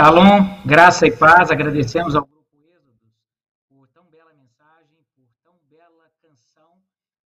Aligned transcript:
Shalom, 0.00 0.46
graça 0.64 1.08
e 1.08 1.10
paz, 1.10 1.50
agradecemos 1.50 2.14
ao 2.14 2.22
grupo 2.24 2.46
Êxodos 2.54 3.18
por 3.68 3.88
tão 3.88 4.04
bela 4.04 4.30
mensagem, 4.32 4.96
por 5.16 5.26
tão 5.42 5.54
bela 5.68 6.04
canção, 6.22 6.70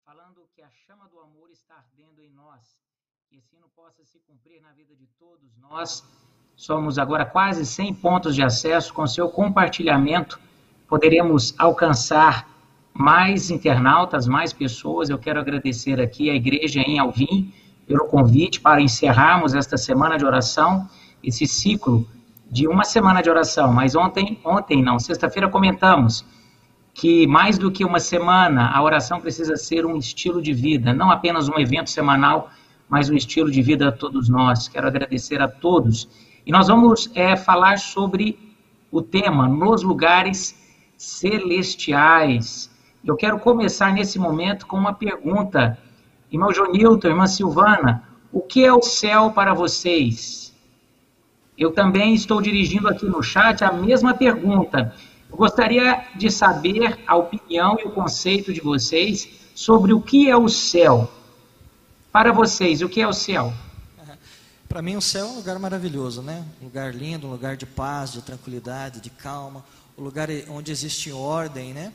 falando 0.04 0.48
que 0.52 0.60
a 0.62 0.68
chama 0.84 1.08
do 1.08 1.20
amor 1.20 1.48
está 1.52 1.76
ardendo 1.76 2.20
em 2.20 2.32
nós, 2.32 2.76
que 3.30 3.36
esse 3.36 3.54
hino 3.54 3.68
possa 3.68 4.04
se 4.04 4.18
cumprir 4.26 4.60
na 4.60 4.72
vida 4.72 4.96
de 4.96 5.06
todos 5.16 5.56
nós. 5.58 6.02
Somos 6.56 6.98
agora 6.98 7.24
quase 7.24 7.64
100 7.64 7.94
pontos 7.94 8.34
de 8.34 8.42
acesso, 8.42 8.92
com 8.92 9.06
seu 9.06 9.28
compartilhamento 9.28 10.40
poderemos 10.88 11.54
alcançar 11.56 12.50
mais 12.92 13.48
internautas, 13.48 14.26
mais 14.26 14.52
pessoas. 14.52 15.08
Eu 15.08 15.20
quero 15.20 15.38
agradecer 15.38 16.00
aqui 16.00 16.30
à 16.30 16.34
igreja 16.34 16.80
em 16.80 16.98
Alvim 16.98 17.54
pelo 17.86 18.08
convite 18.08 18.60
para 18.60 18.80
encerrarmos 18.80 19.54
esta 19.54 19.76
semana 19.76 20.18
de 20.18 20.24
oração, 20.24 20.90
esse 21.22 21.46
ciclo 21.46 22.04
de 22.50 22.68
uma 22.68 22.84
semana 22.84 23.22
de 23.22 23.28
oração, 23.28 23.72
mas 23.72 23.94
ontem, 23.94 24.40
ontem 24.44 24.82
não, 24.82 24.98
sexta-feira 24.98 25.48
comentamos 25.48 26.24
que 26.96 27.26
mais 27.26 27.58
do 27.58 27.70
que 27.70 27.84
uma 27.84 28.00
semana, 28.00 28.70
a 28.70 28.82
oração 28.82 29.20
precisa 29.20 29.54
ser 29.56 29.84
um 29.84 29.98
estilo 29.98 30.40
de 30.40 30.54
vida, 30.54 30.94
não 30.94 31.10
apenas 31.10 31.46
um 31.46 31.58
evento 31.58 31.90
semanal, 31.90 32.48
mas 32.88 33.10
um 33.10 33.14
estilo 33.14 33.50
de 33.50 33.60
vida 33.60 33.88
a 33.88 33.92
todos 33.92 34.30
nós. 34.30 34.66
Quero 34.66 34.86
agradecer 34.86 35.42
a 35.42 35.48
todos. 35.48 36.08
E 36.46 36.50
nós 36.50 36.68
vamos 36.68 37.10
é, 37.14 37.36
falar 37.36 37.78
sobre 37.78 38.38
o 38.90 39.02
tema 39.02 39.46
nos 39.46 39.82
lugares 39.82 40.58
celestiais. 40.96 42.70
Eu 43.04 43.14
quero 43.14 43.38
começar 43.40 43.92
nesse 43.92 44.18
momento 44.18 44.66
com 44.66 44.78
uma 44.78 44.94
pergunta. 44.94 45.78
Irmão 46.32 46.52
Jonilton, 46.52 47.08
irmã 47.08 47.26
Silvana, 47.26 48.04
o 48.32 48.40
que 48.40 48.64
é 48.64 48.72
o 48.72 48.80
céu 48.80 49.32
para 49.32 49.52
vocês? 49.52 50.45
Eu 51.58 51.72
também 51.72 52.14
estou 52.14 52.40
dirigindo 52.42 52.88
aqui 52.88 53.06
no 53.06 53.22
chat 53.22 53.64
a 53.64 53.72
mesma 53.72 54.12
pergunta. 54.12 54.94
Eu 55.30 55.36
gostaria 55.36 56.06
de 56.14 56.30
saber 56.30 56.98
a 57.06 57.16
opinião 57.16 57.78
e 57.80 57.86
o 57.86 57.90
conceito 57.90 58.52
de 58.52 58.60
vocês 58.60 59.28
sobre 59.54 59.92
o 59.92 60.00
que 60.00 60.28
é 60.28 60.36
o 60.36 60.48
céu. 60.48 61.10
Para 62.12 62.30
vocês, 62.32 62.82
o 62.82 62.88
que 62.88 63.00
é 63.00 63.08
o 63.08 63.12
céu? 63.12 63.52
Para 64.68 64.82
mim, 64.82 64.96
o 64.96 65.00
céu 65.00 65.26
é 65.26 65.28
um 65.30 65.36
lugar 65.36 65.58
maravilhoso, 65.58 66.20
né? 66.20 66.44
Um 66.60 66.66
lugar 66.66 66.94
lindo, 66.94 67.26
um 67.26 67.30
lugar 67.30 67.56
de 67.56 67.64
paz, 67.64 68.12
de 68.12 68.20
tranquilidade, 68.20 69.00
de 69.00 69.08
calma, 69.08 69.64
um 69.96 70.02
lugar 70.02 70.28
onde 70.50 70.70
existe 70.70 71.10
ordem, 71.10 71.72
né? 71.72 71.92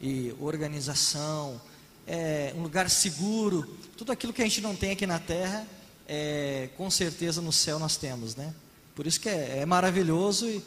E 0.00 0.34
organização, 0.40 1.60
é 2.06 2.52
um 2.56 2.62
lugar 2.62 2.90
seguro. 2.90 3.64
Tudo 3.96 4.10
aquilo 4.10 4.32
que 4.32 4.42
a 4.42 4.44
gente 4.44 4.60
não 4.60 4.74
tem 4.74 4.90
aqui 4.90 5.06
na 5.06 5.20
Terra, 5.20 5.64
é, 6.08 6.70
com 6.76 6.90
certeza 6.90 7.40
no 7.40 7.52
céu 7.52 7.78
nós 7.78 7.96
temos, 7.96 8.34
né? 8.34 8.52
Por 8.94 9.06
isso 9.06 9.20
que 9.20 9.28
é, 9.28 9.58
é 9.58 9.66
maravilhoso 9.66 10.48
e, 10.48 10.62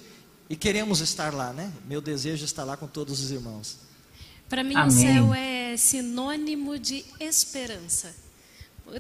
e, 0.50 0.56
queremos 0.56 1.00
estar 1.00 1.34
lá, 1.34 1.54
né? 1.54 1.72
Meu 1.86 2.02
desejo 2.02 2.44
é 2.44 2.46
estar 2.46 2.64
lá 2.64 2.76
com 2.76 2.88
todos 2.88 3.22
os 3.22 3.32
irmãos. 3.32 3.78
Para 4.50 4.64
mim, 4.64 4.76
Amém. 4.76 4.88
o 4.88 4.92
céu 4.92 5.34
é 5.34 5.78
sinônimo 5.78 6.78
de 6.78 7.06
esperança. 7.20 8.14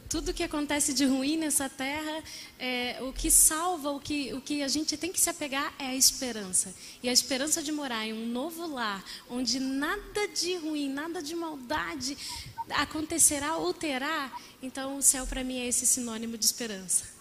Tudo 0.09 0.33
que 0.33 0.44
acontece 0.44 0.94
de 0.94 1.05
ruim 1.05 1.38
nessa 1.38 1.70
terra, 1.70 2.22
é, 2.59 2.98
o 3.02 3.14
que 3.14 3.31
salva, 3.31 3.92
o 3.92 4.02
que, 4.02 4.33
o 4.33 4.42
que 4.42 4.61
a 4.61 4.67
gente 4.67 4.98
tem 4.98 5.14
que 5.14 5.20
se 5.20 5.30
apegar 5.30 5.73
é 5.80 5.88
a 5.88 5.95
esperança. 5.95 6.73
E 7.02 7.08
a 7.08 7.14
esperança 7.14 7.64
de 7.64 7.72
morar 7.72 8.05
em 8.05 8.11
um 8.11 8.28
novo 8.28 8.67
lar, 8.67 9.03
onde 9.30 9.61
nada 9.61 10.28
de 10.28 10.58
ruim, 10.58 10.89
nada 10.89 11.22
de 11.22 11.33
maldade 11.36 12.17
acontecerá 12.70 13.55
ou 13.55 13.73
terá. 13.73 14.30
Então, 14.61 14.98
o 14.98 15.02
céu 15.02 15.26
para 15.26 15.42
mim 15.42 15.60
é 15.60 15.67
esse 15.67 15.86
sinônimo 15.86 16.37
de 16.37 16.43
esperança. 16.43 17.17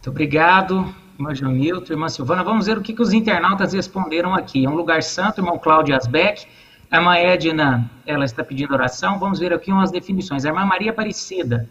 Muito 0.00 0.08
obrigado, 0.08 0.94
irmã 1.18 1.34
Janilton, 1.34 1.92
irmã 1.92 2.08
Silvana. 2.08 2.42
Vamos 2.42 2.64
ver 2.64 2.78
o 2.78 2.80
que, 2.80 2.94
que 2.94 3.02
os 3.02 3.12
internautas 3.12 3.74
responderam 3.74 4.34
aqui. 4.34 4.64
É 4.64 4.70
um 4.70 4.74
lugar 4.74 5.02
santo, 5.02 5.42
irmão 5.42 5.58
Cláudio 5.58 5.94
Asbeck. 5.94 6.46
A 6.90 6.96
irmã 6.96 7.16
Edna, 7.16 7.90
ela 8.06 8.24
está 8.24 8.42
pedindo 8.42 8.72
oração. 8.72 9.18
Vamos 9.18 9.40
ver 9.40 9.52
aqui 9.52 9.70
umas 9.70 9.90
definições. 9.90 10.46
A 10.46 10.48
irmã 10.48 10.64
Maria 10.64 10.90
Aparecida. 10.90 11.68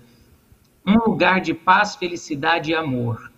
Um 0.85 0.93
lugar 0.97 1.41
de 1.41 1.55
paz, 1.55 1.95
felicidade 1.95 2.69
e 2.69 2.75
amor. 2.75 3.31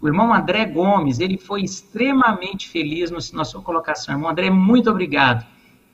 O 0.00 0.08
irmão 0.08 0.32
André 0.32 0.64
Gomes, 0.64 1.20
ele 1.20 1.36
foi 1.36 1.60
extremamente 1.60 2.70
feliz 2.70 3.10
na 3.32 3.44
sua 3.44 3.60
colocação. 3.60 4.14
Irmão 4.14 4.30
André, 4.30 4.48
muito 4.48 4.90
obrigado. 4.90 5.44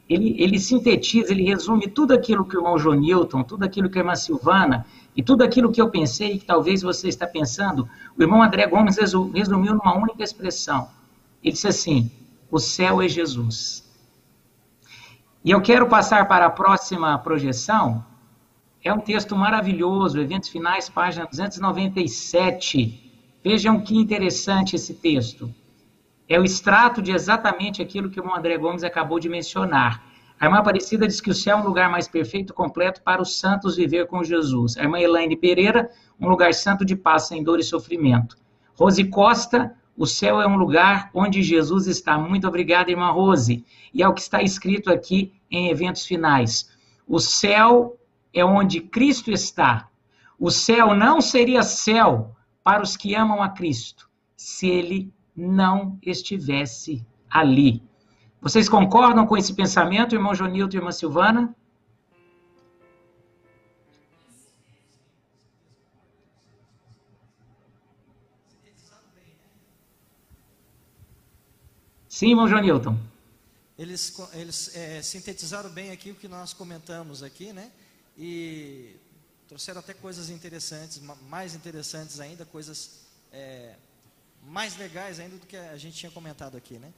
Ele, 0.09 0.37
ele 0.39 0.59
sintetiza, 0.59 1.33
ele 1.33 1.45
resume 1.45 1.89
tudo 1.89 2.13
aquilo 2.13 2.45
que 2.45 2.57
o 2.57 2.61
irmão 2.61 2.79
Jonilton, 2.79 3.43
tudo 3.43 3.65
aquilo 3.65 3.89
que 3.89 3.99
a 3.99 4.03
irmã 4.03 4.15
Silvana 4.15 4.85
e 5.17 5.23
tudo 5.23 5.43
aquilo 5.43 5.73
que 5.73 5.81
eu 5.81 5.89
pensei, 5.89 6.39
que 6.39 6.45
talvez 6.45 6.83
você 6.83 7.09
está 7.09 7.27
pensando, 7.27 7.89
o 8.19 8.23
irmão 8.23 8.43
André 8.43 8.67
Gomes 8.67 8.97
resumiu 8.97 9.75
numa 9.75 9.97
única 9.97 10.23
expressão. 10.23 10.89
Ele 11.43 11.53
disse 11.53 11.69
assim: 11.69 12.11
o 12.51 12.59
céu 12.59 13.01
é 13.01 13.09
Jesus. 13.09 13.83
E 15.45 15.51
eu 15.51 15.61
quero 15.61 15.89
passar 15.89 16.27
para 16.29 16.47
a 16.47 16.51
próxima 16.51 17.19
projeção. 17.19 18.05
É 18.83 18.93
um 18.93 19.01
texto 19.01 19.37
maravilhoso, 19.37 20.21
Eventos 20.21 20.49
Finais, 20.49 20.89
página 20.89 21.27
297. 21.27 23.13
Vejam 23.43 23.81
que 23.81 23.97
interessante 23.97 24.77
esse 24.77 24.95
texto. 24.95 25.55
É 26.29 26.39
o 26.41 26.45
extrato 26.45 27.03
de 27.03 27.13
exatamente 27.13 27.83
aquilo 27.83 28.11
que 28.11 28.21
o 28.21 28.35
André 28.35 28.57
Gomes 28.57 28.83
acabou 28.83 29.21
de 29.21 29.29
mencionar. 29.29 30.03
A 30.41 30.47
irmã 30.47 30.59
Aparecida 30.59 31.07
diz 31.07 31.21
que 31.21 31.31
o 31.31 31.35
céu 31.35 31.59
é 31.59 31.61
um 31.61 31.65
lugar 31.65 31.91
mais 31.91 32.09
perfeito 32.09 32.53
e 32.53 32.57
completo 32.57 33.03
para 33.03 33.21
os 33.21 33.39
santos 33.39 33.77
viver 33.77 34.07
com 34.07 34.25
Jesus. 34.25 34.77
A 34.77 34.83
irmã 34.83 34.99
Elaine 34.99 35.37
Pereira, 35.37 35.91
um 36.19 36.29
lugar 36.29 36.53
santo 36.55 36.85
de 36.85 36.97
paz, 36.97 37.29
sem 37.29 37.43
dor 37.43 37.61
e 37.61 37.63
sofrimento. 37.63 38.37
Rose 38.75 39.05
Costa, 39.05 39.75
o 39.97 40.07
céu 40.07 40.41
é 40.41 40.47
um 40.47 40.57
lugar 40.57 41.11
onde 41.15 41.43
Jesus 41.43 41.87
está. 41.87 42.19
Muito 42.19 42.49
obrigada, 42.49 42.91
irmã 42.91 43.11
Rose. 43.11 43.65
E 43.93 44.03
é 44.03 44.09
o 44.09 44.15
que 44.15 44.21
está 44.21 44.43
escrito 44.43 44.91
aqui 44.91 45.33
em 45.51 45.69
eventos 45.69 46.05
finais. 46.05 46.69
O 47.07 47.21
céu 47.21 47.97
é 48.33 48.45
onde 48.45 48.81
Cristo 48.81 49.31
está. 49.31 49.89
O 50.39 50.51
céu 50.51 50.95
não 50.95 51.21
seria 51.21 51.63
céu 51.63 52.35
para 52.65 52.83
os 52.83 52.97
que 52.97 53.15
amam 53.15 53.43
a 53.43 53.51
Cristo 53.51 54.11
se 54.37 54.69
ele 54.69 55.14
não 55.37 55.99
estivesse 56.03 57.05
ali. 57.31 57.83
Vocês 58.41 58.69
concordam 58.69 59.27
com 59.27 59.37
esse 59.37 59.55
pensamento, 59.55 60.15
irmão 60.15 60.35
Jonilton 60.35 60.77
e 60.77 60.79
irmã 60.79 60.93
Silvana? 60.93 61.55
Sim, 72.09 72.31
irmão 72.31 72.47
Jonilton. 72.47 72.97
Eles, 73.77 74.17
eles 74.35 74.77
é, 74.77 75.03
sintetizaram 75.03 75.69
bem 75.69 75.91
aqui 75.91 76.13
o 76.13 76.15
que 76.15 76.29
nós 76.29 76.53
comentamos 76.53 77.25
aqui, 77.25 77.53
né? 77.53 77.73
E 78.17 78.95
trouxeram 79.49 79.81
até 79.81 79.95
coisas 79.95 80.31
interessantes, 80.31 81.01
mais 81.29 81.57
interessantes 81.57 82.21
ainda, 82.21 82.45
coisas 82.45 83.01
é, 83.33 83.75
mais 84.47 84.77
legais 84.77 85.19
ainda 85.21 85.37
do 85.37 85.47
que 85.47 85.57
a 85.57 85.77
gente 85.77 85.97
tinha 85.97 86.11
comentado 86.11 86.57
aqui, 86.57 86.79
né? 86.79 86.93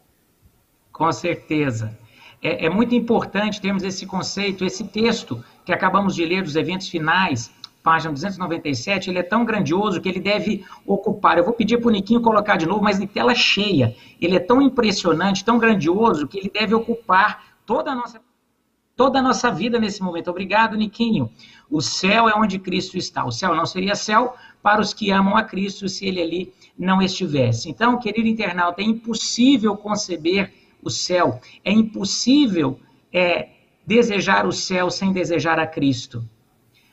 Com 0.93 1.11
certeza. 1.13 1.97
É, 2.43 2.67
é, 2.67 2.71
muito 2.71 2.95
importante 2.95 3.61
termos 3.61 3.83
esse 3.83 4.07
conceito, 4.07 4.65
esse 4.65 4.85
texto 4.85 5.43
que 5.65 5.73
acabamos 5.73 6.15
de 6.15 6.25
ler 6.25 6.43
dos 6.43 6.57
eventos 6.57 6.89
finais, 6.89 7.51
página 7.83 8.13
297, 8.13 9.11
ele 9.11 9.19
é 9.19 9.23
tão 9.23 9.45
grandioso 9.45 10.01
que 10.01 10.09
ele 10.09 10.21
deve 10.21 10.65
ocupar. 10.85 11.39
Eu 11.39 11.45
vou 11.45 11.55
pedir 11.55 11.79
para 11.79 11.89
o 11.89 11.91
Niquinho 11.91 12.21
colocar 12.21 12.57
de 12.57 12.67
novo, 12.67 12.83
mas 12.83 13.01
em 13.01 13.07
tela 13.07 13.35
cheia. 13.35 13.95
Ele 14.21 14.37
é 14.37 14.41
tão 14.41 14.61
impressionante, 14.61 15.45
tão 15.45 15.59
grandioso, 15.59 16.27
que 16.27 16.39
ele 16.39 16.51
deve 16.51 16.75
ocupar 16.75 17.45
toda 17.65 17.93
a 17.93 17.95
nossa, 17.95 18.21
toda 18.97 19.19
a 19.21 19.23
nossa 19.23 19.51
vida 19.51 19.79
nesse 19.79 20.03
momento. 20.03 20.31
Obrigado, 20.31 20.77
Niquinho. 20.77 21.31
O 21.71 21.81
céu 21.81 22.29
é 22.29 22.35
onde 22.35 22.59
Cristo 22.59 22.97
está. 22.97 23.25
O 23.25 23.33
céu 23.33 23.55
não 23.55 23.67
seria 23.67 23.95
céu 23.95 24.35
para 24.63 24.81
os 24.81 24.95
que 24.95 25.11
amam 25.11 25.37
a 25.37 25.43
Cristo 25.43 25.89
se 25.89 26.07
ele 26.07 26.21
ali 26.21 26.53
não 26.79 27.03
estivesse. 27.03 27.69
Então, 27.69 27.99
querido 27.99 28.29
internauta, 28.29 28.81
é 28.81 28.85
impossível 28.85 29.77
conceber 29.77 30.53
o 30.83 30.91
céu. 30.91 31.41
É 31.65 31.73
impossível 31.73 32.79
é, 33.13 33.49
desejar 33.87 34.47
o 34.47 34.53
céu 34.53 34.91
sem 34.91 35.13
desejar 35.13 35.59
a 35.59 35.67
Cristo. 35.67 36.25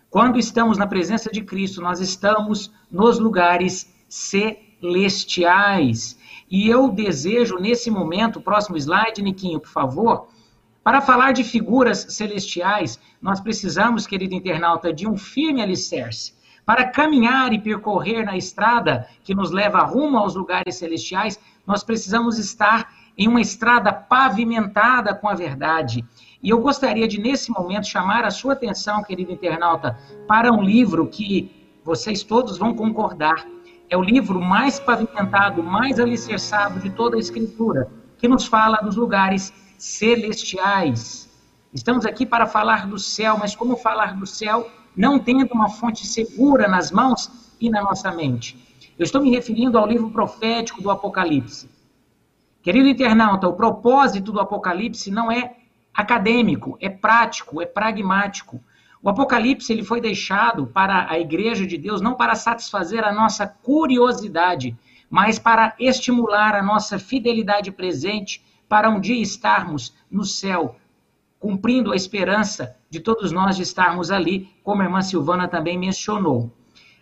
Quando 0.10 0.38
estamos 0.38 0.78
na 0.78 0.86
presença 0.86 1.32
de 1.32 1.42
Cristo, 1.42 1.82
nós 1.82 2.00
estamos 2.00 2.72
nos 2.92 3.18
lugares 3.18 3.92
celestiais. 4.08 6.18
E 6.50 6.70
eu 6.70 6.90
desejo, 6.90 7.58
nesse 7.58 7.90
momento, 7.90 8.40
próximo 8.40 8.78
slide, 8.78 9.24
Niquinho, 9.24 9.60
por 9.60 9.70
favor, 9.70 10.28
para 10.84 11.00
falar 11.00 11.32
de 11.32 11.44
figuras 11.44 12.08
celestiais, 12.10 13.00
nós 13.22 13.40
precisamos, 13.40 14.06
querido 14.06 14.36
internauta, 14.36 14.92
de 14.92 15.08
um 15.08 15.16
firme 15.16 15.62
alicerce. 15.62 16.34
Para 16.66 16.88
caminhar 16.88 17.54
e 17.54 17.60
percorrer 17.60 18.26
na 18.26 18.38
estrada 18.38 19.08
que 19.24 19.34
nos 19.34 19.52
leva 19.52 19.80
rumo 19.80 20.18
aos 20.18 20.36
lugares 20.36 20.76
celestiais, 20.76 21.40
nós 21.66 21.84
precisamos 21.84 22.38
estar 22.38 22.94
em 23.18 23.28
uma 23.28 23.40
estrada 23.40 23.94
pavimentada 23.94 25.14
com 25.14 25.30
a 25.30 25.36
verdade. 25.36 26.04
E 26.42 26.50
eu 26.50 26.60
gostaria 26.60 27.08
de, 27.08 27.20
nesse 27.20 27.52
momento, 27.52 27.88
chamar 27.88 28.26
a 28.26 28.32
sua 28.32 28.54
atenção, 28.54 29.04
querido 29.04 29.32
internauta, 29.32 29.98
para 30.28 30.52
um 30.52 30.62
livro 30.62 31.08
que 31.08 31.50
vocês 31.84 32.24
todos 32.24 32.58
vão 32.58 32.74
concordar. 32.74 33.46
é 33.90 33.98
o 33.98 34.02
livro 34.02 34.42
mais 34.42 34.80
pavimentado, 34.80 35.62
mais 35.62 36.00
alicerçado 36.00 36.80
de 36.80 36.90
toda 36.90 37.16
a 37.16 37.20
Escritura, 37.20 37.92
que 38.18 38.28
nos 38.28 38.48
fala 38.48 38.78
dos 38.78 38.96
lugares 38.96 39.54
celestiais. 39.84 41.30
Estamos 41.74 42.06
aqui 42.06 42.26
para 42.26 42.48
falar 42.48 42.88
do 42.88 42.98
céu, 42.98 43.38
mas 43.38 43.54
como 43.54 43.76
falar 43.76 44.16
do 44.16 44.26
céu 44.26 44.72
não 44.96 45.20
tendo 45.20 45.54
uma 45.54 45.68
fonte 45.68 46.08
segura 46.08 46.70
nas 46.70 46.90
mãos 46.90 47.30
e 47.60 47.70
na 47.70 47.82
nossa 47.82 48.10
mente? 48.10 48.58
Eu 48.98 49.04
estou 49.04 49.22
me 49.22 49.30
referindo 49.30 49.78
ao 49.78 49.86
livro 49.86 50.10
profético 50.10 50.82
do 50.82 50.90
Apocalipse. 50.90 51.70
Querido 52.62 52.88
internauta, 52.88 53.46
o 53.46 53.58
propósito 53.58 54.32
do 54.32 54.40
Apocalipse 54.40 55.12
não 55.12 55.30
é 55.30 55.58
acadêmico, 55.94 56.78
é 56.80 56.88
prático, 56.88 57.62
é 57.62 57.66
pragmático. 57.66 58.64
O 59.02 59.10
Apocalipse 59.10 59.74
ele 59.74 59.84
foi 59.84 60.00
deixado 60.00 60.66
para 60.66 61.12
a 61.12 61.20
igreja 61.20 61.68
de 61.68 61.78
Deus 61.78 62.00
não 62.00 62.16
para 62.16 62.36
satisfazer 62.36 63.04
a 63.04 63.12
nossa 63.12 63.46
curiosidade, 63.46 64.78
mas 65.10 65.38
para 65.38 65.76
estimular 65.78 66.56
a 66.56 66.64
nossa 66.64 66.98
fidelidade 66.98 67.70
presente 67.70 68.42
para 68.74 68.90
um 68.90 69.00
dia 69.00 69.22
estarmos 69.22 69.94
no 70.10 70.26
céu, 70.26 70.78
cumprindo 71.40 71.92
a 71.92 71.96
esperança 71.96 72.76
de 72.90 73.00
todos 73.00 73.32
nós 73.32 73.56
de 73.56 73.62
estarmos 73.62 74.10
ali, 74.10 74.50
como 74.64 74.82
a 74.82 74.86
irmã 74.86 75.00
Silvana 75.00 75.48
também 75.48 75.78
mencionou. 75.78 76.52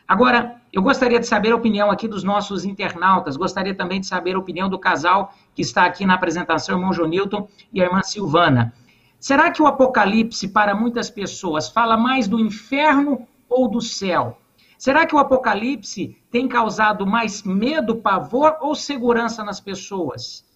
Agora, 0.06 0.62
eu 0.74 0.82
gostaria 0.82 1.18
de 1.18 1.26
saber 1.26 1.54
a 1.54 1.56
opinião 1.56 1.90
aqui 1.90 2.10
dos 2.10 2.26
nossos 2.26 2.66
internautas, 2.66 3.38
gostaria 3.38 3.74
também 3.74 4.02
de 4.02 4.06
saber 4.06 4.36
a 4.36 4.40
opinião 4.40 4.68
do 4.68 4.78
casal 4.78 5.34
que 5.56 5.62
está 5.62 5.86
aqui 5.86 6.06
na 6.06 6.16
apresentação, 6.16 6.76
o 6.76 6.80
irmão 6.80 6.92
Jonilton 6.92 7.48
e 7.72 7.82
a 7.82 7.86
irmã 7.86 8.04
Silvana. 8.04 8.74
Será 9.18 9.50
que 9.50 9.62
o 9.62 9.66
Apocalipse, 9.66 10.50
para 10.50 10.76
muitas 10.76 11.10
pessoas, 11.10 11.70
fala 11.70 11.96
mais 11.96 12.28
do 12.28 12.38
inferno 12.38 13.26
ou 13.48 13.70
do 13.70 13.80
céu? 13.80 14.38
Será 14.78 15.06
que 15.06 15.16
o 15.16 15.20
Apocalipse 15.20 16.18
tem 16.30 16.50
causado 16.50 17.08
mais 17.08 17.44
medo, 17.44 17.96
pavor 17.96 18.58
ou 18.60 18.76
segurança 18.76 19.42
nas 19.42 19.62
pessoas? 19.62 20.51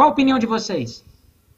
Qual 0.00 0.08
a 0.08 0.12
opinião 0.12 0.38
de 0.38 0.46
vocês? 0.46 1.04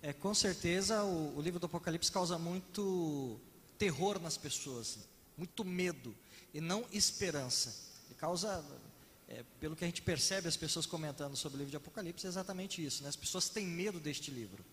É, 0.03 0.13
com 0.13 0.35
certeza 0.35 1.05
o, 1.05 1.39
o 1.39 1.41
livro 1.41 1.61
do 1.61 1.67
Apocalipse 1.67 2.11
causa 2.11 2.37
muito 2.37 3.39
terror 3.79 4.19
nas 4.21 4.37
pessoas, 4.37 4.99
muito 5.39 5.65
medo 5.65 6.13
e 6.53 6.61
não 6.61 6.85
esperança. 6.91 7.73
Ele 8.07 8.17
causa, 8.17 8.65
é, 9.29 9.45
pelo 9.61 9.77
que 9.77 9.85
a 9.85 9.87
gente 9.87 10.03
percebe 10.03 10.49
as 10.49 10.57
pessoas 10.57 10.87
comentando 10.87 11.37
sobre 11.37 11.55
o 11.55 11.59
livro 11.59 11.71
de 11.71 11.77
Apocalipse, 11.77 12.27
é 12.27 12.29
exatamente 12.29 12.85
isso. 12.85 13.05
Né? 13.05 13.11
As 13.11 13.15
pessoas 13.15 13.49
têm 13.49 13.65
medo 13.65 14.01
deste 14.01 14.33
livro. 14.33 14.65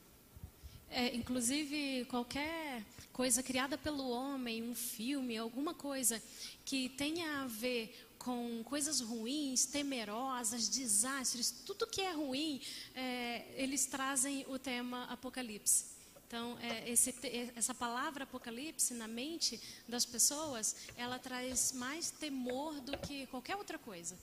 É, 0.89 1.15
inclusive, 1.15 2.05
qualquer 2.05 2.83
coisa 3.13 3.43
criada 3.43 3.77
pelo 3.77 4.09
homem, 4.09 4.63
um 4.63 4.73
filme, 4.73 5.37
alguma 5.37 5.75
coisa 5.75 6.19
que 6.65 6.89
tenha 6.89 7.43
a 7.43 7.45
ver 7.45 8.08
com 8.19 8.61
coisas 8.65 8.99
ruins, 8.99 9.65
temerosas, 9.65 10.67
desastres, 10.67 11.49
tudo 11.65 11.87
que 11.87 12.01
é 12.01 12.11
ruim, 12.11 12.61
é, 12.93 13.45
eles 13.55 13.85
trazem 13.85 14.45
o 14.49 14.59
tema 14.59 15.05
Apocalipse. 15.05 15.97
Então, 16.27 16.57
é, 16.61 16.87
esse, 16.87 17.15
essa 17.55 17.73
palavra 17.73 18.25
Apocalipse 18.25 18.93
na 18.93 19.07
mente 19.07 19.59
das 19.87 20.05
pessoas, 20.05 20.75
ela 20.95 21.17
traz 21.17 21.73
mais 21.73 22.11
temor 22.11 22.73
do 22.81 22.95
que 22.99 23.25
qualquer 23.27 23.55
outra 23.55 23.79
coisa. 23.79 24.15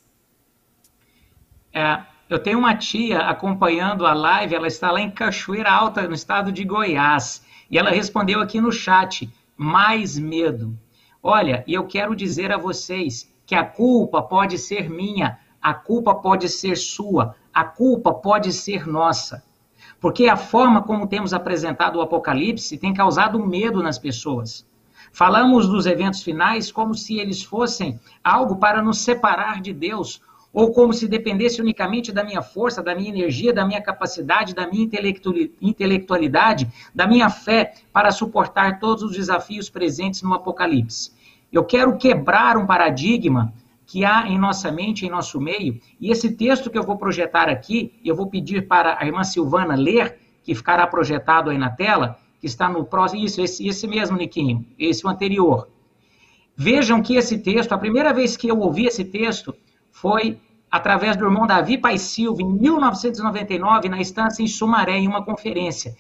É, 1.72 2.04
eu 2.28 2.38
tenho 2.38 2.58
uma 2.58 2.76
tia 2.76 3.20
acompanhando 3.20 4.06
a 4.06 4.14
live, 4.14 4.54
ela 4.54 4.69
está 4.69 4.92
lá 4.92 5.00
em 5.00 5.10
Cachoeira 5.10 5.70
Alta, 5.70 6.06
no 6.06 6.14
estado 6.14 6.52
de 6.52 6.64
Goiás, 6.64 7.42
e 7.70 7.78
ela 7.78 7.90
respondeu 7.90 8.40
aqui 8.40 8.60
no 8.60 8.70
chat: 8.70 9.28
mais 9.56 10.19
medo. 10.19 10.78
Olha, 11.22 11.64
e 11.66 11.75
eu 11.75 11.87
quero 11.87 12.14
dizer 12.14 12.52
a 12.52 12.56
vocês 12.56 13.28
que 13.46 13.54
a 13.54 13.64
culpa 13.64 14.20
pode 14.20 14.58
ser 14.58 14.90
minha, 14.90 15.38
a 15.62 15.72
culpa 15.72 16.14
pode 16.14 16.48
ser 16.48 16.76
sua, 16.76 17.34
a 17.54 17.64
culpa 17.64 18.12
pode 18.12 18.52
ser 18.52 18.87
nossa. 18.87 19.43
Porque 20.00 20.28
a 20.28 20.37
forma 20.37 20.82
como 20.82 21.06
temos 21.06 21.32
apresentado 21.32 21.96
o 21.96 22.02
Apocalipse 22.02 22.76
tem 22.76 22.93
causado 22.93 23.38
medo 23.38 23.82
nas 23.82 23.98
pessoas. 23.98 24.66
Falamos 25.12 25.66
dos 25.66 25.87
eventos 25.87 26.22
finais 26.22 26.70
como 26.70 26.94
se 26.94 27.19
eles 27.19 27.43
fossem 27.43 27.98
algo 28.22 28.56
para 28.56 28.82
nos 28.82 28.98
separar 28.98 29.62
de 29.62 29.72
Deus, 29.72 30.20
ou 30.52 30.72
como 30.72 30.92
se 30.92 31.06
dependesse 31.06 31.60
unicamente 31.60 32.12
da 32.12 32.25
minha 32.25 32.42
força, 32.42 32.82
da 32.82 32.94
minha 32.94 33.10
energia, 33.10 33.52
da 33.52 33.66
minha 33.66 33.81
capacidade, 33.81 34.54
da 34.54 34.66
minha 34.66 34.88
intelectualidade, 35.60 36.70
da 36.94 37.06
minha 37.06 37.28
fé 37.31 37.75
para 37.92 38.10
suportar 38.10 38.78
todos 38.78 39.02
os 39.02 39.12
desafios 39.12 39.70
presentes 39.70 40.22
no 40.22 40.34
Apocalipse. 40.34 41.15
Eu 41.52 41.64
quero 41.64 41.96
quebrar 41.96 42.56
um 42.56 42.66
paradigma 42.66 43.52
que 43.87 44.04
há 44.04 44.26
em 44.26 44.38
nossa 44.38 44.70
mente, 44.72 45.06
em 45.06 45.10
nosso 45.10 45.40
meio, 45.40 45.81
e 46.00 46.10
esse 46.10 46.34
texto 46.34 46.69
que 46.69 46.76
eu 46.76 46.82
vou 46.82 46.96
projetar 46.96 47.48
aqui, 47.48 47.93
eu 48.04 48.16
vou 48.16 48.26
pedir 48.26 48.66
para 48.66 48.96
a 49.00 49.06
irmã 49.06 49.22
Silvana 49.22 49.76
ler, 49.76 50.19
que 50.43 50.54
ficará 50.54 50.87
projetado 50.87 51.50
aí 51.50 51.58
na 51.58 51.70
tela, 51.70 52.19
que 52.40 52.46
está 52.46 52.69
no 52.69 52.84
próximo, 52.84 53.25
isso, 53.25 53.40
esse, 53.40 53.66
esse 53.66 53.87
mesmo, 53.87 54.16
Niquinho, 54.16 54.66
esse 54.78 55.06
o 55.06 55.08
anterior. 55.08 55.69
Vejam 56.56 57.00
que 57.00 57.14
esse 57.14 57.38
texto, 57.38 57.72
a 57.72 57.78
primeira 57.78 58.12
vez 58.12 58.37
que 58.37 58.49
eu 58.49 58.58
ouvi 58.58 58.87
esse 58.87 59.04
texto, 59.04 59.54
foi 59.90 60.38
através 60.70 61.16
do 61.16 61.25
irmão 61.25 61.46
Davi 61.46 61.78
Pai 61.78 61.96
Silva, 61.96 62.42
em 62.42 62.52
1999, 62.52 63.88
na 63.88 64.00
estância 64.00 64.42
em 64.42 64.46
Sumaré, 64.46 64.99
em 64.99 65.06
uma 65.06 65.25
conferência. 65.25 65.94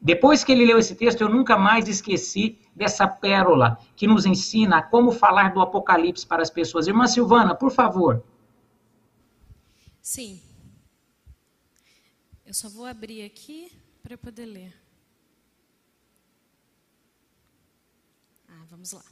Depois 0.00 0.42
que 0.42 0.50
ele 0.52 0.64
leu 0.64 0.78
esse 0.78 0.94
texto, 0.94 1.20
eu 1.20 1.28
nunca 1.28 1.58
mais 1.58 1.86
esqueci 1.86 2.58
dessa 2.74 3.06
pérola 3.06 3.78
que 3.94 4.06
nos 4.06 4.24
ensina 4.24 4.82
como 4.82 5.12
falar 5.12 5.52
do 5.52 5.60
Apocalipse 5.60 6.26
para 6.26 6.42
as 6.42 6.48
pessoas. 6.48 6.86
Irmã 6.86 7.06
Silvana, 7.06 7.54
por 7.54 7.70
favor. 7.70 8.24
Sim. 10.00 10.40
Eu 12.46 12.54
só 12.54 12.68
vou 12.68 12.86
abrir 12.86 13.24
aqui 13.24 13.70
para 14.02 14.16
poder 14.16 14.46
ler. 14.46 14.74
Ah, 18.48 18.64
vamos 18.70 18.92
lá. 18.92 19.04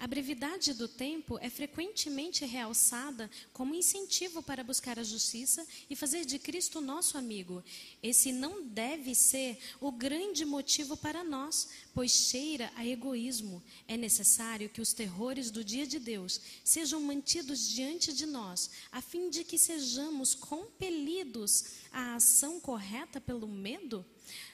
A 0.00 0.06
brevidade 0.06 0.72
do 0.72 0.88
tempo 0.88 1.38
é 1.42 1.50
frequentemente 1.50 2.46
realçada 2.46 3.30
como 3.52 3.74
incentivo 3.74 4.42
para 4.42 4.64
buscar 4.64 4.98
a 4.98 5.02
justiça 5.02 5.66
e 5.90 5.94
fazer 5.94 6.24
de 6.24 6.38
Cristo 6.38 6.80
nosso 6.80 7.18
amigo. 7.18 7.62
Esse 8.02 8.32
não 8.32 8.62
deve 8.62 9.14
ser 9.14 9.58
o 9.78 9.92
grande 9.92 10.46
motivo 10.46 10.96
para 10.96 11.22
nós, 11.22 11.68
pois 11.92 12.12
cheira 12.12 12.72
a 12.76 12.86
egoísmo. 12.86 13.62
É 13.86 13.98
necessário 13.98 14.70
que 14.70 14.80
os 14.80 14.94
terrores 14.94 15.50
do 15.50 15.62
dia 15.62 15.86
de 15.86 15.98
Deus 15.98 16.40
sejam 16.64 17.02
mantidos 17.02 17.68
diante 17.68 18.10
de 18.10 18.24
nós, 18.24 18.70
a 18.90 19.02
fim 19.02 19.28
de 19.28 19.44
que 19.44 19.58
sejamos 19.58 20.34
compelidos 20.34 21.66
à 21.92 22.14
ação 22.14 22.58
correta 22.58 23.20
pelo 23.20 23.46
medo? 23.46 24.02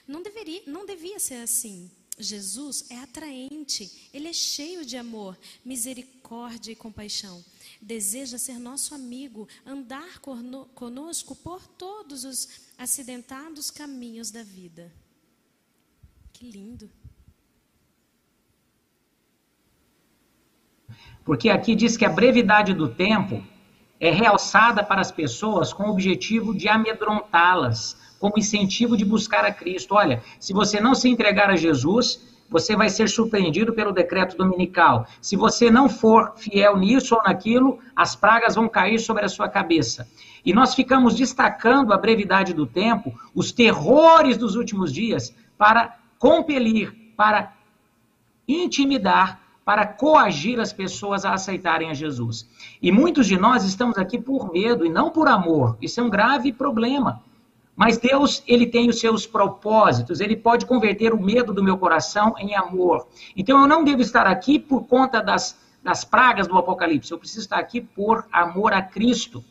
Não, 0.05 0.21
deveria, 0.21 0.63
não 0.67 0.85
devia 0.85 1.19
ser 1.19 1.35
assim. 1.35 1.89
Jesus 2.19 2.85
é 2.89 2.97
atraente, 2.97 4.09
ele 4.11 4.27
é 4.27 4.33
cheio 4.33 4.83
de 4.83 4.97
amor, 4.97 5.37
misericórdia 5.63 6.71
e 6.71 6.75
compaixão. 6.75 7.43
Deseja 7.79 8.39
ser 8.39 8.57
nosso 8.57 8.95
amigo, 8.95 9.47
andar 9.63 10.19
conosco 10.19 11.35
por 11.35 11.67
todos 11.67 12.23
os 12.23 12.49
acidentados 12.77 13.69
caminhos 13.69 14.31
da 14.31 14.41
vida. 14.41 14.91
Que 16.33 16.49
lindo. 16.49 16.89
Porque 21.23 21.49
aqui 21.49 21.75
diz 21.75 21.95
que 21.95 22.05
a 22.05 22.09
brevidade 22.09 22.73
do 22.73 22.89
tempo 22.89 23.45
é 23.99 24.09
realçada 24.09 24.83
para 24.83 25.01
as 25.01 25.11
pessoas 25.11 25.71
com 25.71 25.83
o 25.83 25.91
objetivo 25.91 26.55
de 26.55 26.67
amedrontá-las 26.67 27.95
como 28.19 28.37
incentivo 28.37 28.97
de 28.97 29.05
buscar 29.05 29.45
a 29.45 29.51
Cristo. 29.51 29.95
Olha, 29.95 30.21
se 30.39 30.53
você 30.53 30.79
não 30.79 30.95
se 30.95 31.09
entregar 31.09 31.49
a 31.49 31.55
Jesus, 31.55 32.19
você 32.49 32.75
vai 32.75 32.89
ser 32.89 33.09
surpreendido 33.09 33.73
pelo 33.73 33.91
decreto 33.91 34.37
dominical. 34.37 35.05
Se 35.21 35.35
você 35.35 35.69
não 35.69 35.89
for 35.89 36.33
fiel 36.37 36.77
nisso 36.77 37.15
ou 37.15 37.23
naquilo, 37.23 37.79
as 37.95 38.15
pragas 38.15 38.55
vão 38.55 38.69
cair 38.69 38.99
sobre 38.99 39.25
a 39.25 39.29
sua 39.29 39.49
cabeça. 39.49 40.07
E 40.45 40.53
nós 40.53 40.73
ficamos 40.73 41.15
destacando 41.15 41.93
a 41.93 41.97
brevidade 41.97 42.53
do 42.53 42.65
tempo, 42.65 43.13
os 43.35 43.51
terrores 43.51 44.37
dos 44.37 44.55
últimos 44.55 44.93
dias, 44.93 45.35
para 45.57 45.97
compelir, 46.17 46.93
para 47.17 47.53
intimidar, 48.47 49.41
para 49.65 49.85
coagir 49.85 50.61
as 50.61 50.71
pessoas 50.71 51.25
a 51.25 51.33
aceitarem 51.33 51.89
a 51.89 51.93
Jesus. 51.93 52.47
E 52.81 52.89
muitos 52.89 53.27
de 53.27 53.37
nós 53.37 53.65
estamos 53.65 53.97
aqui 53.97 54.17
por 54.17 54.53
medo 54.53 54.85
e 54.85 54.89
não 54.89 55.09
por 55.09 55.27
amor. 55.27 55.77
Isso 55.81 55.99
é 55.99 56.03
um 56.03 56.09
grave 56.09 56.53
problema. 56.53 57.21
Mas 57.77 57.99
Deus, 57.99 58.43
ele 58.47 58.65
tem 58.65 58.89
os 58.89 58.99
seus 58.99 59.27
propósitos, 59.27 60.19
ele 60.19 60.35
pode 60.35 60.65
converter 60.65 61.13
o 61.13 61.21
medo 61.21 61.53
do 61.53 61.63
meu 61.63 61.77
coração 61.77 62.33
em 62.39 62.55
amor. 62.55 63.07
Então 63.35 63.61
eu 63.61 63.67
não 63.67 63.83
devo 63.83 64.01
estar 64.01 64.25
aqui 64.25 64.57
por 64.57 64.87
conta 64.87 65.21
das, 65.21 65.55
das 65.83 66.03
pragas 66.03 66.47
do 66.47 66.57
Apocalipse, 66.57 67.11
eu 67.11 67.19
preciso 67.19 67.41
estar 67.41 67.59
aqui 67.59 67.79
por 67.79 68.25
amor 68.31 68.73
a 68.73 68.81
Cristo. 68.81 69.45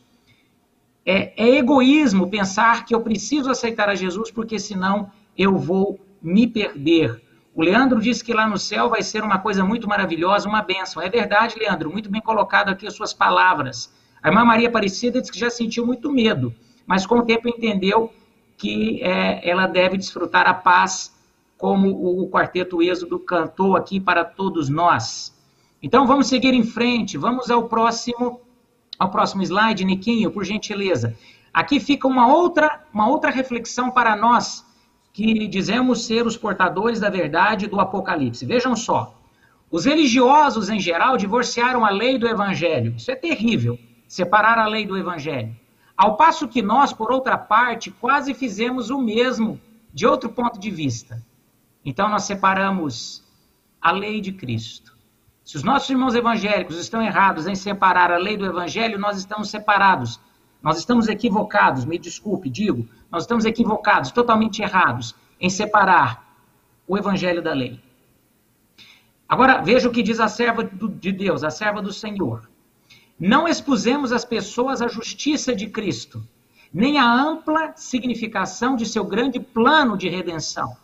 É, 1.05 1.41
é 1.41 1.55
egoísmo 1.55 2.29
pensar 2.29 2.83
que 2.83 2.93
eu 2.93 2.99
preciso 2.99 3.49
aceitar 3.49 3.87
a 3.87 3.95
Jesus 3.95 4.29
porque 4.29 4.59
senão 4.59 5.09
eu 5.37 5.57
vou 5.57 5.97
me 6.21 6.45
perder. 6.45 7.23
O 7.55 7.63
Leandro 7.63 8.01
disse 8.01 8.25
que 8.25 8.33
lá 8.33 8.45
no 8.45 8.57
céu 8.57 8.89
vai 8.89 9.01
ser 9.01 9.23
uma 9.23 9.39
coisa 9.39 9.63
muito 9.63 9.87
maravilhosa, 9.87 10.49
uma 10.49 10.61
bênção. 10.61 11.01
É 11.01 11.09
verdade, 11.09 11.57
Leandro, 11.57 11.89
muito 11.89 12.11
bem 12.11 12.21
colocado 12.21 12.67
aqui 12.67 12.85
as 12.85 12.93
suas 12.93 13.13
palavras. 13.13 13.89
A 14.21 14.27
irmã 14.27 14.43
Maria 14.43 14.67
Aparecida 14.67 15.21
disse 15.21 15.31
que 15.31 15.39
já 15.39 15.49
sentiu 15.49 15.85
muito 15.85 16.11
medo, 16.11 16.53
mas 16.87 17.05
com 17.05 17.19
o 17.19 17.25
tempo 17.25 17.49
entendeu 17.49 18.11
que 18.57 19.03
é, 19.03 19.47
ela 19.47 19.67
deve 19.67 19.97
desfrutar 19.97 20.47
a 20.47 20.53
paz, 20.53 21.15
como 21.57 21.89
o 21.89 22.29
quarteto 22.29 22.81
Êxodo 22.81 23.19
cantou 23.19 23.75
aqui 23.75 23.99
para 23.99 24.23
todos 24.23 24.69
nós. 24.69 25.35
Então 25.83 26.07
vamos 26.07 26.27
seguir 26.27 26.53
em 26.53 26.63
frente, 26.63 27.17
vamos 27.17 27.51
ao 27.51 27.67
próximo, 27.67 28.41
ao 28.97 29.11
próximo 29.11 29.43
slide, 29.43 29.83
Niquinho, 29.83 30.31
por 30.31 30.45
gentileza. 30.45 31.15
Aqui 31.53 31.79
fica 31.79 32.07
uma 32.07 32.27
outra, 32.33 32.83
uma 32.93 33.09
outra 33.09 33.29
reflexão 33.29 33.91
para 33.91 34.15
nós 34.15 34.65
que 35.11 35.47
dizemos 35.47 36.05
ser 36.05 36.25
os 36.25 36.37
portadores 36.37 36.99
da 36.99 37.09
verdade 37.09 37.67
do 37.67 37.79
Apocalipse. 37.79 38.45
Vejam 38.45 38.75
só, 38.75 39.15
os 39.69 39.85
religiosos 39.85 40.69
em 40.69 40.79
geral 40.79 41.17
divorciaram 41.17 41.83
a 41.83 41.89
lei 41.89 42.17
do 42.17 42.27
Evangelho. 42.27 42.93
Isso 42.95 43.11
é 43.11 43.15
terrível, 43.15 43.77
separar 44.07 44.57
a 44.59 44.67
lei 44.67 44.85
do 44.85 44.95
Evangelho. 44.95 45.55
Ao 45.97 46.15
passo 46.15 46.47
que 46.47 46.61
nós, 46.61 46.93
por 46.93 47.11
outra 47.11 47.37
parte, 47.37 47.89
quase 47.89 48.35
fizemos 48.35 48.91
o 48.91 48.99
mesmo 48.99 49.59
de 49.91 50.05
outro 50.05 50.29
ponto 50.29 50.59
de 50.59 50.69
vista. 50.69 51.25
Então 51.83 52.07
nós 52.07 52.23
separamos 52.23 53.23
a 53.81 53.91
lei 53.91 54.21
de 54.21 54.31
Cristo. 54.31 54.95
Se 55.43 55.55
os 55.55 55.63
nossos 55.63 55.89
irmãos 55.89 56.13
evangélicos 56.13 56.77
estão 56.77 57.01
errados 57.01 57.47
em 57.47 57.55
separar 57.55 58.11
a 58.11 58.17
lei 58.17 58.37
do 58.37 58.45
evangelho, 58.45 58.99
nós 58.99 59.17
estamos 59.17 59.49
separados. 59.49 60.19
Nós 60.61 60.77
estamos 60.77 61.07
equivocados, 61.07 61.85
me 61.85 61.97
desculpe, 61.97 62.49
digo, 62.49 62.87
nós 63.09 63.23
estamos 63.23 63.45
equivocados, 63.45 64.11
totalmente 64.11 64.61
errados 64.61 65.15
em 65.39 65.49
separar 65.49 66.27
o 66.87 66.97
evangelho 66.97 67.41
da 67.41 67.53
lei. 67.53 67.81
Agora, 69.29 69.61
veja 69.61 69.87
o 69.87 69.91
que 69.91 70.03
diz 70.03 70.19
a 70.19 70.27
serva 70.27 70.63
de 70.63 71.11
Deus, 71.11 71.43
a 71.43 71.49
serva 71.49 71.81
do 71.81 71.93
Senhor. 71.93 72.49
Não 73.19 73.47
expusemos 73.47 74.11
as 74.11 74.23
pessoas 74.23 74.81
à 74.81 74.87
justiça 74.87 75.55
de 75.55 75.67
Cristo, 75.67 76.23
nem 76.71 76.99
à 76.99 77.11
ampla 77.11 77.73
significação 77.75 78.75
de 78.75 78.85
seu 78.85 79.03
grande 79.03 79.39
plano 79.39 79.97
de 79.97 80.07
redenção. 80.07 80.77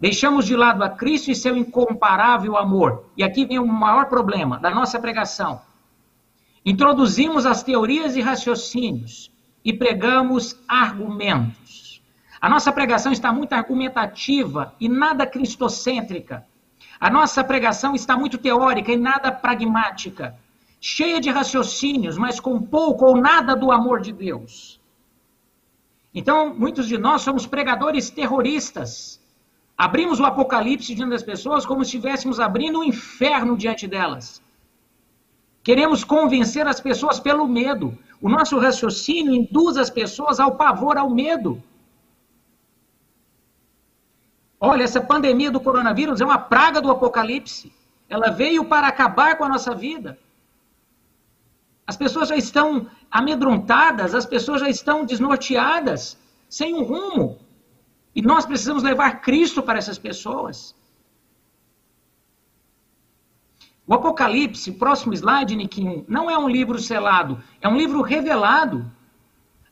Deixamos 0.00 0.46
de 0.46 0.56
lado 0.56 0.82
a 0.82 0.88
Cristo 0.88 1.30
e 1.30 1.34
seu 1.34 1.56
incomparável 1.56 2.56
amor. 2.56 3.04
E 3.16 3.22
aqui 3.22 3.44
vem 3.44 3.58
o 3.58 3.66
maior 3.66 4.06
problema 4.06 4.58
da 4.58 4.70
nossa 4.70 4.98
pregação. 4.98 5.60
Introduzimos 6.64 7.44
as 7.44 7.62
teorias 7.62 8.16
e 8.16 8.20
raciocínios 8.20 9.30
e 9.64 9.72
pregamos 9.72 10.56
argumentos. 10.68 12.00
A 12.40 12.48
nossa 12.48 12.72
pregação 12.72 13.10
está 13.10 13.32
muito 13.32 13.52
argumentativa 13.52 14.74
e 14.80 14.88
nada 14.88 15.26
cristocêntrica. 15.26 16.46
A 17.00 17.10
nossa 17.10 17.42
pregação 17.42 17.94
está 17.94 18.16
muito 18.16 18.38
teórica 18.38 18.92
e 18.92 18.96
nada 18.96 19.32
pragmática, 19.32 20.36
cheia 20.80 21.20
de 21.20 21.30
raciocínios, 21.30 22.16
mas 22.16 22.38
com 22.40 22.60
pouco 22.60 23.06
ou 23.06 23.16
nada 23.16 23.54
do 23.54 23.70
amor 23.70 24.00
de 24.00 24.12
Deus. 24.12 24.80
Então, 26.14 26.54
muitos 26.54 26.86
de 26.88 26.96
nós 26.96 27.22
somos 27.22 27.46
pregadores 27.46 28.10
terroristas, 28.10 29.20
Abrimos 29.78 30.18
o 30.18 30.24
Apocalipse 30.24 30.92
diante 30.92 31.10
das 31.10 31.22
pessoas 31.22 31.64
como 31.64 31.84
se 31.84 31.96
estivéssemos 31.96 32.40
abrindo 32.40 32.80
o 32.80 32.80
um 32.80 32.84
inferno 32.84 33.56
diante 33.56 33.86
delas. 33.86 34.42
Queremos 35.62 36.02
convencer 36.02 36.66
as 36.66 36.80
pessoas 36.80 37.20
pelo 37.20 37.46
medo. 37.46 37.96
O 38.20 38.28
nosso 38.28 38.58
raciocínio 38.58 39.32
induz 39.32 39.76
as 39.76 39.88
pessoas 39.88 40.40
ao 40.40 40.56
pavor, 40.56 40.98
ao 40.98 41.08
medo. 41.08 41.62
Olha, 44.58 44.82
essa 44.82 45.00
pandemia 45.00 45.52
do 45.52 45.60
coronavírus 45.60 46.20
é 46.20 46.24
uma 46.24 46.38
praga 46.38 46.80
do 46.80 46.90
Apocalipse. 46.90 47.72
Ela 48.08 48.30
veio 48.30 48.64
para 48.64 48.88
acabar 48.88 49.38
com 49.38 49.44
a 49.44 49.48
nossa 49.48 49.72
vida. 49.76 50.18
As 51.88 51.96
pessoas 51.96 52.28
já 52.28 52.36
estão 52.36 52.86
amedrontadas, 53.10 54.14
as 54.14 54.26
pessoas 54.26 54.60
já 54.60 54.68
estão 54.68 55.06
desnorteadas, 55.06 56.18
sem 56.46 56.74
um 56.74 56.82
rumo. 56.82 57.38
E 58.14 58.20
nós 58.20 58.44
precisamos 58.44 58.82
levar 58.82 59.22
Cristo 59.22 59.62
para 59.62 59.78
essas 59.78 59.98
pessoas. 59.98 60.76
O 63.86 63.94
Apocalipse, 63.94 64.72
próximo 64.72 65.14
slide, 65.14 65.56
Niquinho, 65.56 66.04
não 66.06 66.30
é 66.30 66.36
um 66.36 66.46
livro 66.46 66.78
selado, 66.78 67.42
é 67.58 67.66
um 67.66 67.78
livro 67.78 68.02
revelado. 68.02 68.92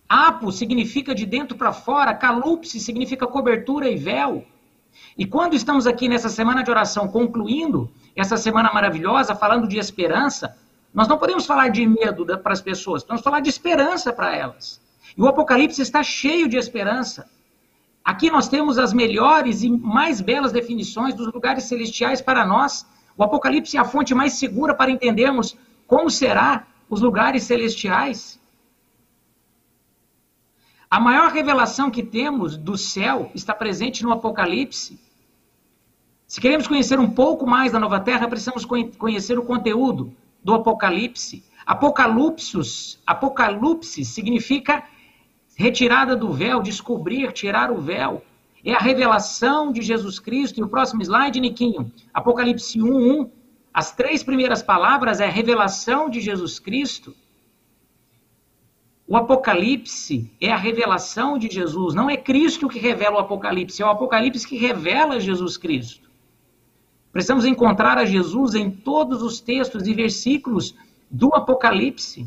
Apo 0.09 0.51
significa 0.51 1.15
de 1.15 1.27
dentro 1.27 1.55
para 1.55 1.71
fora, 1.71 2.15
calupse 2.15 2.81
significa 2.81 3.27
cobertura 3.27 3.91
e 3.91 3.97
véu. 3.97 4.43
E 5.19 5.27
quando 5.27 5.53
estamos 5.53 5.87
aqui 5.87 6.09
nessa 6.09 6.31
semana 6.31 6.63
de 6.65 6.71
oração, 6.71 7.09
concluindo 7.09 7.93
essa 8.15 8.39
semana 8.39 8.73
maravilhosa, 8.73 9.35
falando 9.35 9.69
de 9.69 9.77
esperança, 9.77 10.57
nós 10.97 11.07
não 11.09 11.19
podemos 11.19 11.45
falar 11.45 11.69
de 11.69 11.87
medo 11.87 12.25
para 12.39 12.55
as 12.55 12.63
pessoas, 12.63 13.05
vamos 13.05 13.23
falar 13.23 13.41
de 13.41 13.51
esperança 13.51 14.15
para 14.15 14.35
elas. 14.35 14.81
E 15.15 15.21
o 15.21 15.29
Apocalipse 15.29 15.83
está 15.83 16.03
cheio 16.03 16.49
de 16.49 16.57
esperança. 16.57 17.29
Aqui 18.03 18.31
nós 18.31 18.49
temos 18.49 18.79
as 18.79 18.95
melhores 18.95 19.63
e 19.63 19.69
mais 19.69 20.23
belas 20.23 20.53
definições 20.53 21.13
dos 21.13 21.31
lugares 21.31 21.65
celestiais 21.65 22.23
para 22.23 22.47
nós. 22.47 22.87
O 23.15 23.23
Apocalipse 23.23 23.77
é 23.77 23.81
a 23.81 23.85
fonte 23.85 24.15
mais 24.15 24.39
segura 24.39 24.75
para 24.75 24.91
entendermos 24.91 25.55
como 25.87 26.09
será 26.09 26.67
os 26.89 27.03
lugares 27.03 27.43
celestiais. 27.43 28.41
A 30.91 30.99
maior 30.99 31.31
revelação 31.31 31.91
que 31.91 32.03
temos 32.03 32.57
do 32.57 32.79
céu 32.79 33.31
está 33.35 33.53
presente 33.53 34.03
no 34.03 34.13
Apocalipse. 34.13 34.99
Se 36.27 36.41
queremos 36.41 36.67
conhecer 36.67 36.99
um 36.99 37.11
pouco 37.11 37.47
mais 37.47 37.73
da 37.73 37.79
nova 37.79 38.01
terra, 38.01 38.27
precisamos 38.27 38.65
conhecer 38.65 39.39
o 39.39 39.45
conteúdo 39.45 40.17
do 40.47 40.55
Apocalipse. 40.55 41.43
Apocalipsus, 41.67 43.03
Apocalipse 43.05 44.05
significa 44.05 44.85
retirada 45.57 46.15
do 46.15 46.33
véu, 46.33 46.63
descobrir, 46.63 47.33
tirar 47.33 47.73
o 47.73 47.81
véu. 47.81 48.23
É 48.65 48.73
a 48.73 48.79
revelação 48.79 49.73
de 49.73 49.83
Jesus 49.83 50.21
Cristo. 50.21 50.61
E 50.61 50.63
o 50.63 50.69
próximo 50.69 51.03
slide, 51.03 51.41
Niquinho, 51.41 51.93
Apocalipse 52.15 52.81
1, 52.81 52.87
1. 53.23 53.31
As 53.75 53.91
três 53.91 54.23
primeiras 54.23 54.63
palavras 54.63 55.19
é 55.19 55.27
a 55.27 55.31
revelação 55.31 56.09
de 56.09 56.21
Jesus 56.21 56.61
Cristo. 56.61 57.13
O 59.05 59.17
Apocalipse 59.17 60.31
é 60.41 60.53
a 60.53 60.57
revelação 60.57 61.37
de 61.37 61.49
Jesus. 61.53 61.93
Não 61.93 62.09
é 62.09 62.17
Cristo 62.17 62.69
que 62.69 62.79
revela 62.79 63.17
o 63.17 63.21
Apocalipse, 63.21 63.83
é 63.83 63.87
o 63.87 63.91
Apocalipse 63.91 64.47
que 64.47 64.57
revela 64.57 65.19
Jesus 65.19 65.57
Cristo. 65.57 66.06
Precisamos 67.17 67.47
encontrar 67.47 67.97
a 67.97 68.05
Jesus 68.05 68.55
em 68.55 68.71
todos 68.71 69.23
os 69.23 69.41
textos 69.41 69.87
e 69.87 69.95
versículos 69.95 70.75
do 71.11 71.35
Apocalipse. 71.35 72.27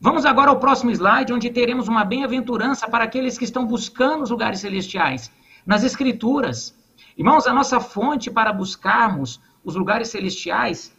Vamos 0.00 0.24
agora 0.24 0.48
ao 0.48 0.58
próximo 0.58 0.90
slide, 0.90 1.30
onde 1.30 1.50
teremos 1.50 1.88
uma 1.88 2.06
bem-aventurança 2.06 2.88
para 2.88 3.04
aqueles 3.04 3.36
que 3.36 3.44
estão 3.44 3.66
buscando 3.66 4.22
os 4.22 4.30
lugares 4.30 4.60
celestiais. 4.60 5.30
Nas 5.66 5.84
Escrituras. 5.84 6.74
Irmãos, 7.18 7.46
a 7.46 7.52
nossa 7.52 7.78
fonte 7.80 8.30
para 8.30 8.50
buscarmos 8.50 9.38
os 9.62 9.74
lugares 9.74 10.08
celestiais 10.08 10.90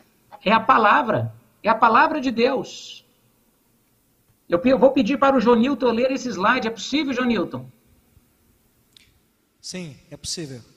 é 0.45 0.51
a 0.51 0.59
palavra. 0.59 1.33
É 1.63 1.69
a 1.69 1.73
palavra 1.73 2.21
de 2.21 2.29
Deus. 2.29 3.03
Eu 4.47 4.77
vou 4.77 4.91
pedir 4.91 5.17
para 5.17 5.35
o 5.35 5.39
Jonilton 5.39 5.93
ler 5.93 6.11
esse 6.11 6.29
slide. 6.29 6.67
É 6.67 6.69
possível, 6.69 7.11
Jonilton? 7.11 7.65
Sim, 9.59 9.97
é 10.11 10.15
possível. 10.15 10.72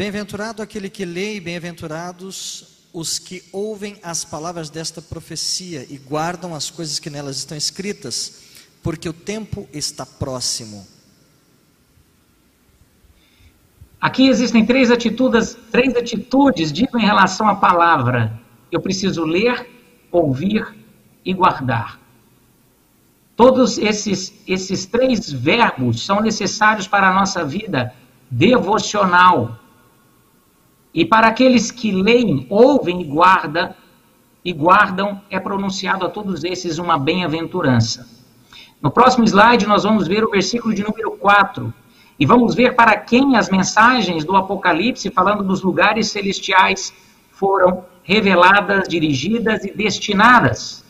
Bem-aventurado 0.00 0.62
aquele 0.62 0.88
que 0.88 1.04
lê 1.04 1.36
e 1.36 1.40
bem-aventurados 1.40 2.86
os 2.90 3.18
que 3.18 3.44
ouvem 3.52 3.98
as 4.02 4.24
palavras 4.24 4.70
desta 4.70 5.02
profecia 5.02 5.86
e 5.90 5.98
guardam 5.98 6.54
as 6.54 6.70
coisas 6.70 6.98
que 6.98 7.10
nelas 7.10 7.36
estão 7.36 7.54
escritas, 7.54 8.40
porque 8.82 9.06
o 9.06 9.12
tempo 9.12 9.68
está 9.74 10.06
próximo. 10.06 10.86
Aqui 14.00 14.26
existem 14.26 14.64
três 14.64 14.90
atitudes, 14.90 15.54
três 15.70 15.94
atitudes 15.94 16.72
ditas 16.72 16.98
em 16.98 17.04
relação 17.04 17.46
à 17.46 17.56
palavra. 17.56 18.40
Eu 18.72 18.80
preciso 18.80 19.22
ler, 19.22 19.68
ouvir 20.10 20.66
e 21.22 21.34
guardar. 21.34 22.00
Todos 23.36 23.76
esses, 23.76 24.32
esses 24.46 24.86
três 24.86 25.30
verbos 25.30 26.06
são 26.06 26.22
necessários 26.22 26.88
para 26.88 27.10
a 27.10 27.12
nossa 27.12 27.44
vida 27.44 27.92
devocional. 28.30 29.60
E 30.92 31.04
para 31.04 31.28
aqueles 31.28 31.70
que 31.70 31.92
leem, 31.92 32.46
ouvem 32.50 33.00
e 33.00 33.04
guardam, 33.04 33.74
e 34.44 34.52
guardam, 34.52 35.20
é 35.30 35.38
pronunciado 35.38 36.04
a 36.04 36.08
todos 36.08 36.44
esses 36.44 36.78
uma 36.78 36.98
bem-aventurança. 36.98 38.08
No 38.82 38.90
próximo 38.90 39.24
slide, 39.24 39.66
nós 39.66 39.84
vamos 39.84 40.08
ver 40.08 40.24
o 40.24 40.30
versículo 40.30 40.74
de 40.74 40.82
número 40.82 41.12
4. 41.12 41.72
E 42.18 42.26
vamos 42.26 42.54
ver 42.54 42.74
para 42.74 42.96
quem 42.96 43.36
as 43.36 43.48
mensagens 43.48 44.24
do 44.24 44.34
Apocalipse, 44.34 45.10
falando 45.10 45.42
dos 45.42 45.62
lugares 45.62 46.10
celestiais, 46.10 46.92
foram 47.30 47.84
reveladas, 48.02 48.88
dirigidas 48.88 49.64
e 49.64 49.72
destinadas. 49.72 50.84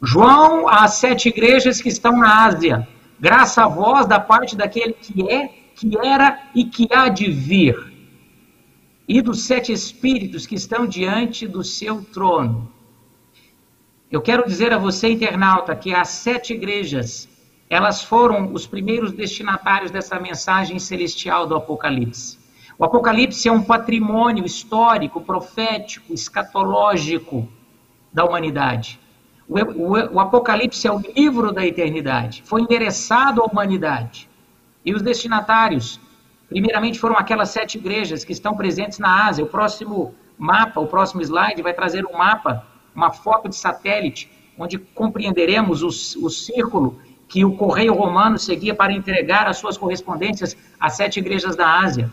João, 0.00 0.68
às 0.68 0.94
sete 0.94 1.28
igrejas 1.28 1.80
que 1.80 1.88
estão 1.88 2.16
na 2.16 2.44
Ásia, 2.44 2.86
graça 3.18 3.64
a 3.64 3.68
vós 3.68 4.06
da 4.06 4.20
parte 4.20 4.56
daquele 4.56 4.92
que 4.92 5.28
é, 5.28 5.48
que 5.74 5.98
era 5.98 6.40
e 6.54 6.64
que 6.64 6.88
há 6.92 7.08
de 7.08 7.30
vir, 7.30 7.87
e 9.08 9.22
dos 9.22 9.44
sete 9.44 9.72
espíritos 9.72 10.46
que 10.46 10.54
estão 10.54 10.86
diante 10.86 11.48
do 11.48 11.64
seu 11.64 12.02
trono. 12.04 12.70
Eu 14.10 14.20
quero 14.20 14.46
dizer 14.46 14.72
a 14.72 14.78
você, 14.78 15.08
internauta, 15.08 15.74
que 15.74 15.94
as 15.94 16.08
sete 16.08 16.52
igrejas, 16.52 17.26
elas 17.70 18.04
foram 18.04 18.52
os 18.52 18.66
primeiros 18.66 19.12
destinatários 19.12 19.90
dessa 19.90 20.20
mensagem 20.20 20.78
celestial 20.78 21.46
do 21.46 21.56
Apocalipse. 21.56 22.38
O 22.78 22.84
Apocalipse 22.84 23.48
é 23.48 23.52
um 23.52 23.62
patrimônio 23.62 24.44
histórico, 24.44 25.22
profético, 25.22 26.12
escatológico 26.12 27.48
da 28.12 28.24
humanidade. 28.24 29.00
O, 29.48 29.58
o, 29.58 30.14
o, 30.14 30.20
Apocalipse 30.20 30.86
é 30.86 30.92
o 30.92 31.02
livro 31.16 31.50
da 31.50 31.66
eternidade, 31.66 32.42
foi 32.44 32.60
endereçado 32.60 33.42
à 33.42 33.44
humanidade. 33.46 34.28
E 34.84 34.94
os 34.94 35.02
destinatários, 35.02 35.98
primeiramente, 36.48 36.98
foram 36.98 37.16
aquelas 37.16 37.50
sete 37.50 37.78
igrejas 37.78 38.24
que 38.24 38.32
estão 38.32 38.56
presentes 38.56 38.98
na 38.98 39.26
Ásia. 39.26 39.44
O 39.44 39.48
próximo 39.48 40.14
mapa, 40.36 40.80
o 40.80 40.86
próximo 40.86 41.20
slide, 41.22 41.62
vai 41.62 41.74
trazer 41.74 42.06
um 42.06 42.16
mapa, 42.16 42.66
uma 42.94 43.10
foto 43.10 43.48
de 43.48 43.56
satélite, 43.56 44.30
onde 44.58 44.78
compreenderemos 44.78 45.82
o, 45.82 45.88
o 46.24 46.30
círculo 46.30 47.00
que 47.28 47.44
o 47.44 47.54
correio 47.56 47.92
romano 47.92 48.38
seguia 48.38 48.74
para 48.74 48.92
entregar 48.92 49.46
as 49.46 49.58
suas 49.58 49.76
correspondências 49.76 50.56
às 50.80 50.94
sete 50.94 51.18
igrejas 51.18 51.54
da 51.54 51.78
Ásia. 51.80 52.10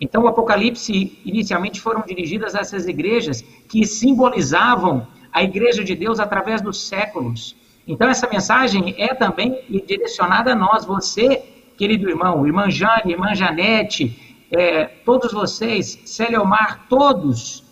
Então, 0.00 0.24
o 0.24 0.28
Apocalipse 0.28 1.18
inicialmente 1.24 1.80
foram 1.80 2.02
dirigidas 2.06 2.54
a 2.54 2.60
essas 2.60 2.86
igrejas 2.86 3.42
que 3.68 3.84
simbolizavam 3.84 5.06
a 5.32 5.42
igreja 5.42 5.82
de 5.82 5.94
Deus 5.94 6.20
através 6.20 6.60
dos 6.60 6.86
séculos. 6.86 7.56
Então, 7.86 8.08
essa 8.08 8.28
mensagem 8.28 8.94
é 8.98 9.14
também 9.14 9.58
direcionada 9.86 10.52
a 10.52 10.56
nós, 10.56 10.84
você, 10.84 11.42
querido 11.76 12.08
irmão, 12.08 12.46
irmã 12.46 12.70
Jane, 12.70 13.12
irmã 13.12 13.34
Janete, 13.34 14.44
é, 14.50 14.84
todos 14.84 15.32
vocês, 15.32 16.00
Célia 16.04 16.40
Omar, 16.40 16.86
todos 16.88 17.64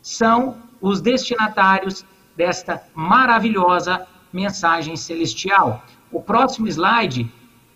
são 0.00 0.56
os 0.80 1.00
destinatários 1.00 2.04
desta 2.36 2.82
maravilhosa 2.94 4.06
mensagem 4.32 4.96
celestial. 4.96 5.82
O 6.12 6.22
próximo 6.22 6.68
slide 6.68 7.30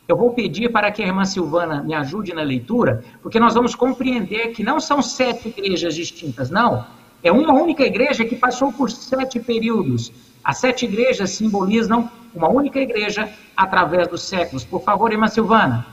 eu 0.08 0.16
vou 0.16 0.32
pedir 0.32 0.70
para 0.70 0.90
que 0.90 1.02
a 1.02 1.06
irmã 1.06 1.24
Silvana 1.24 1.82
me 1.82 1.94
ajude 1.94 2.34
na 2.34 2.42
leitura, 2.42 3.02
porque 3.22 3.40
nós 3.40 3.54
vamos 3.54 3.74
compreender 3.74 4.48
que 4.48 4.62
não 4.62 4.80
são 4.80 5.00
sete 5.00 5.48
igrejas 5.48 5.94
distintas, 5.94 6.50
não. 6.50 6.84
É 7.22 7.30
uma 7.30 7.52
única 7.52 7.84
igreja 7.84 8.24
que 8.24 8.36
passou 8.36 8.72
por 8.72 8.90
sete 8.90 9.38
períodos. 9.38 10.12
As 10.44 10.58
sete 10.58 10.84
igrejas 10.84 11.30
simbolizam 11.30 12.10
uma 12.34 12.48
única 12.48 12.80
igreja 12.80 13.32
através 13.56 14.08
dos 14.08 14.22
séculos. 14.22 14.64
Por 14.64 14.82
favor, 14.82 15.12
irmã 15.12 15.28
Silvana. 15.28 15.86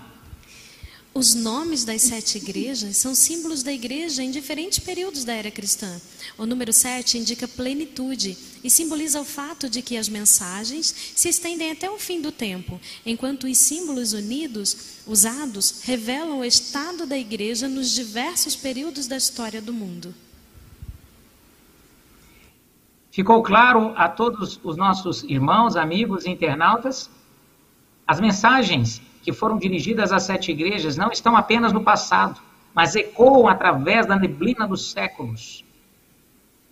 Os 1.13 1.33
nomes 1.33 1.83
das 1.83 2.03
sete 2.03 2.37
igrejas 2.37 2.97
são 2.97 3.13
símbolos 3.15 3.63
da 3.63 3.73
igreja 3.73 4.23
em 4.23 4.31
diferentes 4.31 4.79
períodos 4.79 5.25
da 5.25 5.33
era 5.33 5.49
cristã. 5.51 5.99
O 6.37 6.45
número 6.45 6.71
sete 6.71 7.17
indica 7.17 7.47
plenitude 7.47 8.37
e 8.63 8.69
simboliza 8.69 9.19
o 9.19 9.25
fato 9.25 9.69
de 9.69 9.81
que 9.81 9.97
as 9.97 10.07
mensagens 10.07 10.95
se 11.15 11.27
estendem 11.27 11.71
até 11.71 11.89
o 11.89 11.97
fim 11.97 12.21
do 12.21 12.31
tempo, 12.31 12.79
enquanto 13.05 13.47
os 13.47 13.57
símbolos 13.57 14.13
unidos, 14.13 14.77
usados, 15.05 15.81
revelam 15.83 16.39
o 16.39 16.45
estado 16.45 17.05
da 17.05 17.17
igreja 17.17 17.67
nos 17.67 17.91
diversos 17.91 18.55
períodos 18.55 19.07
da 19.07 19.17
história 19.17 19.61
do 19.61 19.73
mundo. 19.73 20.13
Ficou 23.11 23.41
claro 23.41 23.93
a 23.95 24.07
todos 24.07 24.59
os 24.63 24.77
nossos 24.77 25.23
irmãos, 25.23 25.75
amigos 25.75 26.25
e 26.25 26.29
internautas? 26.29 27.09
As 28.05 28.19
mensagens 28.19 29.01
que 29.23 29.33
foram 29.33 29.57
dirigidas 29.57 30.11
às 30.11 30.23
sete 30.23 30.51
igrejas 30.51 30.95
não 30.95 31.11
estão 31.11 31.35
apenas 31.35 31.73
no 31.73 31.83
passado, 31.83 32.39
mas 32.73 32.95
ecoam 32.95 33.47
através 33.47 34.05
da 34.05 34.15
neblina 34.15 34.67
dos 34.67 34.91
séculos. 34.91 35.65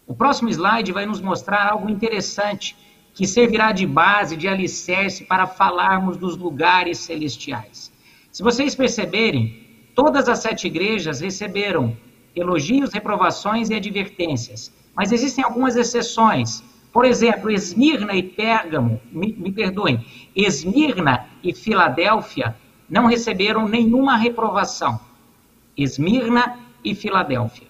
O 0.05 0.15
próximo 0.15 0.49
slide 0.49 0.91
vai 0.91 1.05
nos 1.05 1.19
mostrar 1.19 1.69
algo 1.69 1.89
interessante 1.89 2.77
que 3.13 3.25
servirá 3.25 3.71
de 3.71 3.85
base, 3.85 4.37
de 4.37 4.47
alicerce 4.47 5.25
para 5.25 5.47
falarmos 5.47 6.17
dos 6.17 6.37
lugares 6.37 6.99
celestiais. 6.99 7.91
Se 8.31 8.43
vocês 8.43 8.75
perceberem, 8.75 9.89
todas 9.95 10.29
as 10.29 10.39
sete 10.39 10.67
igrejas 10.67 11.19
receberam 11.19 11.97
elogios, 12.35 12.93
reprovações 12.93 13.71
e 13.71 13.73
advertências, 13.73 14.71
mas 14.97 15.11
existem 15.11 15.45
algumas 15.45 15.75
exceções. 15.75 16.63
Por 16.91 17.05
exemplo, 17.05 17.51
Esmirna 17.51 18.15
e 18.15 18.23
Pérgamo, 18.23 18.99
me, 19.11 19.31
me 19.33 19.51
perdoem, 19.51 20.03
Esmirna 20.35 21.27
e 21.43 21.53
Filadélfia 21.53 22.55
não 22.89 23.05
receberam 23.05 23.67
nenhuma 23.67 24.17
reprovação. 24.17 24.99
Esmirna 25.77 26.57
e 26.83 26.95
Filadélfia. 26.95 27.67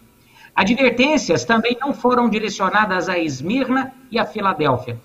Advertências 0.55 1.43
também 1.43 1.77
não 1.81 1.93
foram 1.93 2.29
direcionadas 2.29 3.09
a 3.09 3.19
Esmirna 3.19 3.93
e 4.09 4.17
a 4.17 4.25
Filadélfia. 4.25 4.97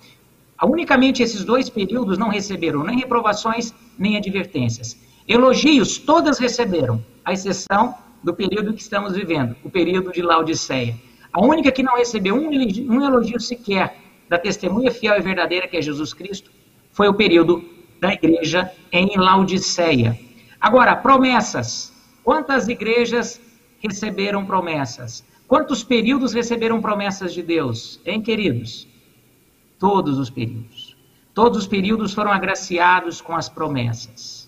Unicamente 0.63 1.21
esses 1.21 1.43
dois 1.43 1.69
períodos 1.69 2.17
não 2.17 2.29
receberam 2.29 2.83
nem 2.83 2.99
reprovações 2.99 3.73
nem 3.99 4.15
advertências. 4.15 4.97
Elogios 5.27 5.97
todas 5.97 6.39
receberam, 6.39 7.03
à 7.25 7.33
exceção 7.33 7.95
do 8.23 8.33
período 8.33 8.73
que 8.73 8.81
estamos 8.81 9.13
vivendo, 9.13 9.57
o 9.63 9.69
período 9.69 10.13
de 10.13 10.21
Laodiceia. 10.21 10.95
A 11.33 11.41
única 11.41 11.71
que 11.71 11.81
não 11.81 11.97
recebeu 11.97 12.35
um 12.35 12.53
elogio, 12.53 12.91
um 12.91 13.03
elogio 13.03 13.39
sequer 13.39 13.97
da 14.29 14.37
testemunha 14.37 14.91
fiel 14.91 15.17
e 15.17 15.21
verdadeira 15.21 15.67
que 15.67 15.75
é 15.75 15.81
Jesus 15.81 16.13
Cristo 16.13 16.51
foi 16.91 17.07
o 17.07 17.13
período 17.15 17.67
da 17.99 18.13
igreja 18.13 18.71
em 18.91 19.17
Laodiceia. 19.17 20.19
Agora, 20.61 20.95
promessas. 20.95 21.91
Quantas 22.23 22.67
igrejas 22.67 23.41
receberam 23.79 24.45
promessas? 24.45 25.25
Quantos 25.47 25.83
períodos 25.83 26.33
receberam 26.33 26.81
promessas 26.81 27.33
de 27.33 27.41
Deus? 27.41 27.99
Hein, 28.05 28.21
queridos? 28.21 28.87
Todos 29.79 30.19
os 30.19 30.29
períodos. 30.29 30.95
Todos 31.33 31.57
os 31.59 31.67
períodos 31.67 32.13
foram 32.13 32.31
agraciados 32.31 33.21
com 33.21 33.35
as 33.35 33.49
promessas. 33.49 34.47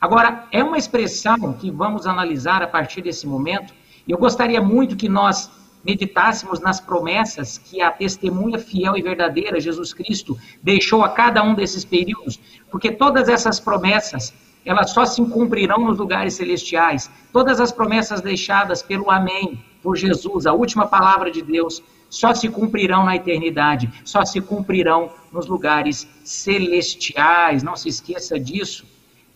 Agora, 0.00 0.46
é 0.50 0.62
uma 0.62 0.76
expressão 0.76 1.52
que 1.52 1.70
vamos 1.70 2.06
analisar 2.06 2.62
a 2.62 2.66
partir 2.66 3.02
desse 3.02 3.26
momento. 3.26 3.72
Eu 4.06 4.18
gostaria 4.18 4.60
muito 4.60 4.96
que 4.96 5.08
nós 5.08 5.50
meditássemos 5.84 6.60
nas 6.60 6.80
promessas 6.80 7.58
que 7.58 7.80
a 7.80 7.90
testemunha 7.90 8.58
fiel 8.58 8.96
e 8.96 9.02
verdadeira, 9.02 9.60
Jesus 9.60 9.92
Cristo, 9.92 10.36
deixou 10.62 11.02
a 11.02 11.08
cada 11.08 11.42
um 11.42 11.54
desses 11.54 11.84
períodos, 11.84 12.38
porque 12.70 12.90
todas 12.90 13.28
essas 13.28 13.58
promessas, 13.60 14.34
elas 14.64 14.90
só 14.90 15.06
se 15.06 15.24
cumprirão 15.24 15.78
nos 15.86 15.98
lugares 15.98 16.34
celestiais. 16.34 17.10
Todas 17.32 17.60
as 17.60 17.72
promessas 17.72 18.20
deixadas 18.20 18.82
pelo 18.82 19.10
Amém, 19.10 19.64
por 19.82 19.96
Jesus, 19.96 20.46
a 20.46 20.52
última 20.52 20.86
palavra 20.86 21.30
de 21.30 21.42
Deus, 21.42 21.82
só 22.10 22.34
se 22.34 22.48
cumprirão 22.48 23.04
na 23.04 23.16
eternidade, 23.16 23.90
só 24.04 24.24
se 24.24 24.40
cumprirão 24.40 25.10
nos 25.32 25.46
lugares 25.46 26.08
celestiais. 26.24 27.62
Não 27.62 27.76
se 27.76 27.88
esqueça 27.88 28.38
disso. 28.38 28.86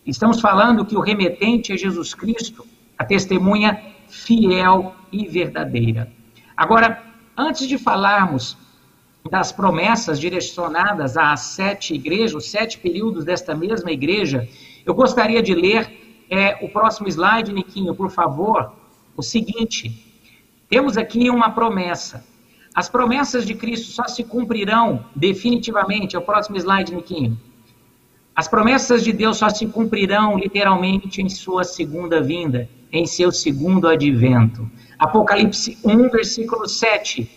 Estamos 0.05 0.41
falando 0.41 0.85
que 0.85 0.95
o 0.95 1.01
remetente 1.01 1.71
é 1.71 1.77
Jesus 1.77 2.13
Cristo, 2.13 2.65
a 2.97 3.05
testemunha 3.05 3.81
fiel 4.07 4.93
e 5.11 5.27
verdadeira. 5.27 6.11
Agora, 6.55 7.03
antes 7.37 7.67
de 7.67 7.77
falarmos 7.77 8.57
das 9.29 9.51
promessas 9.51 10.19
direcionadas 10.19 11.17
às 11.17 11.39
sete 11.39 11.93
igrejas, 11.93 12.35
os 12.35 12.51
sete 12.51 12.77
períodos 12.77 13.23
desta 13.23 13.55
mesma 13.55 13.91
igreja, 13.91 14.47
eu 14.85 14.93
gostaria 14.93 15.41
de 15.41 15.53
ler 15.53 16.25
é, 16.29 16.57
o 16.65 16.69
próximo 16.69 17.07
slide, 17.07 17.53
Niquinho, 17.53 17.95
por 17.95 18.09
favor. 18.09 18.73
O 19.15 19.21
seguinte: 19.21 20.13
temos 20.69 20.97
aqui 20.97 21.29
uma 21.29 21.51
promessa. 21.51 22.25
As 22.75 22.89
promessas 22.89 23.45
de 23.45 23.53
Cristo 23.53 23.91
só 23.91 24.07
se 24.07 24.23
cumprirão 24.23 25.05
definitivamente. 25.15 26.15
É 26.15 26.19
o 26.19 26.23
próximo 26.23 26.57
slide, 26.57 26.93
Niquinho. 26.93 27.39
As 28.35 28.47
promessas 28.47 29.03
de 29.03 29.13
Deus 29.13 29.37
só 29.37 29.49
se 29.49 29.67
cumprirão 29.67 30.37
literalmente 30.37 31.21
em 31.21 31.29
sua 31.29 31.63
segunda 31.63 32.19
vinda, 32.19 32.67
em 32.93 33.07
seu 33.07 33.31
segundo 33.31 33.87
advento. 33.87 34.69
Apocalipse 34.99 35.79
1, 35.83 36.09
versículo 36.09 36.67
7. 36.67 37.27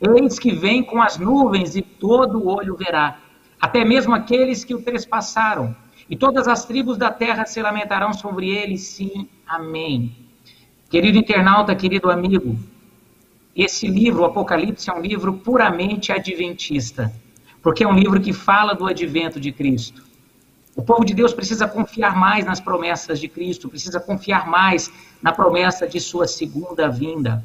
Eis 0.00 0.38
que 0.38 0.52
vem 0.52 0.82
com 0.82 1.00
as 1.00 1.16
nuvens 1.18 1.74
e 1.74 1.80
todo 1.80 2.38
o 2.38 2.48
olho 2.48 2.76
verá, 2.76 3.18
até 3.58 3.84
mesmo 3.84 4.14
aqueles 4.14 4.62
que 4.64 4.74
o 4.74 4.82
trespassaram, 4.82 5.74
e 6.08 6.16
todas 6.16 6.46
as 6.46 6.64
tribos 6.66 6.96
da 6.96 7.10
terra 7.10 7.46
se 7.46 7.60
lamentarão 7.60 8.12
sobre 8.12 8.50
ele, 8.50 8.76
sim, 8.76 9.28
amém. 9.46 10.14
Querido 10.88 11.18
internauta, 11.18 11.74
querido 11.74 12.10
amigo, 12.10 12.56
esse 13.56 13.88
livro, 13.88 14.24
Apocalipse, 14.24 14.88
é 14.88 14.94
um 14.94 15.00
livro 15.00 15.32
puramente 15.34 16.12
adventista, 16.12 17.12
porque 17.60 17.82
é 17.82 17.88
um 17.88 17.94
livro 17.94 18.20
que 18.20 18.32
fala 18.32 18.74
do 18.74 18.86
advento 18.86 19.40
de 19.40 19.50
Cristo. 19.50 20.07
O 20.78 20.82
povo 20.82 21.04
de 21.04 21.12
Deus 21.12 21.34
precisa 21.34 21.66
confiar 21.66 22.14
mais 22.14 22.44
nas 22.44 22.60
promessas 22.60 23.18
de 23.18 23.26
Cristo, 23.26 23.68
precisa 23.68 23.98
confiar 23.98 24.48
mais 24.48 24.88
na 25.20 25.32
promessa 25.32 25.88
de 25.88 25.98
sua 25.98 26.28
segunda 26.28 26.88
vinda. 26.88 27.44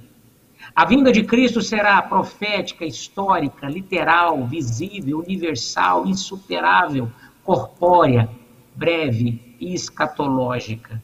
A 0.75 0.85
vinda 0.85 1.11
de 1.11 1.23
Cristo 1.23 1.59
será 1.59 1.99
profética, 2.03 2.85
histórica, 2.85 3.67
literal, 3.67 4.45
visível, 4.45 5.17
universal, 5.17 6.05
insuperável, 6.05 7.11
corpórea, 7.43 8.29
breve 8.75 9.41
e 9.59 9.73
escatológica. 9.73 11.01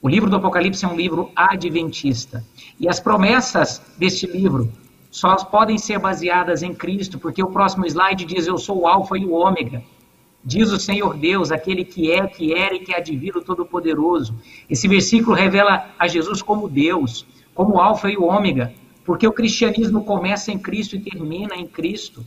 O 0.00 0.08
livro 0.08 0.30
do 0.30 0.36
Apocalipse 0.36 0.84
é 0.84 0.88
um 0.88 0.94
livro 0.94 1.32
adventista. 1.34 2.44
E 2.78 2.88
as 2.88 3.00
promessas 3.00 3.82
deste 3.98 4.24
livro 4.24 4.72
só 5.10 5.34
podem 5.34 5.78
ser 5.78 5.98
baseadas 5.98 6.62
em 6.62 6.72
Cristo, 6.72 7.18
porque 7.18 7.42
o 7.42 7.50
próximo 7.50 7.84
slide 7.86 8.24
diz: 8.24 8.46
Eu 8.46 8.56
sou 8.56 8.82
o 8.82 8.86
Alfa 8.86 9.18
e 9.18 9.26
o 9.26 9.32
Ômega. 9.32 9.82
Diz 10.48 10.72
o 10.72 10.80
Senhor 10.80 11.14
Deus, 11.14 11.52
aquele 11.52 11.84
que 11.84 12.10
é, 12.10 12.26
que 12.26 12.54
era 12.54 12.74
e 12.74 12.80
que 12.80 12.94
há 12.94 13.04
o 13.36 13.42
Todo-Poderoso. 13.42 14.34
Esse 14.70 14.88
versículo 14.88 15.36
revela 15.36 15.90
a 15.98 16.08
Jesus 16.08 16.40
como 16.40 16.66
Deus, 16.66 17.26
como 17.54 17.74
o 17.74 17.78
Alfa 17.78 18.10
e 18.10 18.16
o 18.16 18.24
Ômega, 18.24 18.72
porque 19.04 19.28
o 19.28 19.32
cristianismo 19.32 20.06
começa 20.06 20.50
em 20.50 20.58
Cristo 20.58 20.96
e 20.96 21.00
termina 21.00 21.54
em 21.54 21.66
Cristo. 21.66 22.24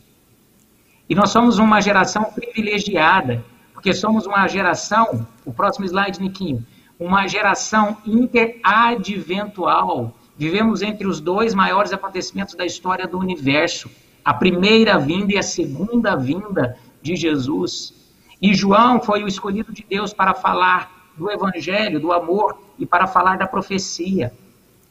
E 1.10 1.16
nós 1.16 1.32
somos 1.32 1.58
uma 1.58 1.82
geração 1.82 2.26
privilegiada, 2.26 3.44
porque 3.74 3.92
somos 3.92 4.28
uma 4.28 4.48
geração, 4.48 5.26
o 5.44 5.52
próximo 5.52 5.88
slide, 5.88 6.22
Niquinho, 6.22 6.64
uma 7.00 7.28
geração 7.28 7.98
interadventual. 8.06 10.16
Vivemos 10.38 10.84
entre 10.84 11.08
os 11.08 11.20
dois 11.20 11.56
maiores 11.56 11.92
acontecimentos 11.92 12.54
da 12.54 12.68
história 12.68 13.08
do 13.08 13.18
universo, 13.18 13.90
a 14.24 14.32
primeira 14.32 15.00
vinda 15.00 15.34
e 15.34 15.40
a 15.40 15.44
segunda 15.44 16.16
vinda 16.16 16.78
de 17.02 17.16
Jesus. 17.16 18.00
E 18.42 18.54
João 18.54 19.00
foi 19.00 19.24
o 19.24 19.28
escolhido 19.28 19.72
de 19.72 19.86
Deus 19.88 20.14
para 20.14 20.34
falar 20.34 21.12
do 21.16 21.30
evangelho, 21.30 22.00
do 22.00 22.12
amor 22.12 22.58
e 22.80 22.86
para 22.86 23.06
falar 23.06 23.38
da 23.38 23.48
profecia. 23.48 24.34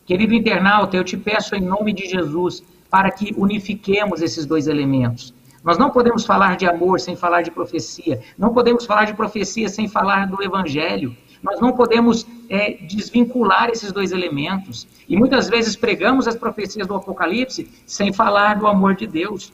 Querido 0.07 0.35
internauta, 0.35 0.97
eu 0.97 1.05
te 1.05 1.17
peço 1.17 1.55
em 1.57 1.61
nome 1.61 1.93
de 1.93 2.07
Jesus 2.09 2.63
para 2.89 3.11
que 3.11 3.35
unifiquemos 3.37 4.23
esses 4.23 4.47
dois 4.47 4.67
elementos. 4.67 5.35
Nós 5.65 5.77
não 5.77 5.91
podemos 5.91 6.25
falar 6.25 6.57
de 6.57 6.67
amor 6.67 7.01
sem 7.01 7.17
falar 7.17 7.43
de 7.43 7.51
profecia. 7.51 8.21
Não 8.39 8.53
podemos 8.53 8.87
falar 8.87 9.05
de 9.05 9.15
profecia 9.15 9.69
sem 9.69 9.89
falar 9.89 10.27
do 10.27 10.43
evangelho. 10.43 11.17
Nós 11.43 11.61
não 11.61 11.73
podemos 11.73 12.27
é, 12.49 12.73
desvincular 12.73 13.69
esses 13.69 13.93
dois 13.93 14.13
elementos. 14.13 14.87
E 15.09 15.17
muitas 15.17 15.49
vezes 15.49 15.77
pregamos 15.77 16.27
as 16.27 16.37
profecias 16.37 16.87
do 16.87 16.95
Apocalipse 16.95 17.71
sem 17.87 18.13
falar 18.13 18.59
do 18.59 18.67
amor 18.67 18.95
de 18.95 19.07
Deus. 19.07 19.53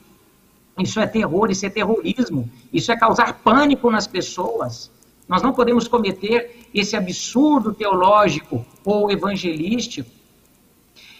Isso 0.79 0.99
é 0.99 1.07
terror, 1.07 1.49
isso 1.49 1.65
é 1.65 1.69
terrorismo, 1.69 2.49
isso 2.71 2.91
é 2.91 2.97
causar 2.97 3.33
pânico 3.33 3.89
nas 3.89 4.07
pessoas. 4.07 4.91
Nós 5.27 5.41
não 5.41 5.53
podemos 5.53 5.87
cometer 5.87 6.67
esse 6.73 6.95
absurdo 6.95 7.73
teológico 7.73 8.65
ou 8.85 9.11
evangelístico 9.11 10.17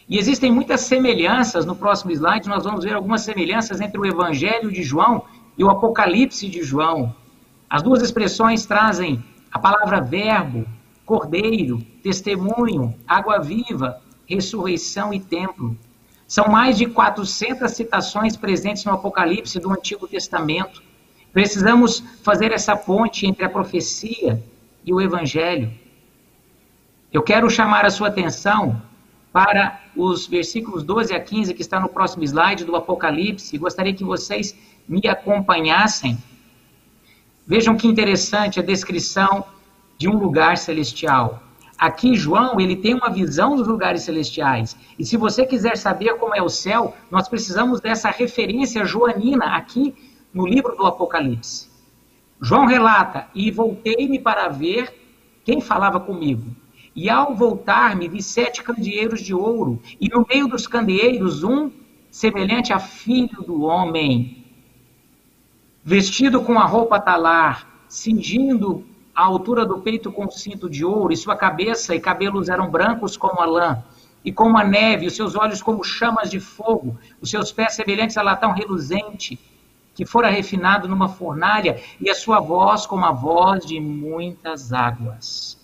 e 0.10 0.18
existem 0.18 0.50
muitas 0.50 0.82
semelhanças, 0.82 1.66
no 1.66 1.76
próximo 1.76 2.12
slide 2.12 2.48
nós 2.48 2.64
vamos 2.64 2.86
ver 2.86 2.94
algumas 2.94 3.24
semelhanças 3.24 3.82
entre 3.82 4.00
o 4.00 4.06
Evangelho 4.06 4.72
de 4.72 4.82
João 4.82 5.26
e 5.58 5.64
o 5.66 5.70
Apocalipse 5.70 6.48
de 6.48 6.64
João. 6.64 7.14
As 7.70 7.84
duas 7.84 8.02
expressões 8.02 8.66
trazem 8.66 9.22
a 9.52 9.60
palavra 9.60 10.00
verbo, 10.00 10.66
cordeiro, 11.06 11.82
testemunho, 12.02 12.96
água 13.06 13.40
viva, 13.40 14.02
ressurreição 14.26 15.14
e 15.14 15.20
templo. 15.20 15.78
São 16.28 16.50
mais 16.50 16.78
de 16.78 16.86
400 16.88 17.72
citações 17.72 18.36
presentes 18.36 18.84
no 18.84 18.92
Apocalipse 18.92 19.60
do 19.60 19.72
Antigo 19.72 20.08
Testamento. 20.08 20.84
Precisamos 21.32 22.04
fazer 22.22 22.52
essa 22.52 22.76
ponte 22.76 23.26
entre 23.26 23.46
a 23.46 23.50
profecia 23.50 24.44
e 24.86 24.94
o 24.94 25.00
Evangelho. 25.00 25.72
Eu 27.14 27.24
quero 27.24 27.50
chamar 27.50 27.86
a 27.86 27.90
sua 27.90 28.10
atenção 28.10 28.82
para 29.32 29.80
os 29.96 30.28
versículos 30.28 30.84
12 30.84 31.14
a 31.14 31.20
15, 31.20 31.54
que 31.54 31.62
está 31.62 31.80
no 31.80 31.88
próximo 31.88 32.24
slide 32.24 32.66
do 32.66 32.76
Apocalipse. 32.76 33.58
Gostaria 33.58 33.94
que 33.94 34.04
vocês 34.04 34.54
me 34.88 35.08
acompanhassem. 35.08 36.18
Vejam 37.46 37.78
que 37.78 37.88
interessante 37.88 38.60
a 38.60 38.64
descrição 38.64 39.46
de 39.98 40.10
um 40.10 40.18
lugar 40.18 40.58
celestial. 40.58 41.42
Aqui, 41.78 42.16
João, 42.16 42.60
ele 42.60 42.76
tem 42.76 42.96
uma 42.96 43.10
visão 43.10 43.56
dos 43.56 43.68
lugares 43.68 44.02
celestiais. 44.02 44.76
E 44.98 45.06
se 45.06 45.16
você 45.16 45.46
quiser 45.46 45.78
saber 45.78 46.16
como 46.16 46.36
é 46.36 46.42
o 46.42 46.50
céu, 46.50 46.96
nós 47.12 47.30
precisamos 47.30 47.80
dessa 47.80 48.10
referência 48.10 48.84
joanina 48.84 49.56
aqui 49.56 49.94
no 50.34 50.48
livro 50.48 50.76
do 50.76 50.88
Apocalipse. 50.88 51.70
João 52.42 52.66
relata: 52.66 53.28
E 53.36 53.52
voltei-me 53.52 54.18
para 54.18 54.50
ver 54.50 54.92
quem 55.46 55.62
falava 55.62 56.00
comigo. 56.00 56.46
E 56.96 57.12
ao 57.12 57.36
voltar-me, 57.36 58.08
vi 58.08 58.24
sete 58.24 58.64
candeeiros 58.64 59.22
de 59.22 59.34
ouro, 59.34 59.80
e 60.02 60.10
no 60.10 60.26
meio 60.28 60.48
dos 60.48 60.66
candeeiros 60.66 61.44
um 61.44 61.72
semelhante 62.10 62.74
a 62.74 62.80
filho 62.80 63.44
do 63.44 63.62
homem, 63.62 64.44
vestido 65.84 66.42
com 66.42 66.58
a 66.58 66.66
roupa 66.66 67.00
talar, 67.00 67.86
cingindo 67.88 68.84
a 69.18 69.24
altura 69.24 69.66
do 69.66 69.80
peito 69.80 70.12
com 70.12 70.30
cinto 70.30 70.70
de 70.70 70.86
ouro, 70.86 71.12
e 71.12 71.18
sua 71.18 71.36
cabeça 71.36 71.96
e 71.96 72.00
cabelos 72.00 72.50
eram 72.50 72.70
brancos 72.70 73.18
como 73.18 73.42
a 73.42 73.46
lã, 73.46 73.84
e 74.24 74.32
como 74.32 74.56
a 74.60 74.64
neve, 74.64 75.08
os 75.08 75.16
seus 75.16 75.36
olhos 75.36 75.60
como 75.60 75.84
chamas 75.84 76.30
de 76.30 76.40
fogo, 76.40 76.96
os 77.20 77.32
seus 77.32 77.52
pés 77.52 77.74
semelhantes 77.74 78.16
a 78.16 78.22
latão 78.22 78.52
reluzente, 78.52 79.40
que 79.96 80.06
fora 80.06 80.30
refinado 80.30 80.88
numa 80.88 81.10
fornalha, 81.10 81.82
e 82.00 82.12
a 82.12 82.14
sua 82.14 82.40
voz 82.40 82.86
como 82.86 83.06
a 83.06 83.12
voz 83.12 83.66
de 83.66 83.80
muitas 83.80 84.72
águas. 84.72 85.58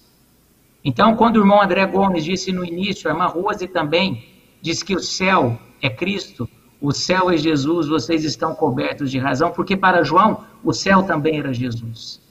Então, 0.83 1.15
quando 1.15 1.35
o 1.35 1.41
irmão 1.41 1.61
André 1.61 1.85
Gomes 1.85 2.25
disse 2.25 2.51
no 2.51 2.65
início, 2.65 3.07
a 3.07 3.13
irmã 3.13 3.27
Rose 3.27 3.67
também 3.67 4.27
disse 4.63 4.83
que 4.83 4.95
o 4.95 4.99
céu 4.99 5.59
é 5.79 5.91
Cristo, 5.91 6.49
o 6.81 6.91
céu 6.91 7.29
é 7.29 7.37
Jesus, 7.37 7.87
vocês 7.87 8.23
estão 8.23 8.55
cobertos 8.55 9.11
de 9.11 9.19
razão, 9.19 9.51
porque 9.51 9.77
para 9.77 10.03
João 10.03 10.43
o 10.63 10.73
céu 10.73 11.03
também 11.03 11.37
era 11.37 11.53
Jesus. 11.53 12.22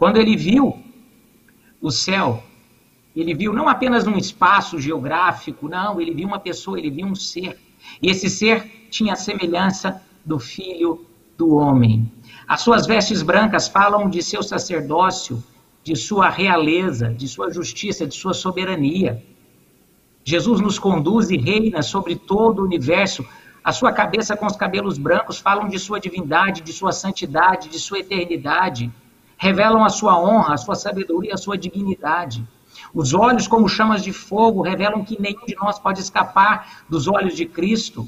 Quando 0.00 0.16
ele 0.16 0.34
viu 0.34 0.82
o 1.78 1.90
céu, 1.90 2.42
ele 3.14 3.34
viu 3.34 3.52
não 3.52 3.68
apenas 3.68 4.06
um 4.06 4.16
espaço 4.16 4.80
geográfico, 4.80 5.68
não, 5.68 6.00
ele 6.00 6.14
viu 6.14 6.26
uma 6.26 6.40
pessoa, 6.40 6.78
ele 6.78 6.90
viu 6.90 7.04
um 7.04 7.14
ser. 7.14 7.60
E 8.00 8.08
esse 8.08 8.30
ser 8.30 8.88
tinha 8.88 9.12
a 9.12 9.16
semelhança 9.16 10.00
do 10.24 10.38
filho 10.38 11.04
do 11.36 11.54
homem. 11.54 12.10
As 12.48 12.62
suas 12.62 12.86
vestes 12.86 13.22
brancas 13.22 13.68
falam 13.68 14.08
de 14.08 14.22
seu 14.22 14.42
sacerdócio, 14.42 15.44
de 15.84 15.94
sua 15.94 16.30
realeza, 16.30 17.12
de 17.12 17.28
sua 17.28 17.52
justiça, 17.52 18.06
de 18.06 18.14
sua 18.14 18.32
soberania. 18.32 19.22
Jesus 20.24 20.62
nos 20.62 20.78
conduz 20.78 21.28
e 21.28 21.36
reina 21.36 21.82
sobre 21.82 22.16
todo 22.16 22.60
o 22.60 22.64
universo. 22.64 23.22
A 23.62 23.70
sua 23.70 23.92
cabeça 23.92 24.34
com 24.34 24.46
os 24.46 24.56
cabelos 24.56 24.96
brancos 24.96 25.38
falam 25.38 25.68
de 25.68 25.78
sua 25.78 26.00
divindade, 26.00 26.62
de 26.62 26.72
sua 26.72 26.90
santidade, 26.90 27.68
de 27.68 27.78
sua 27.78 27.98
eternidade. 27.98 28.90
Revelam 29.42 29.82
a 29.82 29.88
sua 29.88 30.20
honra, 30.20 30.52
a 30.52 30.58
sua 30.58 30.74
sabedoria, 30.74 31.32
a 31.32 31.38
sua 31.38 31.56
dignidade. 31.56 32.46
Os 32.92 33.14
olhos, 33.14 33.48
como 33.48 33.70
chamas 33.70 34.02
de 34.02 34.12
fogo, 34.12 34.60
revelam 34.60 35.02
que 35.02 35.18
nenhum 35.18 35.46
de 35.46 35.56
nós 35.56 35.78
pode 35.78 35.98
escapar 35.98 36.84
dos 36.90 37.08
olhos 37.08 37.34
de 37.34 37.46
Cristo. 37.46 38.06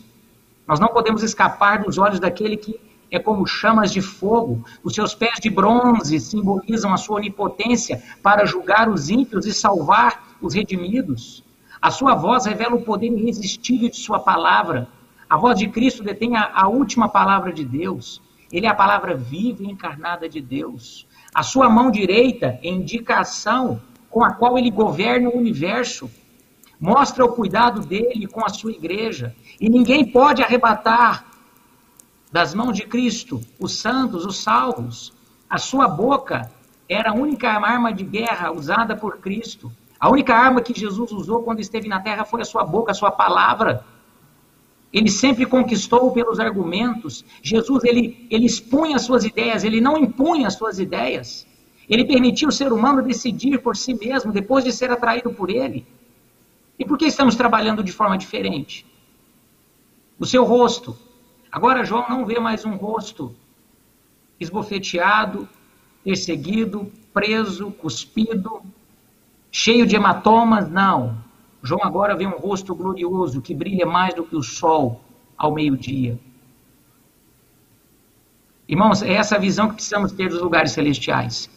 Nós 0.68 0.78
não 0.78 0.88
podemos 0.88 1.22
escapar 1.22 1.84
dos 1.84 1.96
olhos 1.96 2.20
daquele 2.20 2.58
que 2.58 2.78
é 3.10 3.18
como 3.18 3.46
chamas 3.46 3.90
de 3.90 4.02
fogo. 4.02 4.62
Os 4.84 4.94
seus 4.94 5.14
pés 5.14 5.40
de 5.40 5.48
bronze 5.48 6.20
simbolizam 6.20 6.92
a 6.92 6.98
sua 6.98 7.16
onipotência 7.16 8.02
para 8.22 8.44
julgar 8.44 8.90
os 8.90 9.08
ímpios 9.08 9.46
e 9.46 9.54
salvar 9.54 10.36
os 10.38 10.52
redimidos. 10.52 11.42
A 11.80 11.90
sua 11.90 12.14
voz 12.14 12.44
revela 12.44 12.74
o 12.74 12.82
poder 12.82 13.10
irresistível 13.10 13.88
de 13.88 13.96
sua 13.96 14.20
palavra. 14.20 14.86
A 15.30 15.38
voz 15.38 15.58
de 15.58 15.66
Cristo 15.66 16.02
detém 16.02 16.36
a, 16.36 16.50
a 16.54 16.68
última 16.68 17.08
palavra 17.08 17.54
de 17.54 17.64
Deus. 17.64 18.20
Ele 18.52 18.66
é 18.66 18.68
a 18.68 18.74
palavra 18.74 19.14
viva 19.14 19.62
e 19.62 19.70
encarnada 19.70 20.28
de 20.28 20.38
Deus. 20.38 21.06
A 21.34 21.42
sua 21.42 21.68
mão 21.68 21.90
direita 21.90 22.58
é 22.62 22.68
indicação 22.68 23.80
com 24.10 24.22
a 24.22 24.34
qual 24.34 24.58
ele 24.58 24.70
governa 24.70 25.30
o 25.30 25.36
universo. 25.38 26.10
Mostra 26.78 27.24
o 27.24 27.32
cuidado 27.32 27.80
dele 27.80 28.26
com 28.26 28.44
a 28.44 28.50
sua 28.50 28.72
igreja. 28.72 29.34
E 29.58 29.68
ninguém 29.70 30.04
pode 30.04 30.42
arrebatar 30.42 31.24
das 32.30 32.54
mãos 32.54 32.76
de 32.76 32.86
Cristo, 32.86 33.40
os 33.58 33.78
santos, 33.78 34.26
os 34.26 34.42
salvos. 34.42 35.12
A 35.48 35.56
sua 35.56 35.88
boca 35.88 36.50
era 36.88 37.10
a 37.10 37.14
única 37.14 37.50
arma 37.50 37.92
de 37.92 38.04
guerra 38.04 38.52
usada 38.52 38.94
por 38.94 39.18
Cristo. 39.18 39.72
A 39.98 40.10
única 40.10 40.34
arma 40.34 40.60
que 40.60 40.78
Jesus 40.78 41.12
usou 41.12 41.42
quando 41.42 41.60
esteve 41.60 41.88
na 41.88 42.00
terra 42.00 42.24
foi 42.24 42.42
a 42.42 42.44
sua 42.44 42.64
boca, 42.64 42.90
a 42.90 42.94
sua 42.94 43.10
palavra. 43.10 43.86
Ele 44.92 45.10
sempre 45.10 45.46
conquistou 45.46 46.12
pelos 46.12 46.38
argumentos. 46.38 47.24
Jesus, 47.42 47.84
ele, 47.84 48.26
ele 48.30 48.46
expunha 48.46 48.96
as 48.96 49.02
suas 49.02 49.24
ideias, 49.24 49.64
ele 49.64 49.80
não 49.80 49.96
impunha 49.96 50.46
as 50.46 50.54
suas 50.54 50.78
ideias. 50.78 51.46
Ele 51.88 52.04
permitiu 52.04 52.48
o 52.48 52.52
ser 52.52 52.72
humano 52.72 53.02
decidir 53.02 53.58
por 53.60 53.76
si 53.76 53.94
mesmo, 53.94 54.32
depois 54.32 54.64
de 54.64 54.72
ser 54.72 54.90
atraído 54.90 55.32
por 55.32 55.50
ele. 55.50 55.86
E 56.78 56.84
por 56.84 56.98
que 56.98 57.06
estamos 57.06 57.34
trabalhando 57.34 57.82
de 57.82 57.92
forma 57.92 58.18
diferente? 58.18 58.86
O 60.18 60.26
seu 60.26 60.44
rosto, 60.44 60.96
Agora 61.52 61.84
João 61.84 62.08
não 62.08 62.24
vê 62.24 62.40
mais 62.40 62.64
um 62.64 62.76
rosto 62.76 63.36
esbofeteado, 64.40 65.46
perseguido, 66.02 66.90
preso, 67.12 67.70
cuspido, 67.72 68.62
cheio 69.50 69.86
de 69.86 69.94
hematomas, 69.94 70.70
não. 70.70 71.22
João 71.62 71.82
agora 71.84 72.16
vê 72.16 72.26
um 72.26 72.38
rosto 72.38 72.74
glorioso 72.74 73.40
que 73.40 73.54
brilha 73.54 73.86
mais 73.86 74.14
do 74.14 74.24
que 74.24 74.34
o 74.34 74.42
sol 74.42 75.00
ao 75.36 75.52
meio-dia. 75.52 76.18
Irmãos, 78.68 79.02
é 79.02 79.12
essa 79.12 79.38
visão 79.38 79.68
que 79.68 79.74
precisamos 79.74 80.12
ter 80.12 80.28
dos 80.28 80.40
lugares 80.40 80.72
celestiais. 80.72 81.48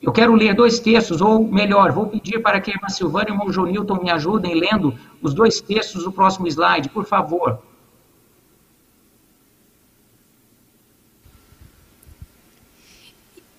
Eu 0.00 0.12
quero 0.12 0.34
ler 0.34 0.54
dois 0.54 0.78
textos, 0.80 1.20
ou 1.20 1.46
melhor, 1.46 1.92
vou 1.92 2.06
pedir 2.06 2.40
para 2.40 2.60
que 2.60 2.70
a 2.70 2.74
irmã 2.74 2.88
Silvana 2.88 3.28
e 3.28 3.32
o 3.32 3.34
irmão 3.34 3.52
João 3.52 3.66
Newton 3.66 4.02
me 4.02 4.10
ajudem 4.10 4.54
lendo 4.54 4.94
os 5.22 5.32
dois 5.32 5.60
textos 5.60 6.04
do 6.04 6.12
próximo 6.12 6.46
slide, 6.46 6.88
por 6.90 7.04
favor. 7.04 7.62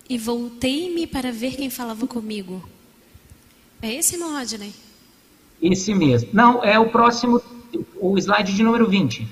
E 0.08 0.20
voltei-me 0.20 1.08
para 1.08 1.32
ver 1.32 1.56
quem 1.56 1.70
falava 1.70 2.06
comigo. 2.06 2.75
É 3.86 3.94
esse, 3.94 4.16
irmão 4.16 4.32
Rodney? 4.34 4.74
Esse 5.62 5.94
mesmo. 5.94 6.32
Não, 6.34 6.64
é 6.64 6.80
o 6.80 6.90
próximo, 6.90 7.40
o 8.02 8.18
slide 8.18 8.52
de 8.52 8.64
número 8.64 8.90
20. 8.90 9.28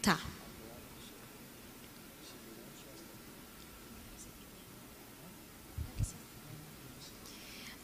Tá. 0.00 0.16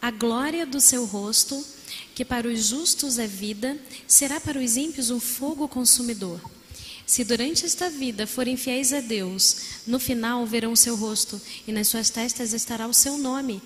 A 0.00 0.12
glória 0.12 0.64
do 0.64 0.80
seu 0.80 1.04
rosto, 1.04 1.60
que 2.14 2.24
para 2.24 2.46
os 2.46 2.68
justos 2.68 3.18
é 3.18 3.26
vida, 3.26 3.76
será 4.06 4.38
para 4.40 4.60
os 4.60 4.76
ímpios 4.76 5.10
um 5.10 5.18
fogo 5.18 5.66
consumidor. 5.66 6.40
Se 7.04 7.24
durante 7.24 7.66
esta 7.66 7.90
vida 7.90 8.28
forem 8.28 8.56
fiéis 8.56 8.92
a 8.92 9.00
Deus, 9.00 9.82
no 9.88 9.98
final 9.98 10.46
verão 10.46 10.70
o 10.70 10.76
seu 10.76 10.94
rosto, 10.94 11.40
e 11.66 11.72
nas 11.72 11.88
suas 11.88 12.10
testas 12.10 12.52
estará 12.52 12.86
o 12.86 12.94
seu 12.94 13.18
nome. 13.18 13.60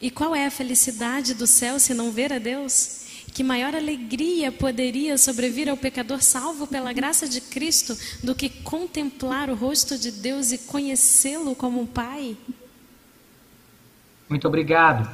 E 0.00 0.10
qual 0.10 0.34
é 0.34 0.46
a 0.46 0.50
felicidade 0.50 1.34
do 1.34 1.46
céu 1.46 1.78
se 1.78 1.92
não 1.92 2.10
ver 2.10 2.32
a 2.32 2.38
Deus? 2.38 3.00
Que 3.34 3.44
maior 3.44 3.74
alegria 3.74 4.50
poderia 4.50 5.18
sobrevir 5.18 5.68
ao 5.68 5.76
pecador 5.76 6.22
salvo 6.22 6.66
pela 6.66 6.92
graça 6.92 7.28
de 7.28 7.40
Cristo 7.40 7.96
do 8.24 8.34
que 8.34 8.48
contemplar 8.48 9.50
o 9.50 9.54
rosto 9.54 9.98
de 9.98 10.10
Deus 10.10 10.52
e 10.52 10.58
conhecê-lo 10.58 11.54
como 11.54 11.80
um 11.80 11.86
Pai? 11.86 12.36
Muito 14.28 14.48
obrigado. 14.48 15.08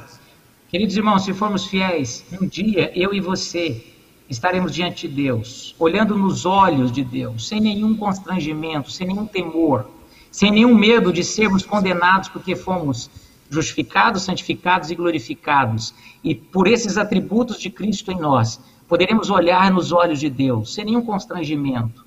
Queridos 0.69 0.95
irmãos, 0.95 1.25
se 1.25 1.33
formos 1.33 1.65
fiéis, 1.65 2.23
um 2.41 2.47
dia 2.47 2.91
eu 2.95 3.13
e 3.13 3.19
você 3.19 3.85
estaremos 4.29 4.73
diante 4.73 5.07
de 5.07 5.13
Deus, 5.23 5.75
olhando 5.77 6.17
nos 6.17 6.45
olhos 6.45 6.91
de 6.91 7.03
Deus, 7.03 7.47
sem 7.47 7.59
nenhum 7.59 7.95
constrangimento, 7.95 8.89
sem 8.89 9.07
nenhum 9.07 9.25
temor, 9.25 9.89
sem 10.31 10.51
nenhum 10.51 10.75
medo 10.75 11.11
de 11.11 11.23
sermos 11.23 11.65
condenados 11.65 12.29
porque 12.29 12.55
fomos 12.55 13.09
justificados, 13.49 14.23
santificados 14.23 14.91
e 14.91 14.95
glorificados. 14.95 15.93
E 16.23 16.35
por 16.35 16.67
esses 16.67 16.97
atributos 16.97 17.59
de 17.59 17.69
Cristo 17.69 18.11
em 18.11 18.19
nós, 18.19 18.59
poderemos 18.87 19.29
olhar 19.29 19.71
nos 19.71 19.91
olhos 19.91 20.19
de 20.19 20.29
Deus 20.29 20.73
sem 20.73 20.85
nenhum 20.85 21.01
constrangimento. 21.01 22.05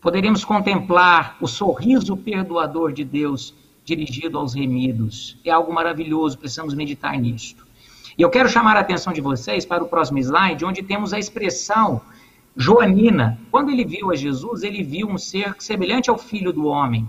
Poderemos 0.00 0.44
contemplar 0.44 1.36
o 1.40 1.46
sorriso 1.46 2.16
perdoador 2.16 2.92
de 2.92 3.04
Deus 3.04 3.54
dirigido 3.84 4.38
aos 4.38 4.54
remidos. 4.54 5.36
É 5.44 5.50
algo 5.50 5.72
maravilhoso, 5.72 6.38
precisamos 6.38 6.74
meditar 6.74 7.18
nisto. 7.18 7.66
E 8.16 8.22
eu 8.22 8.30
quero 8.30 8.48
chamar 8.48 8.76
a 8.76 8.80
atenção 8.80 9.12
de 9.12 9.20
vocês 9.20 9.64
para 9.64 9.82
o 9.82 9.88
próximo 9.88 10.18
slide, 10.18 10.64
onde 10.64 10.82
temos 10.82 11.12
a 11.12 11.18
expressão 11.18 12.00
joanina. 12.56 13.38
Quando 13.50 13.70
ele 13.70 13.84
viu 13.84 14.10
a 14.10 14.16
Jesus, 14.16 14.62
ele 14.62 14.82
viu 14.82 15.08
um 15.08 15.18
ser 15.18 15.54
semelhante 15.58 16.10
ao 16.10 16.18
filho 16.18 16.52
do 16.52 16.66
homem. 16.66 17.08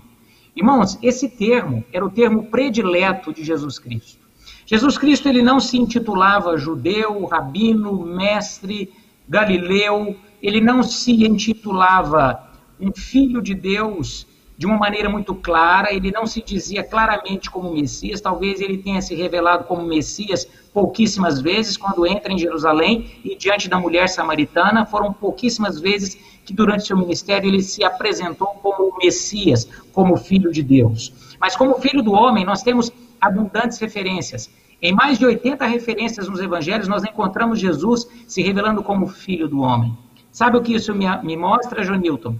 Irmãos, 0.54 0.98
esse 1.02 1.28
termo 1.28 1.84
era 1.92 2.04
o 2.04 2.10
termo 2.10 2.44
predileto 2.44 3.32
de 3.32 3.42
Jesus 3.42 3.78
Cristo. 3.78 4.20
Jesus 4.66 4.98
Cristo 4.98 5.28
ele 5.28 5.42
não 5.42 5.58
se 5.58 5.78
intitulava 5.78 6.58
judeu, 6.58 7.24
rabino, 7.24 8.04
mestre, 8.04 8.92
galileu, 9.28 10.16
ele 10.42 10.60
não 10.60 10.82
se 10.82 11.24
intitulava 11.24 12.50
um 12.78 12.92
filho 12.92 13.40
de 13.40 13.54
Deus 13.54 14.26
de 14.58 14.66
uma 14.66 14.78
maneira 14.78 15.08
muito 15.08 15.34
clara, 15.34 15.92
ele 15.92 16.12
não 16.12 16.26
se 16.26 16.42
dizia 16.42 16.84
claramente 16.84 17.50
como 17.50 17.72
Messias, 17.72 18.20
talvez 18.20 18.60
ele 18.60 18.78
tenha 18.78 19.00
se 19.00 19.14
revelado 19.14 19.64
como 19.64 19.82
Messias 19.82 20.46
pouquíssimas 20.72 21.40
vezes 21.40 21.76
quando 21.76 22.06
entra 22.06 22.32
em 22.32 22.38
Jerusalém 22.38 23.10
e 23.24 23.34
diante 23.34 23.68
da 23.68 23.78
mulher 23.78 24.08
samaritana, 24.08 24.86
foram 24.86 25.12
pouquíssimas 25.12 25.80
vezes 25.80 26.16
que 26.44 26.52
durante 26.52 26.86
seu 26.86 26.96
ministério 26.96 27.48
ele 27.48 27.62
se 27.62 27.84
apresentou 27.84 28.48
como 28.62 28.88
o 28.88 28.98
Messias, 28.98 29.68
como 29.92 30.16
filho 30.16 30.52
de 30.52 30.62
Deus. 30.62 31.36
Mas 31.40 31.56
como 31.56 31.80
filho 31.80 32.02
do 32.02 32.12
homem, 32.12 32.44
nós 32.44 32.62
temos 32.62 32.92
abundantes 33.20 33.78
referências. 33.78 34.50
Em 34.80 34.92
mais 34.92 35.18
de 35.18 35.24
80 35.24 35.64
referências 35.66 36.28
nos 36.28 36.40
evangelhos, 36.40 36.88
nós 36.88 37.04
encontramos 37.04 37.60
Jesus 37.60 38.08
se 38.26 38.42
revelando 38.42 38.82
como 38.82 39.06
filho 39.06 39.46
do 39.46 39.60
homem. 39.60 39.96
Sabe 40.32 40.56
o 40.56 40.62
que 40.62 40.74
isso 40.74 40.92
me, 40.94 41.06
me 41.22 41.36
mostra, 41.36 41.84
Jonilton? 41.84 42.36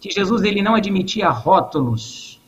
Que 0.00 0.10
Jesus 0.10 0.42
ele 0.42 0.60
não 0.60 0.74
admitia 0.74 1.28
rótulos. 1.30 2.40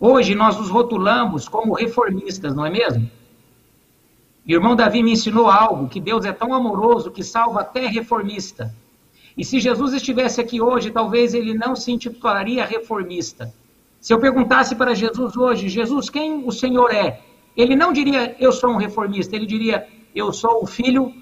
Hoje 0.00 0.34
nós 0.34 0.56
nos 0.56 0.70
rotulamos 0.70 1.48
como 1.48 1.74
reformistas, 1.74 2.54
não 2.54 2.66
é 2.66 2.70
mesmo? 2.70 3.08
E 4.44 4.54
o 4.54 4.56
irmão 4.56 4.74
Davi 4.74 5.02
me 5.02 5.12
ensinou 5.12 5.48
algo, 5.48 5.88
que 5.88 6.00
Deus 6.00 6.24
é 6.24 6.32
tão 6.32 6.52
amoroso 6.52 7.12
que 7.12 7.22
salva 7.22 7.60
até 7.60 7.86
reformista. 7.86 8.74
E 9.36 9.44
se 9.44 9.60
Jesus 9.60 9.92
estivesse 9.92 10.40
aqui 10.40 10.60
hoje, 10.60 10.90
talvez 10.90 11.34
ele 11.34 11.54
não 11.54 11.74
se 11.74 11.90
intitularia 11.90 12.64
reformista. 12.64 13.52
Se 14.00 14.12
eu 14.12 14.18
perguntasse 14.18 14.74
para 14.74 14.94
Jesus 14.94 15.36
hoje, 15.36 15.68
Jesus, 15.68 16.10
quem 16.10 16.46
o 16.46 16.52
Senhor 16.52 16.90
é? 16.90 17.20
Ele 17.56 17.76
não 17.76 17.92
diria, 17.92 18.36
eu 18.38 18.52
sou 18.52 18.70
um 18.70 18.76
reformista, 18.76 19.36
ele 19.36 19.46
diria, 19.46 19.86
eu 20.14 20.32
sou 20.32 20.62
o 20.62 20.66
filho 20.66 21.14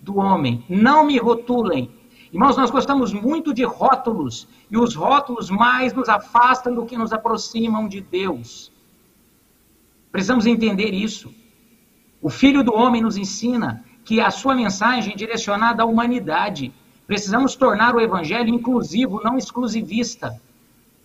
do 0.00 0.18
homem. 0.18 0.64
Não 0.68 1.04
me 1.04 1.18
rotulem. 1.18 1.90
Irmãos, 2.32 2.56
nós 2.56 2.70
gostamos 2.70 3.12
muito 3.12 3.54
de 3.54 3.64
rótulos, 3.64 4.46
e 4.70 4.76
os 4.76 4.94
rótulos 4.94 5.48
mais 5.48 5.92
nos 5.92 6.08
afastam 6.08 6.74
do 6.74 6.84
que 6.84 6.96
nos 6.96 7.12
aproximam 7.12 7.88
de 7.88 8.00
Deus. 8.00 8.72
Precisamos 10.12 10.46
entender 10.46 10.92
isso. 10.92 11.32
O 12.20 12.28
Filho 12.28 12.62
do 12.62 12.74
Homem 12.74 13.02
nos 13.02 13.16
ensina 13.16 13.84
que 14.04 14.20
a 14.20 14.30
sua 14.30 14.54
mensagem 14.54 15.12
é 15.12 15.16
direcionada 15.16 15.82
à 15.82 15.86
humanidade. 15.86 16.72
Precisamos 17.06 17.54
tornar 17.54 17.94
o 17.94 18.00
evangelho 18.00 18.48
inclusivo, 18.48 19.22
não 19.22 19.38
exclusivista. 19.38 20.40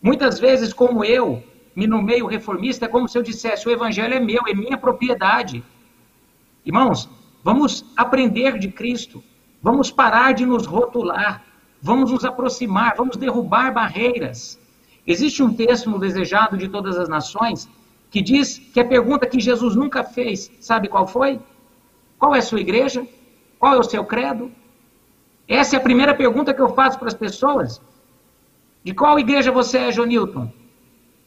Muitas 0.01 0.39
vezes, 0.39 0.73
como 0.73 1.05
eu, 1.05 1.43
me 1.75 1.85
nomeio 1.85 2.25
reformista, 2.25 2.85
é 2.85 2.87
como 2.87 3.07
se 3.07 3.17
eu 3.17 3.21
dissesse: 3.21 3.67
o 3.67 3.71
evangelho 3.71 4.15
é 4.15 4.19
meu, 4.19 4.41
é 4.47 4.53
minha 4.53 4.77
propriedade. 4.77 5.63
Irmãos, 6.65 7.09
vamos 7.43 7.85
aprender 7.95 8.57
de 8.57 8.69
Cristo, 8.69 9.23
vamos 9.61 9.91
parar 9.91 10.33
de 10.33 10.45
nos 10.45 10.65
rotular, 10.65 11.43
vamos 11.81 12.11
nos 12.11 12.25
aproximar, 12.25 12.95
vamos 12.95 13.15
derrubar 13.15 13.71
barreiras. 13.71 14.59
Existe 15.05 15.41
um 15.43 15.53
texto 15.53 15.89
no 15.89 15.99
Desejado 15.99 16.57
de 16.57 16.67
Todas 16.67 16.97
as 16.97 17.09
Nações 17.09 17.69
que 18.09 18.21
diz 18.21 18.57
que 18.57 18.79
a 18.79 18.85
pergunta 18.85 19.25
que 19.25 19.39
Jesus 19.39 19.75
nunca 19.75 20.03
fez, 20.03 20.51
sabe 20.59 20.87
qual 20.87 21.07
foi? 21.07 21.39
Qual 22.19 22.35
é 22.35 22.39
a 22.39 22.43
sua 22.43 22.59
igreja? 22.59 23.07
Qual 23.57 23.73
é 23.73 23.79
o 23.79 23.83
seu 23.83 24.03
credo? 24.03 24.51
Essa 25.47 25.75
é 25.75 25.77
a 25.77 25.81
primeira 25.81 26.13
pergunta 26.13 26.53
que 26.53 26.61
eu 26.61 26.73
faço 26.73 26.97
para 26.97 27.07
as 27.07 27.13
pessoas. 27.13 27.81
De 28.83 28.93
qual 28.93 29.19
igreja 29.19 29.51
você 29.51 29.77
é, 29.77 29.91
Jonilton? 29.91 30.51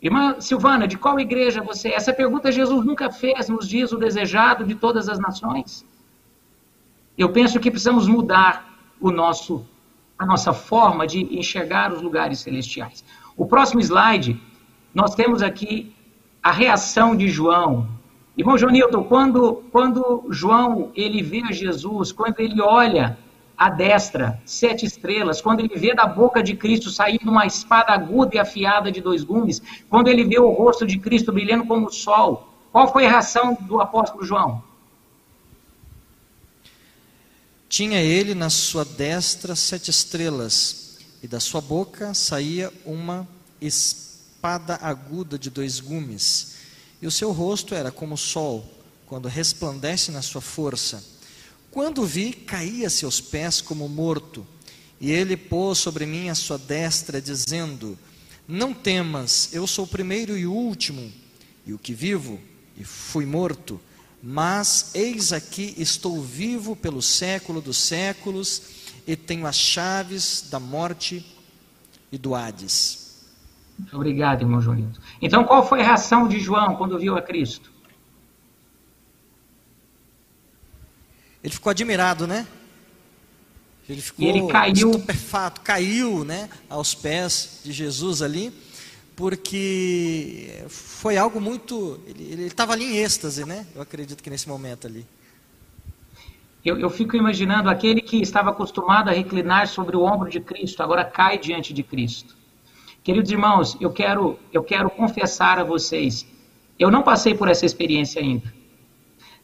Irmã 0.03 0.39
Silvana, 0.39 0.87
de 0.87 0.99
qual 0.99 1.19
igreja 1.19 1.63
você 1.63 1.89
é? 1.89 1.95
Essa 1.95 2.13
pergunta 2.13 2.53
Jesus 2.53 2.85
nunca 2.85 3.11
fez, 3.11 3.49
nos 3.49 3.69
diz 3.69 3.93
o 3.93 3.97
desejado 3.97 4.65
de 4.65 4.75
todas 4.75 5.09
as 5.09 5.19
nações. 5.19 5.87
Eu 7.17 7.31
penso 7.31 7.61
que 7.61 7.71
precisamos 7.71 8.07
mudar 8.07 8.69
o 9.01 9.11
nosso, 9.11 9.65
a 10.19 10.27
nossa 10.27 10.53
forma 10.53 11.07
de 11.07 11.21
enxergar 11.39 11.93
os 11.93 12.03
lugares 12.03 12.41
celestiais. 12.41 13.05
O 13.37 13.47
próximo 13.47 13.81
slide, 13.81 14.41
nós 14.93 15.15
temos 15.15 15.43
aqui 15.43 15.95
a 16.43 16.51
reação 16.51 17.17
de 17.17 17.29
João. 17.29 17.89
Irmão 18.37 18.59
Jonilton, 18.59 19.05
quando, 19.05 19.65
quando 19.71 20.27
João 20.29 20.91
ele 20.95 21.23
vê 21.23 21.53
Jesus, 21.53 22.13
quando 22.13 22.41
ele 22.41 22.61
olha 22.61 23.17
à 23.57 23.71
destra, 23.71 24.41
sete 24.45 24.85
estrelas, 24.85 25.41
quando 25.41 25.61
ele 25.61 25.77
vê 25.77 25.95
da 25.95 26.07
boca 26.07 26.43
de 26.43 26.57
Cristo 26.57 26.91
saindo 26.91 27.31
uma 27.31 27.47
espada 27.47 27.93
aguda 27.93 28.35
e 28.35 28.39
afiada 28.39 28.91
de 28.91 29.01
dois 29.01 29.23
gumes, 29.23 29.63
quando 29.89 30.09
ele 30.09 30.25
vê 30.25 30.39
o 30.39 30.51
rosto 30.51 30.87
de 30.87 30.99
Cristo 30.99 31.33
brilhando 31.33 31.67
como 31.67 31.87
o 31.87 31.93
sol, 31.93 32.53
qual 32.73 32.93
foi 32.93 33.07
a 33.07 33.11
reação 33.11 33.57
do 33.61 33.81
apóstolo 33.81 34.25
João? 34.25 34.63
Tinha 37.69 38.01
ele 38.01 38.35
na 38.35 38.51
sua 38.51 38.85
destra 38.85 39.55
sete 39.55 39.91
estrelas, 39.91 40.99
e 41.23 41.29
da 41.29 41.41
sua 41.41 41.61
boca 41.61 42.13
saía 42.13 42.73
uma 42.85 43.27
espada 43.61 44.79
aguda 44.83 45.39
de 45.39 45.49
dois 45.49 45.81
gumes, 45.81 46.57
e 47.01 47.07
o 47.07 47.11
seu 47.11 47.31
rosto 47.31 47.75
era 47.75 47.91
como 47.91 48.15
o 48.15 48.19
sol, 48.19 48.65
quando 49.07 49.29
resplandece 49.29 50.11
na 50.11 50.23
sua 50.23 50.41
força 50.41 51.14
quando 51.75 52.07
vi, 52.07 52.33
caí 52.33 52.87
a 52.87 52.89
seus 52.89 53.21
pés 53.21 53.61
como 53.61 53.89
morto, 53.89 54.47
e 55.01 55.11
ele 55.11 55.37
pôs 55.37 55.77
sobre 55.77 56.07
mim 56.07 56.29
a 56.29 56.35
sua 56.37 56.57
destra, 56.57 57.21
dizendo: 57.21 57.99
Não 58.47 58.73
temas, 58.73 59.53
eu 59.53 59.67
sou 59.67 59.85
o 59.85 59.89
primeiro 59.89 60.39
e 60.39 60.47
o 60.47 60.53
último, 60.53 61.11
e 61.67 61.73
o 61.73 61.79
que 61.79 61.93
vivo, 61.93 62.39
e 62.77 62.85
fui 62.85 63.27
morto, 63.27 63.81
mas 64.23 64.93
eis 64.95 65.33
aqui 65.33 65.75
estou 65.77 66.23
vivo 66.23 66.77
pelo 66.77 67.03
século 67.03 67.61
dos 67.61 67.77
séculos, 67.77 68.63
e 69.05 69.17
tenho 69.17 69.45
as 69.45 69.57
chaves 69.57 70.47
da 70.49 70.61
morte 70.61 71.27
e 72.13 72.17
do 72.17 72.37
Hades. 72.37 73.25
Obrigado, 73.93 74.43
irmão 74.43 74.61
João. 74.61 74.93
Então, 75.21 75.43
qual 75.43 75.69
foi 75.69 75.81
a 75.81 75.85
reação 75.87 76.29
de 76.29 76.39
João 76.39 76.77
quando 76.77 76.97
viu 77.01 77.17
a 77.17 77.21
Cristo? 77.21 77.74
Ele 81.45 81.53
ficou 81.53 81.71
admirado, 81.71 82.27
né? 82.27 82.47
Ele 83.87 84.01
ficou 84.01 84.27
ele 84.27 84.47
caiu. 84.47 84.91
estupefato, 84.91 85.61
caiu 85.61 86.25
né, 86.25 86.49
aos 86.71 86.95
pés 86.95 87.61
de 87.63 87.71
Jesus 87.71 88.23
ali, 88.23 88.51
porque 89.15 90.65
foi 90.69 91.19
algo 91.19 91.39
muito. 91.43 92.01
Ele 92.07 92.45
estava 92.45 92.73
ali 92.73 92.85
em 92.85 92.97
êxtase, 92.97 93.45
né? 93.45 93.67
Eu 93.75 93.83
acredito 93.83 94.23
que 94.23 94.31
nesse 94.31 94.49
momento 94.49 94.87
ali. 94.87 95.07
Eu, 96.65 96.79
eu 96.79 96.89
fico 96.89 97.15
imaginando 97.15 97.69
aquele 97.69 98.01
que 98.01 98.23
estava 98.23 98.49
acostumado 98.49 99.11
a 99.11 99.13
reclinar 99.13 99.69
sobre 99.69 99.95
o 99.99 100.03
ombro 100.03 100.31
de 100.31 100.41
Cristo, 100.41 100.83
agora 100.83 101.05
cai 101.05 101.37
diante 101.37 101.75
de 101.75 101.83
Cristo. 101.83 102.35
Queridos 103.03 103.31
irmãos, 103.31 103.77
eu 103.83 103.93
quero, 103.93 104.39
eu 104.51 104.65
quero 104.65 104.89
confessar 104.89 105.59
a 105.59 105.63
vocês, 105.63 106.27
eu 106.79 106.91
não 106.91 107.03
passei 107.03 107.35
por 107.35 107.49
essa 107.49 107.67
experiência 107.67 108.23
ainda. 108.23 108.54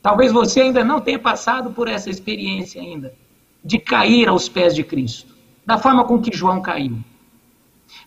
Talvez 0.03 0.33
você 0.33 0.63
ainda 0.63 0.83
não 0.83 1.01
tenha 1.01 1.19
passado 1.19 1.71
por 1.71 1.89
essa 1.89 2.09
experiência 2.09 2.81
ainda 2.81 3.15
de 3.63 3.79
cair 3.79 4.29
aos 4.29 4.49
pés 4.49 4.75
de 4.75 4.83
Cristo, 4.83 5.35
da 5.67 5.79
forma 5.79 6.05
com 6.05 6.21
que 6.21 6.35
João 6.35 6.63
caiu. 6.63 6.99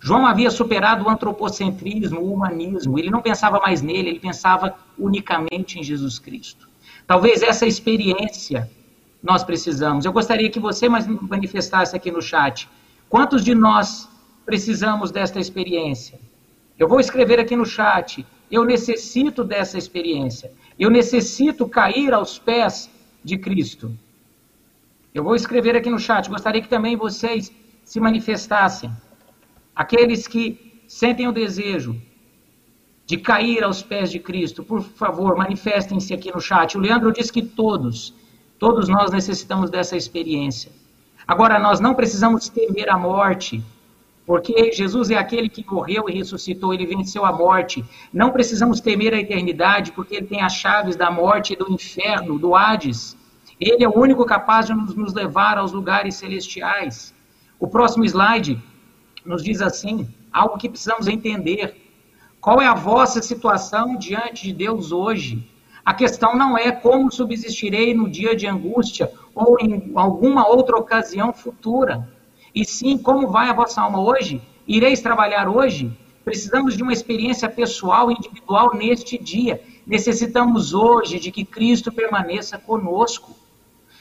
João 0.02 0.26
havia 0.26 0.50
superado 0.50 1.06
o 1.06 1.10
antropocentrismo, 1.10 2.20
o 2.20 2.34
humanismo, 2.34 2.98
ele 2.98 3.12
não 3.12 3.22
pensava 3.22 3.60
mais 3.60 3.82
nele, 3.82 4.10
ele 4.10 4.20
pensava 4.20 4.76
unicamente 4.98 5.80
em 5.80 5.84
Jesus 5.84 6.18
Cristo. 6.18 6.68
Talvez 7.06 7.42
essa 7.42 7.66
experiência 7.66 8.70
nós 9.22 9.44
precisamos. 9.44 10.04
Eu 10.04 10.12
gostaria 10.12 10.50
que 10.50 10.60
você 10.60 10.90
manifestasse 10.90 11.96
aqui 11.96 12.12
no 12.12 12.22
chat. 12.22 12.68
Quantos 13.10 13.44
de 13.44 13.54
nós 13.54 14.10
precisamos 14.46 15.12
desta 15.12 15.40
experiência? 15.40 16.20
Eu 16.78 16.88
vou 16.88 17.00
escrever 17.00 17.40
aqui 17.40 17.56
no 17.56 17.66
chat. 17.66 18.26
Eu 18.52 18.66
necessito 18.66 19.44
dessa 19.44 19.78
experiência. 19.78 20.52
Eu 20.78 20.90
necessito 20.90 21.68
cair 21.68 22.14
aos 22.14 22.40
pés 22.40 22.90
de 23.24 23.38
Cristo. 23.38 23.96
Eu 25.14 25.24
vou 25.24 25.36
escrever 25.36 25.76
aqui 25.76 25.90
no 25.90 26.00
chat. 26.00 26.30
Gostaria 26.30 26.62
que 26.62 26.68
também 26.68 26.96
vocês 26.96 27.52
se 27.84 28.00
manifestassem. 28.00 28.92
Aqueles 29.76 30.28
que 30.28 30.84
sentem 30.88 31.28
o 31.28 31.32
desejo 31.32 32.00
de 33.06 33.18
cair 33.18 33.64
aos 33.64 33.84
pés 33.84 34.10
de 34.10 34.20
Cristo, 34.20 34.64
por 34.64 34.82
favor, 34.82 35.36
manifestem-se 35.36 36.14
aqui 36.14 36.34
no 36.34 36.40
chat. 36.40 36.78
O 36.78 36.82
Leandro 36.82 37.12
disse 37.12 37.32
que 37.32 37.42
todos, 37.42 38.14
todos 38.58 38.88
nós 38.88 39.12
necessitamos 39.12 39.70
dessa 39.70 39.96
experiência. 39.96 40.72
Agora, 41.28 41.60
nós 41.60 41.80
não 41.80 41.94
precisamos 41.94 42.50
temer 42.50 42.90
a 42.90 42.98
morte, 42.98 43.64
porque 44.26 44.72
Jesus 44.72 45.12
é 45.12 45.18
aquele 45.18 45.50
que 45.50 45.66
morreu 45.70 46.10
e 46.10 46.14
ressuscitou, 46.14 46.74
ele 46.74 46.86
venceu 46.86 47.26
a 47.26 47.32
morte. 47.32 47.84
Não 48.12 48.32
precisamos 48.32 48.80
temer 48.80 49.14
a 49.14 49.20
eternidade, 49.20 49.92
porque 49.92 50.16
ele 50.16 50.28
tem 50.28 50.42
as 50.42 50.54
chaves 50.54 50.96
da 50.96 51.12
morte 51.12 51.54
e 51.54 51.56
do 51.58 51.70
inferno, 51.70 52.40
do 52.40 52.56
Hades. 52.56 53.18
Ele 53.60 53.84
é 53.84 53.88
o 53.88 53.98
único 53.98 54.26
capaz 54.26 54.68
de 54.68 54.74
nos 54.74 55.14
levar 55.14 55.58
aos 55.58 55.74
lugares 55.74 56.16
celestiais. 56.16 57.14
O 57.60 57.68
próximo 57.68 58.06
slide 58.06 58.62
nos 59.26 59.44
diz 59.44 59.62
assim: 59.62 60.08
algo 60.32 60.58
que 60.58 60.70
precisamos 60.70 61.08
entender. 61.08 61.82
Qual 62.40 62.62
é 62.62 62.66
a 62.66 62.74
vossa 62.74 63.22
situação 63.22 63.98
diante 63.98 64.48
de 64.48 64.54
Deus 64.54 64.92
hoje? 64.92 65.50
A 65.86 65.94
questão 65.94 66.36
não 66.36 66.58
é 66.58 66.72
como 66.72 67.12
subsistirei 67.12 67.94
no 67.94 68.10
dia 68.10 68.36
de 68.36 68.48
angústia 68.48 69.12
ou 69.36 69.58
em 69.60 69.92
alguma 69.96 70.48
outra 70.48 70.78
ocasião 70.78 71.34
futura, 71.34 72.10
e 72.54 72.64
sim 72.66 72.98
como 72.98 73.28
vai 73.28 73.50
a 73.50 73.54
vossa 73.54 73.82
alma 73.82 74.00
hoje? 74.00 74.42
Ireis 74.68 75.02
trabalhar 75.02 75.50
hoje? 75.50 75.92
Precisamos 76.24 76.78
de 76.78 76.84
uma 76.84 76.94
experiência 76.94 77.50
pessoal, 77.50 78.10
individual 78.10 78.74
neste 78.76 79.18
dia. 79.18 79.62
Necessitamos 79.86 80.74
hoje 80.74 81.20
de 81.20 81.32
que 81.32 81.44
Cristo 81.44 81.92
permaneça 81.92 82.58
conosco. 82.58 83.36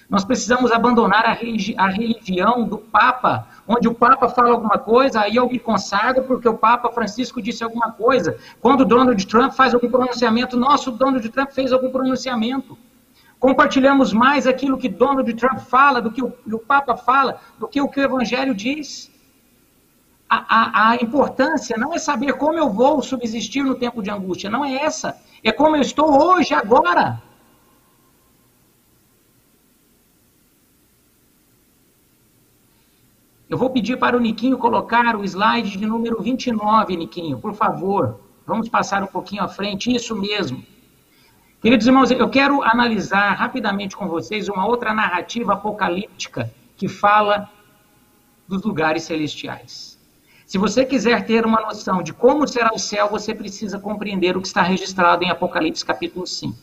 Nós 0.08 0.24
precisamos 0.24 0.70
abandonar 0.70 1.24
a, 1.24 1.32
religi 1.32 1.74
a 1.78 1.88
religião 1.88 2.68
do 2.68 2.76
Papa, 2.76 3.48
onde 3.66 3.88
o 3.88 3.94
Papa 3.94 4.28
fala 4.28 4.50
alguma 4.50 4.78
coisa, 4.78 5.22
aí 5.22 5.36
eu 5.36 5.48
me 5.48 5.58
consagro 5.58 6.24
porque 6.24 6.48
o 6.48 6.58
Papa 6.58 6.92
Francisco 6.92 7.40
disse 7.40 7.64
alguma 7.64 7.90
coisa. 7.92 8.36
Quando 8.60 8.84
Donald 8.84 9.26
Trump 9.26 9.52
faz 9.54 9.72
algum 9.72 9.90
pronunciamento, 9.90 10.56
nosso 10.56 10.90
Donald 10.90 11.26
Trump 11.30 11.50
fez 11.50 11.72
algum 11.72 11.90
pronunciamento. 11.90 12.76
Compartilhamos 13.42 14.12
mais 14.12 14.46
aquilo 14.46 14.78
que 14.78 14.88
Donald 14.88 15.34
Trump 15.34 15.58
fala, 15.58 16.00
do 16.00 16.12
que 16.12 16.22
o, 16.22 16.32
o 16.46 16.58
Papa 16.60 16.96
fala, 16.96 17.40
do 17.58 17.66
que 17.66 17.80
o 17.80 17.88
que 17.88 17.98
o 17.98 18.04
Evangelho 18.04 18.54
diz. 18.54 19.10
A, 20.30 20.36
a, 20.48 20.90
a, 20.90 20.94
importância 20.94 21.76
não 21.76 21.92
é 21.92 21.98
saber 21.98 22.34
como 22.34 22.56
eu 22.56 22.70
vou 22.70 23.02
subsistir 23.02 23.64
no 23.64 23.74
tempo 23.74 24.00
de 24.00 24.12
angústia, 24.12 24.48
não 24.48 24.64
é 24.64 24.76
essa. 24.76 25.20
É 25.42 25.50
como 25.50 25.74
eu 25.74 25.82
estou 25.82 26.22
hoje, 26.22 26.54
agora. 26.54 27.20
Eu 33.50 33.58
vou 33.58 33.70
pedir 33.70 33.98
para 33.98 34.16
o 34.16 34.20
Niquinho 34.20 34.56
colocar 34.56 35.16
o 35.16 35.24
slide 35.24 35.76
de 35.76 35.84
número 35.84 36.22
29, 36.22 36.96
Niquinho, 36.96 37.40
por 37.40 37.54
favor. 37.54 38.20
Vamos 38.46 38.68
passar 38.68 39.02
um 39.02 39.08
pouquinho 39.08 39.42
à 39.42 39.48
frente, 39.48 39.92
isso 39.92 40.14
mesmo. 40.14 40.64
Queridos 41.62 41.86
irmãos, 41.86 42.10
eu 42.10 42.28
quero 42.28 42.60
analisar 42.64 43.34
rapidamente 43.34 43.96
com 43.96 44.08
vocês 44.08 44.48
uma 44.48 44.66
outra 44.66 44.92
narrativa 44.92 45.52
apocalíptica 45.52 46.52
que 46.76 46.88
fala 46.88 47.48
dos 48.48 48.64
lugares 48.64 49.04
celestiais. 49.04 49.96
Se 50.44 50.58
você 50.58 50.84
quiser 50.84 51.24
ter 51.24 51.46
uma 51.46 51.60
noção 51.60 52.02
de 52.02 52.12
como 52.12 52.48
será 52.48 52.74
o 52.74 52.80
céu, 52.80 53.08
você 53.08 53.32
precisa 53.32 53.78
compreender 53.78 54.36
o 54.36 54.40
que 54.40 54.48
está 54.48 54.60
registrado 54.60 55.22
em 55.22 55.30
Apocalipse 55.30 55.84
capítulo 55.84 56.26
5. 56.26 56.58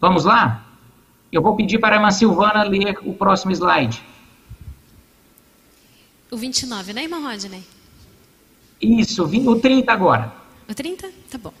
Vamos 0.00 0.24
lá? 0.24 0.64
Eu 1.30 1.42
vou 1.42 1.54
pedir 1.54 1.78
para 1.78 1.96
a 1.96 1.98
irmã 1.98 2.10
Silvana 2.10 2.62
ler 2.62 2.98
o 3.04 3.12
próximo 3.12 3.52
slide. 3.52 4.02
O 6.30 6.38
29, 6.38 6.94
né, 6.94 7.02
irmã 7.02 7.18
Rodney? 7.18 7.62
Isso, 8.80 9.24
o 9.24 9.60
30 9.60 9.92
agora. 9.92 10.32
O 10.66 10.74
30? 10.74 11.10
Tá 11.30 11.36
bom. 11.36 11.52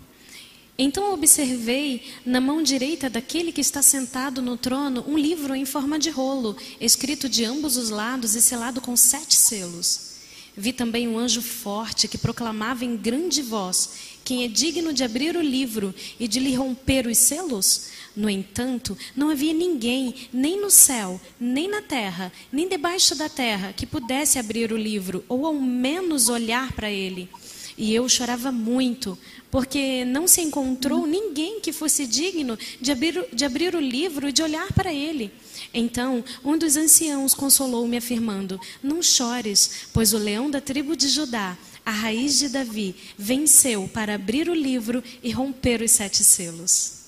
Então 0.78 1.12
observei 1.12 2.02
na 2.24 2.40
mão 2.40 2.62
direita 2.62 3.10
daquele 3.10 3.52
que 3.52 3.60
está 3.60 3.82
sentado 3.82 4.40
no 4.40 4.56
trono 4.56 5.04
um 5.06 5.18
livro 5.18 5.54
em 5.54 5.66
forma 5.66 5.98
de 5.98 6.08
rolo, 6.08 6.56
escrito 6.80 7.28
de 7.28 7.44
ambos 7.44 7.76
os 7.76 7.90
lados 7.90 8.34
e 8.34 8.40
selado 8.40 8.80
com 8.80 8.96
sete 8.96 9.34
selos. 9.34 10.12
Vi 10.56 10.72
também 10.72 11.08
um 11.08 11.18
anjo 11.18 11.40
forte 11.40 12.08
que 12.08 12.18
proclamava 12.18 12.84
em 12.84 12.96
grande 12.96 13.42
voz: 13.42 13.90
Quem 14.24 14.44
é 14.44 14.48
digno 14.48 14.92
de 14.92 15.04
abrir 15.04 15.36
o 15.36 15.42
livro 15.42 15.94
e 16.18 16.26
de 16.26 16.38
lhe 16.40 16.54
romper 16.54 17.06
os 17.06 17.18
selos? 17.18 17.88
No 18.14 18.28
entanto, 18.28 18.96
não 19.16 19.30
havia 19.30 19.54
ninguém, 19.54 20.14
nem 20.30 20.60
no 20.60 20.70
céu, 20.70 21.18
nem 21.40 21.68
na 21.68 21.80
terra, 21.80 22.30
nem 22.52 22.68
debaixo 22.68 23.14
da 23.14 23.28
terra, 23.28 23.72
que 23.72 23.86
pudesse 23.86 24.38
abrir 24.38 24.70
o 24.70 24.76
livro, 24.76 25.24
ou 25.28 25.46
ao 25.46 25.54
menos 25.54 26.28
olhar 26.28 26.72
para 26.72 26.90
ele. 26.90 27.30
E 27.76 27.94
eu 27.94 28.06
chorava 28.06 28.52
muito, 28.52 29.18
porque 29.52 30.02
não 30.06 30.26
se 30.26 30.40
encontrou 30.40 31.06
ninguém 31.06 31.60
que 31.60 31.74
fosse 31.74 32.06
digno 32.06 32.58
de 32.80 32.90
abrir, 32.90 33.26
de 33.30 33.44
abrir 33.44 33.74
o 33.74 33.80
livro 33.80 34.26
e 34.26 34.32
de 34.32 34.42
olhar 34.42 34.72
para 34.72 34.92
ele. 34.92 35.30
Então, 35.74 36.24
um 36.42 36.56
dos 36.56 36.74
anciãos 36.74 37.34
consolou-me, 37.34 37.98
afirmando: 37.98 38.58
Não 38.82 39.02
chores, 39.02 39.90
pois 39.92 40.14
o 40.14 40.18
leão 40.18 40.50
da 40.50 40.58
tribo 40.58 40.96
de 40.96 41.06
Judá, 41.06 41.58
a 41.84 41.90
raiz 41.90 42.38
de 42.38 42.48
Davi, 42.48 42.96
venceu 43.18 43.86
para 43.92 44.14
abrir 44.14 44.48
o 44.48 44.54
livro 44.54 45.04
e 45.22 45.30
romper 45.30 45.82
os 45.82 45.90
sete 45.90 46.24
selos. 46.24 47.02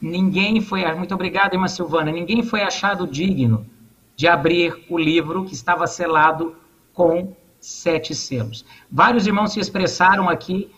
Ninguém 0.00 0.60
foi, 0.60 0.84
muito 0.94 1.12
obrigado, 1.12 1.54
irmã 1.54 1.66
Silvana, 1.66 2.12
ninguém 2.12 2.44
foi 2.44 2.62
achado 2.62 3.04
digno 3.04 3.66
de 4.14 4.28
abrir 4.28 4.84
o 4.88 4.96
livro 4.96 5.44
que 5.44 5.54
estava 5.54 5.88
selado 5.88 6.54
com 6.94 7.34
sete 7.66 8.14
selos. 8.14 8.64
Vários 8.90 9.26
irmãos 9.26 9.52
se 9.52 9.60
expressaram 9.60 10.28
aqui 10.28 10.70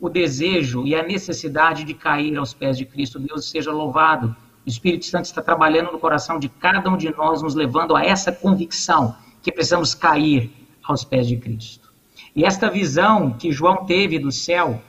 o 0.00 0.08
desejo 0.08 0.86
e 0.86 0.94
a 0.94 1.02
necessidade 1.02 1.84
de 1.84 1.94
cair 1.94 2.36
aos 2.36 2.52
pés 2.52 2.76
de 2.76 2.84
Cristo. 2.84 3.18
Deus 3.18 3.48
seja 3.48 3.70
louvado. 3.70 4.34
O 4.66 4.68
Espírito 4.68 5.04
Santo 5.04 5.26
está 5.26 5.40
trabalhando 5.40 5.92
no 5.92 5.98
coração 5.98 6.38
de 6.38 6.48
cada 6.48 6.88
um 6.90 6.96
de 6.96 7.14
nós, 7.14 7.42
nos 7.42 7.54
levando 7.54 7.94
a 7.94 8.04
essa 8.04 8.32
convicção 8.32 9.14
que 9.42 9.52
precisamos 9.52 9.94
cair 9.94 10.50
aos 10.82 11.04
pés 11.04 11.26
de 11.26 11.36
Cristo. 11.36 11.92
E 12.34 12.44
esta 12.44 12.70
visão 12.70 13.32
que 13.32 13.52
João 13.52 13.84
teve 13.84 14.18
do 14.18 14.32
céu 14.32 14.82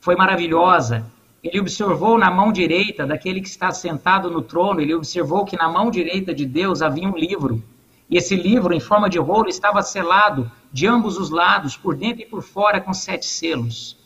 foi 0.00 0.14
maravilhosa 0.16 1.10
ele 1.42 1.58
observou 1.58 2.18
na 2.18 2.30
mão 2.30 2.52
direita 2.52 3.06
daquele 3.06 3.40
que 3.40 3.48
está 3.48 3.70
sentado 3.70 4.30
no 4.30 4.42
trono, 4.42 4.80
ele 4.80 4.94
observou 4.94 5.44
que 5.44 5.56
na 5.56 5.70
mão 5.70 5.90
direita 5.90 6.34
de 6.34 6.44
Deus 6.44 6.82
havia 6.82 7.08
um 7.08 7.16
livro. 7.16 7.62
E 8.10 8.18
esse 8.18 8.36
livro, 8.36 8.74
em 8.74 8.80
forma 8.80 9.08
de 9.08 9.18
rolo, 9.18 9.48
estava 9.48 9.82
selado 9.82 10.50
de 10.72 10.86
ambos 10.86 11.16
os 11.16 11.30
lados, 11.30 11.76
por 11.76 11.96
dentro 11.96 12.22
e 12.22 12.26
por 12.26 12.42
fora, 12.42 12.80
com 12.80 12.92
sete 12.92 13.26
selos. 13.26 13.96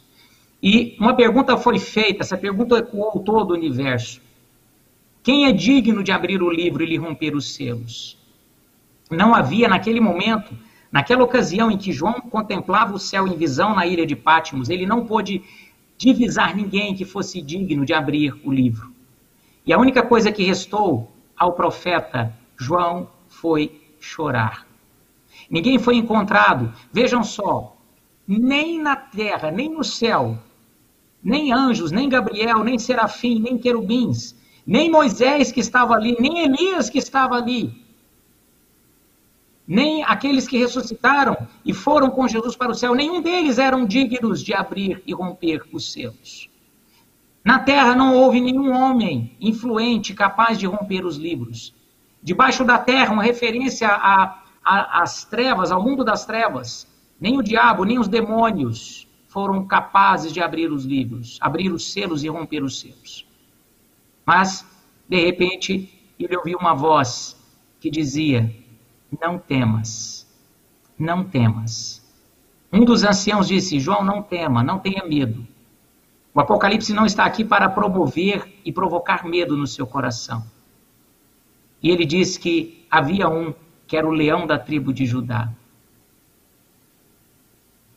E 0.63 0.97
uma 0.99 1.15
pergunta 1.15 1.57
foi 1.57 1.79
feita, 1.79 2.23
essa 2.23 2.39
pergunta 2.39 2.79
ecoou 2.79 3.21
todo 3.21 3.51
o 3.51 3.55
universo. 3.55 4.21
Quem 5.23 5.47
é 5.47 5.53
digno 5.53 6.03
de 6.03 6.13
abrir 6.13 6.43
o 6.43 6.51
livro 6.51 6.83
e 6.83 6.87
lhe 6.87 6.97
romper 6.97 7.35
os 7.35 7.55
selos? 7.55 8.19
Não 9.11 9.35
havia 9.35 9.69
naquele 9.69 10.01
momento, 10.01 10.57
naquela 10.91 11.23
ocasião 11.23 11.71
em 11.71 11.77
que 11.77 11.93
João 11.93 12.15
contemplava 12.15 12.95
o 12.95 12.99
céu 12.99 13.27
em 13.27 13.37
visão 13.37 13.75
na 13.75 13.87
ilha 13.87 14.07
de 14.07 14.17
Pátimos, 14.17 14.71
ele 14.71 14.87
não 14.87 15.07
pôde 15.07 15.43
divisar 15.97 16.57
ninguém 16.57 16.95
que 16.95 17.05
fosse 17.05 17.41
digno 17.41 17.85
de 17.85 17.93
abrir 17.93 18.35
o 18.45 18.53
livro. 18.53 18.93
E 19.67 19.73
a 19.73 19.79
única 19.79 20.03
coisa 20.03 20.33
que 20.33 20.45
restou 20.45 21.11
ao 21.37 21.53
profeta 21.53 22.35
João 22.57 23.09
foi 23.29 23.81
chorar. 24.01 24.67
Ninguém 25.51 25.79
foi 25.79 25.97
encontrado. 25.97 26.73
Vejam 26.93 27.23
só, 27.23 27.77
nem 28.27 28.81
na 28.81 28.97
terra, 28.97 29.51
nem 29.51 29.69
no 29.69 29.85
céu, 29.85 30.39
nem 31.23 31.53
anjos, 31.53 31.91
nem 31.91 32.09
Gabriel, 32.09 32.63
nem 32.63 32.79
serafim, 32.79 33.41
nem 33.41 33.59
querubins, 33.59 34.35
nem 34.67 34.91
Moisés 34.91 35.53
que 35.53 35.61
estava 35.61 35.95
ali, 35.95 36.17
nem 36.19 36.41
Elias 36.41 36.91
que 36.91 36.99
estava 36.99 37.35
ali, 37.35 37.85
nem 39.67 40.05
aqueles 40.05 40.47
que 40.47 40.59
ressuscitaram 40.59 41.37
e 41.65 41.73
foram 41.73 42.11
com 42.11 42.29
Jesus 42.29 42.55
para 42.55 42.71
o 42.71 42.75
céu, 42.75 42.95
nenhum 42.95 43.23
deles 43.23 43.59
eram 43.59 43.87
dignos 43.87 44.43
de 44.43 44.53
abrir 44.53 45.03
e 45.07 45.15
romper 45.15 45.63
os 45.73 45.91
selos. 45.93 46.51
Na 47.43 47.59
terra 47.59 47.95
não 47.95 48.15
houve 48.15 48.41
nenhum 48.41 48.73
homem 48.73 49.37
influente 49.41 50.15
capaz 50.15 50.59
de 50.59 50.67
romper 50.67 51.05
os 51.05 51.17
livros. 51.17 51.75
Debaixo 52.23 52.65
da 52.65 52.79
terra, 52.79 53.13
uma 53.13 53.23
referência 53.23 53.89
às 54.65 55.25
trevas, 55.25 55.71
ao 55.71 55.83
mundo 55.83 56.05
das 56.05 56.25
trevas. 56.25 56.87
Nem 57.21 57.39
o 57.39 57.43
diabo, 57.43 57.85
nem 57.85 57.99
os 57.99 58.09
demônios 58.09 59.07
foram 59.27 59.67
capazes 59.67 60.33
de 60.33 60.41
abrir 60.41 60.71
os 60.71 60.85
livros, 60.85 61.39
abrir 61.41 61.73
os 61.73 61.93
selos 61.93 62.23
e 62.23 62.29
romper 62.29 62.63
os 62.63 62.81
selos. 62.81 63.27
Mas, 64.25 64.67
de 65.09 65.21
repente, 65.21 65.93
ele 66.19 66.37
ouviu 66.37 66.59
uma 66.59 66.75
voz 66.75 67.37
que 67.81 67.91
dizia: 67.91 68.55
Não 69.21 69.39
temas, 69.39 70.27
não 70.99 71.25
temas. 71.25 72.03
Um 72.73 72.85
dos 72.85 73.05
anciãos 73.05 73.49
disse: 73.49 73.79
João, 73.79 74.05
não 74.05 74.23
tema, 74.23 74.63
não 74.63 74.79
tenha 74.79 75.05
medo. 75.05 75.47
O 76.35 76.41
Apocalipse 76.41 76.93
não 76.93 77.07
está 77.07 77.25
aqui 77.25 77.45
para 77.45 77.69
promover 77.69 78.61
e 78.65 78.73
provocar 78.73 79.25
medo 79.25 79.57
no 79.57 79.67
seu 79.67 79.87
coração. 79.87 80.45
E 81.81 81.91
ele 81.91 82.05
diz 82.05 82.37
que 82.37 82.85
havia 82.91 83.29
um 83.29 83.55
que 83.87 83.97
era 83.97 84.07
o 84.07 84.11
leão 84.11 84.47
da 84.47 84.59
tribo 84.59 84.93
de 84.93 85.07
Judá. 85.07 85.53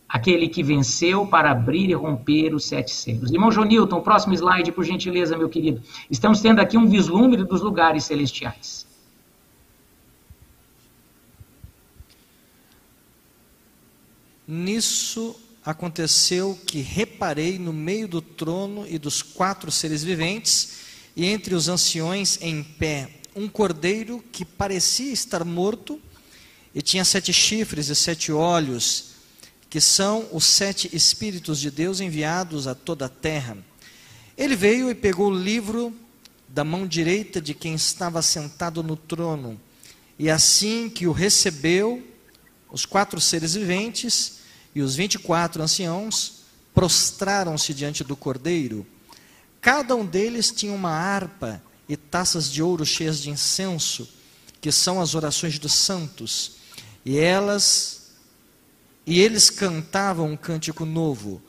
Aquele 0.07 0.47
que 0.47 0.63
venceu 0.63 1.27
para 1.27 1.51
abrir 1.51 1.89
e 1.89 1.93
romper 1.93 2.53
os 2.53 2.65
sete 2.65 2.91
selos. 2.91 3.31
Irmão 3.31 3.51
Jonilton, 3.51 4.01
próximo 4.01 4.33
slide, 4.33 4.71
por 4.71 4.85
gentileza, 4.85 5.37
meu 5.37 5.49
querido. 5.49 5.81
Estamos 6.09 6.39
tendo 6.39 6.59
aqui 6.59 6.77
um 6.77 6.87
vislumbre 6.87 7.43
dos 7.43 7.61
lugares 7.61 8.05
celestiais. 8.05 8.87
Nisso 14.47 15.35
aconteceu 15.65 16.57
que 16.65 16.79
reparei 16.79 17.59
no 17.59 17.73
meio 17.73 18.07
do 18.07 18.21
trono 18.21 18.87
e 18.87 18.97
dos 18.97 19.21
quatro 19.21 19.69
seres 19.69 20.01
viventes, 20.01 20.85
e 21.17 21.25
entre 21.25 21.53
os 21.53 21.67
anciões 21.67 22.41
em 22.41 22.63
pé, 22.63 23.09
um 23.37 23.47
cordeiro 23.47 24.23
que 24.31 24.43
parecia 24.43 25.13
estar 25.13 25.45
morto, 25.45 26.01
e 26.73 26.81
tinha 26.81 27.05
sete 27.05 27.31
chifres 27.31 27.87
e 27.87 27.95
sete 27.95 28.31
olhos, 28.31 29.11
que 29.69 29.79
são 29.79 30.27
os 30.31 30.43
sete 30.43 30.89
Espíritos 30.91 31.59
de 31.59 31.69
Deus 31.69 31.99
enviados 31.99 32.67
a 32.67 32.73
toda 32.73 33.05
a 33.05 33.09
terra. 33.09 33.57
Ele 34.37 34.55
veio 34.55 34.89
e 34.89 34.95
pegou 34.95 35.29
o 35.29 35.39
livro 35.39 35.95
da 36.47 36.63
mão 36.63 36.87
direita 36.87 37.39
de 37.39 37.53
quem 37.53 37.75
estava 37.75 38.21
sentado 38.21 38.81
no 38.81 38.95
trono, 38.95 39.59
e 40.17 40.29
assim 40.29 40.89
que 40.89 41.05
o 41.05 41.11
recebeu, 41.11 42.05
os 42.71 42.85
quatro 42.85 43.21
seres 43.21 43.53
viventes 43.53 44.39
e 44.73 44.81
os 44.81 44.95
vinte 44.95 45.15
e 45.15 45.19
quatro 45.19 45.61
anciãos 45.61 46.43
prostraram-se 46.73 47.73
diante 47.73 48.03
do 48.03 48.15
cordeiro. 48.15 48.85
Cada 49.61 49.95
um 49.95 50.05
deles 50.05 50.51
tinha 50.51 50.71
uma 50.71 50.91
harpa 50.91 51.61
e 51.87 51.95
taças 51.95 52.51
de 52.51 52.61
ouro 52.61 52.85
cheias 52.85 53.21
de 53.21 53.29
incenso, 53.29 54.07
que 54.59 54.71
são 54.71 54.99
as 55.01 55.15
orações 55.15 55.57
dos 55.59 55.73
santos. 55.73 56.53
E 57.05 57.17
elas 57.17 57.97
e 59.05 59.21
eles 59.21 59.49
cantavam 59.49 60.31
um 60.31 60.37
cântico 60.37 60.85
novo. 60.85 61.41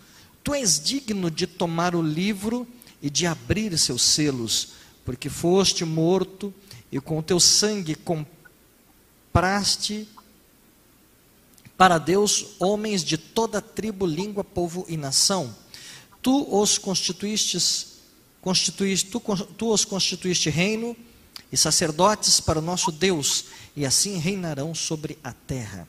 Tu 0.45 0.55
és 0.55 0.78
digno 0.78 1.28
de 1.28 1.45
tomar 1.45 1.97
o 1.97 2.01
livro 2.01 2.64
e 3.03 3.11
de 3.11 3.26
abrir 3.26 3.76
seus 3.76 4.03
selos, 4.03 4.68
porque 5.05 5.28
foste 5.28 5.84
morto 5.84 6.55
e 6.91 7.01
com 7.01 7.18
o 7.18 7.22
teu 7.22 7.41
sangue 7.41 7.97
compraste 9.34 10.07
para 11.76 11.99
Deus 11.99 12.47
homens 12.61 13.03
de 13.05 13.18
toda 13.18 13.61
tribo, 13.61 14.07
língua, 14.07 14.45
povo 14.45 14.84
e 14.89 14.97
nação. 14.97 15.55
Tu 16.22 16.47
os 16.49 16.78
constituístes, 16.78 17.97
constituíste, 18.41 19.11
tu, 19.11 19.20
tu 19.57 19.72
os 19.72 19.84
constituíste 19.84 20.51
reino 20.51 20.97
e 21.53 21.57
sacerdotes 21.57 22.41
para 22.41 22.59
o 22.59 22.62
nosso 22.62 22.93
Deus, 22.93 23.47
e 23.76 23.86
assim 23.86 24.18
reinarão 24.18 24.74
sobre 24.74 25.18
a 25.22 25.32
terra. 25.32 25.89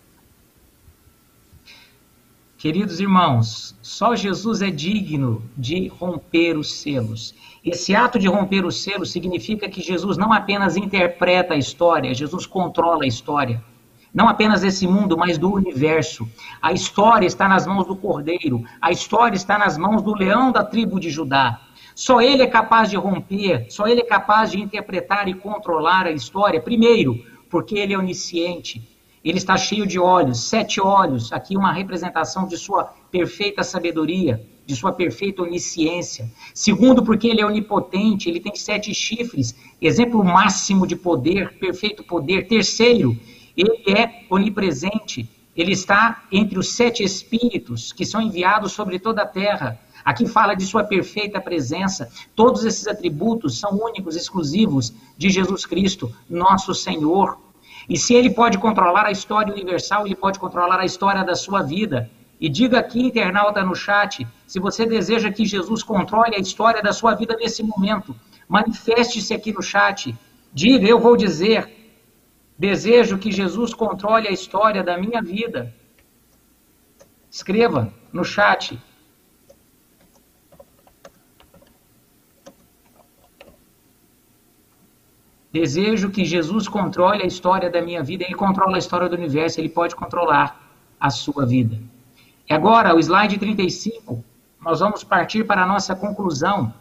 Queridos 2.58 3.00
irmãos, 3.00 3.76
só 3.82 4.16
Jesus 4.16 4.62
é 4.62 4.70
digno 4.70 5.44
de 5.58 5.88
romper 5.88 6.58
os 6.58 6.74
selos. 6.74 7.34
Esse 7.64 7.96
ato 7.96 8.20
de 8.20 8.28
romper 8.28 8.66
os 8.66 8.84
selos 8.84 9.12
significa 9.12 9.70
que 9.70 9.82
Jesus 9.82 10.18
não 10.18 10.34
apenas 10.34 10.76
interpreta 10.76 11.54
a 11.54 11.58
história, 11.58 12.14
Jesus 12.14 12.46
controla 12.46 13.06
a 13.06 13.08
história 13.08 13.64
não 14.14 14.28
apenas 14.28 14.62
desse 14.62 14.88
mundo, 14.88 15.18
mas 15.18 15.38
do 15.38 15.52
universo. 15.54 16.28
A 16.62 16.74
história 16.74 17.28
está 17.28 17.48
nas 17.48 17.66
mãos 17.66 17.86
do 17.86 17.96
Cordeiro, 17.96 18.64
a 18.82 18.92
história 18.92 19.36
está 19.36 19.58
nas 19.58 19.78
mãos 19.78 20.02
do 20.02 20.16
leão 20.16 20.52
da 20.52 20.64
tribo 20.64 21.00
de 21.00 21.10
Judá. 21.10 21.62
Só 22.00 22.22
ele 22.22 22.42
é 22.42 22.48
capaz 22.48 22.90
de 22.90 22.96
romper, 22.96 23.66
só 23.70 23.86
ele 23.86 24.00
é 24.00 24.06
capaz 24.06 24.52
de 24.52 24.58
interpretar 24.58 25.28
e 25.28 25.34
controlar 25.34 26.06
a 26.06 26.12
história. 26.12 26.62
Primeiro, 26.62 27.22
porque 27.50 27.78
ele 27.78 27.94
é 27.94 27.98
onisciente. 27.98 28.82
Ele 29.22 29.38
está 29.38 29.58
cheio 29.58 29.86
de 29.86 30.00
olhos, 30.00 30.48
sete 30.48 30.80
olhos, 30.80 31.34
aqui 31.34 31.58
uma 31.58 31.74
representação 31.74 32.48
de 32.48 32.58
sua 32.58 32.86
perfeita 33.12 33.66
sabedoria, 33.66 34.42
de 34.66 34.78
sua 34.78 34.94
perfeita 34.94 35.42
onisciência. 35.42 36.32
Segundo, 36.54 37.04
porque 37.04 37.28
ele 37.28 37.42
é 37.42 37.46
onipotente, 37.46 38.30
ele 38.30 38.40
tem 38.40 38.56
sete 38.56 38.94
chifres, 38.94 39.54
exemplo 39.82 40.24
máximo 40.24 40.88
de 40.88 40.96
poder, 40.96 41.60
perfeito 41.60 42.02
poder. 42.02 42.48
Terceiro, 42.48 43.14
ele 43.58 43.84
é 43.92 44.24
onipresente, 44.30 45.30
ele 45.54 45.74
está 45.74 46.24
entre 46.32 46.58
os 46.58 46.70
sete 46.70 47.04
espíritos 47.04 47.92
que 47.92 48.06
são 48.06 48.22
enviados 48.22 48.72
sobre 48.72 49.00
toda 49.00 49.24
a 49.24 49.28
terra. 49.28 49.78
Aqui 50.04 50.28
fala 50.28 50.54
de 50.54 50.66
sua 50.66 50.84
perfeita 50.84 51.40
presença. 51.40 52.10
Todos 52.36 52.66
esses 52.66 52.88
atributos 52.88 53.60
são 53.60 53.78
únicos, 53.78 54.16
exclusivos 54.16 54.94
de 55.18 55.30
Jesus 55.30 55.66
Cristo, 55.66 56.14
nosso 56.30 56.74
Senhor. 56.74 57.38
E 57.88 57.98
se 57.98 58.14
ele 58.14 58.30
pode 58.30 58.58
controlar 58.58 59.06
a 59.06 59.12
história 59.12 59.54
universal, 59.54 60.06
ele 60.06 60.16
pode 60.16 60.40
controlar 60.40 60.80
a 60.80 60.86
história 60.86 61.24
da 61.24 61.36
sua 61.36 61.62
vida. 61.62 62.10
E 62.40 62.48
diga 62.48 62.80
aqui, 62.80 63.02
internauta 63.02 63.64
no 63.64 63.76
chat, 63.76 64.26
se 64.48 64.60
você 64.60 64.86
deseja 64.86 65.32
que 65.32 65.46
Jesus 65.46 65.84
controle 65.84 66.36
a 66.36 66.40
história 66.40 66.82
da 66.82 66.94
sua 66.94 67.14
vida 67.14 67.36
nesse 67.36 67.62
momento, 67.64 68.16
manifeste-se 68.48 69.34
aqui 69.34 69.52
no 69.52 69.62
chat. 69.62 70.16
Diga, 70.54 70.88
eu 70.88 71.00
vou 71.00 71.18
dizer, 71.18 71.80
Desejo 72.60 73.18
que 73.18 73.32
Jesus 73.32 73.74
controle 73.74 74.28
a 74.28 74.32
história 74.32 74.84
da 74.84 74.98
minha 74.98 75.22
vida. 75.22 75.74
Escreva 77.32 77.94
no 78.12 78.26
chat. 78.26 78.78
Desejo 85.52 86.12
que 86.12 86.24
Jesus 86.24 86.68
controle 86.68 87.24
a 87.24 87.26
história 87.26 87.70
da 87.70 87.82
minha 87.82 88.04
vida. 88.04 88.24
Ele 88.24 88.36
controla 88.36 88.76
a 88.76 88.80
história 88.80 89.10
do 89.10 89.16
universo, 89.16 89.60
ele 89.60 89.70
pode 89.70 89.96
controlar 89.96 90.62
a 91.00 91.10
sua 91.10 91.46
vida. 91.46 91.80
E 92.48 92.54
agora, 92.54 92.96
o 92.96 93.00
slide 93.00 93.38
35, 93.38 94.24
nós 94.62 94.80
vamos 94.80 95.04
partir 95.04 95.46
para 95.46 95.64
a 95.64 95.66
nossa 95.66 95.96
conclusão, 95.96 96.74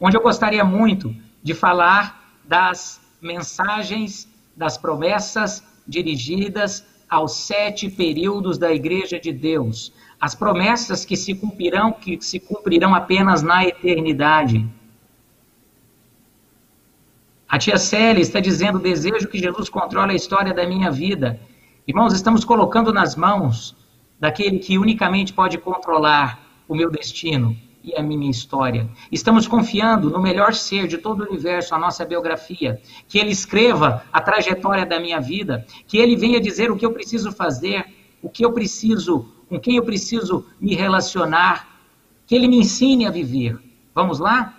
onde 0.00 0.16
eu 0.16 0.22
gostaria 0.22 0.64
muito 0.64 1.14
de 1.42 1.54
falar 1.54 2.38
das 2.44 3.00
mensagens 3.20 4.28
das 4.56 4.78
promessas 4.78 5.62
dirigidas 5.86 6.84
aos 7.08 7.36
sete 7.36 7.88
períodos 7.88 8.58
da 8.58 8.72
Igreja 8.72 9.20
de 9.20 9.32
Deus, 9.32 9.92
as 10.20 10.34
promessas 10.34 11.04
que 11.04 11.16
se 11.16 11.34
cumprirão, 11.34 11.92
que 11.92 12.20
se 12.20 12.40
cumprirão 12.40 12.94
apenas 12.94 13.42
na 13.42 13.64
eternidade. 13.64 14.66
A 17.48 17.58
tia 17.58 17.78
Célia 17.78 18.20
está 18.20 18.40
dizendo: 18.40 18.78
desejo 18.78 19.28
que 19.28 19.38
Jesus 19.38 19.68
controle 19.68 20.12
a 20.12 20.16
história 20.16 20.52
da 20.52 20.66
minha 20.66 20.90
vida. 20.90 21.38
Irmãos, 21.86 22.12
estamos 22.12 22.44
colocando 22.44 22.92
nas 22.92 23.14
mãos 23.14 23.76
daquele 24.18 24.58
que 24.58 24.76
unicamente 24.76 25.32
pode 25.32 25.56
controlar 25.58 26.40
o 26.66 26.74
meu 26.74 26.90
destino 26.90 27.56
e 27.84 27.94
a 27.94 28.02
minha 28.02 28.28
história. 28.28 28.88
Estamos 29.12 29.46
confiando 29.46 30.10
no 30.10 30.20
melhor 30.20 30.54
ser 30.54 30.88
de 30.88 30.98
todo 30.98 31.20
o 31.20 31.28
universo, 31.28 31.72
a 31.72 31.78
nossa 31.78 32.04
biografia, 32.04 32.80
que 33.06 33.16
ele 33.16 33.30
escreva 33.30 34.02
a 34.12 34.20
trajetória 34.20 34.84
da 34.84 34.98
minha 34.98 35.20
vida, 35.20 35.64
que 35.86 35.98
ele 35.98 36.16
venha 36.16 36.40
dizer 36.40 36.72
o 36.72 36.76
que 36.76 36.84
eu 36.84 36.92
preciso 36.92 37.30
fazer, 37.30 37.86
o 38.20 38.28
que 38.28 38.44
eu 38.44 38.52
preciso, 38.52 39.32
com 39.48 39.60
quem 39.60 39.76
eu 39.76 39.84
preciso 39.84 40.44
me 40.60 40.74
relacionar, 40.74 41.68
que 42.26 42.34
ele 42.34 42.48
me 42.48 42.58
ensine 42.58 43.06
a 43.06 43.10
viver. 43.10 43.56
Vamos 43.94 44.18
lá? 44.18 44.52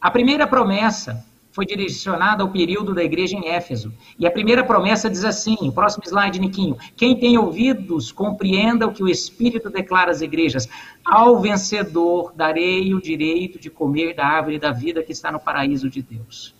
A 0.00 0.08
primeira 0.08 0.46
promessa 0.46 1.26
foi 1.52 1.66
direcionada 1.66 2.42
ao 2.42 2.48
período 2.48 2.94
da 2.94 3.04
igreja 3.04 3.36
em 3.36 3.46
Éfeso. 3.48 3.92
E 4.18 4.26
a 4.26 4.30
primeira 4.30 4.64
promessa 4.64 5.08
diz 5.08 5.24
assim, 5.24 5.70
próximo 5.70 6.04
slide, 6.06 6.40
Niquinho. 6.40 6.76
Quem 6.96 7.16
tem 7.16 7.36
ouvidos, 7.38 8.10
compreenda 8.10 8.86
o 8.86 8.92
que 8.92 9.02
o 9.02 9.08
Espírito 9.08 9.70
declara 9.70 10.10
às 10.10 10.22
igrejas. 10.22 10.68
Ao 11.04 11.38
vencedor 11.40 12.32
darei 12.34 12.94
o 12.94 13.00
direito 13.00 13.58
de 13.58 13.68
comer 13.68 14.14
da 14.14 14.26
árvore 14.26 14.58
da 14.58 14.72
vida 14.72 15.02
que 15.02 15.12
está 15.12 15.30
no 15.30 15.38
paraíso 15.38 15.90
de 15.90 16.02
Deus. 16.02 16.54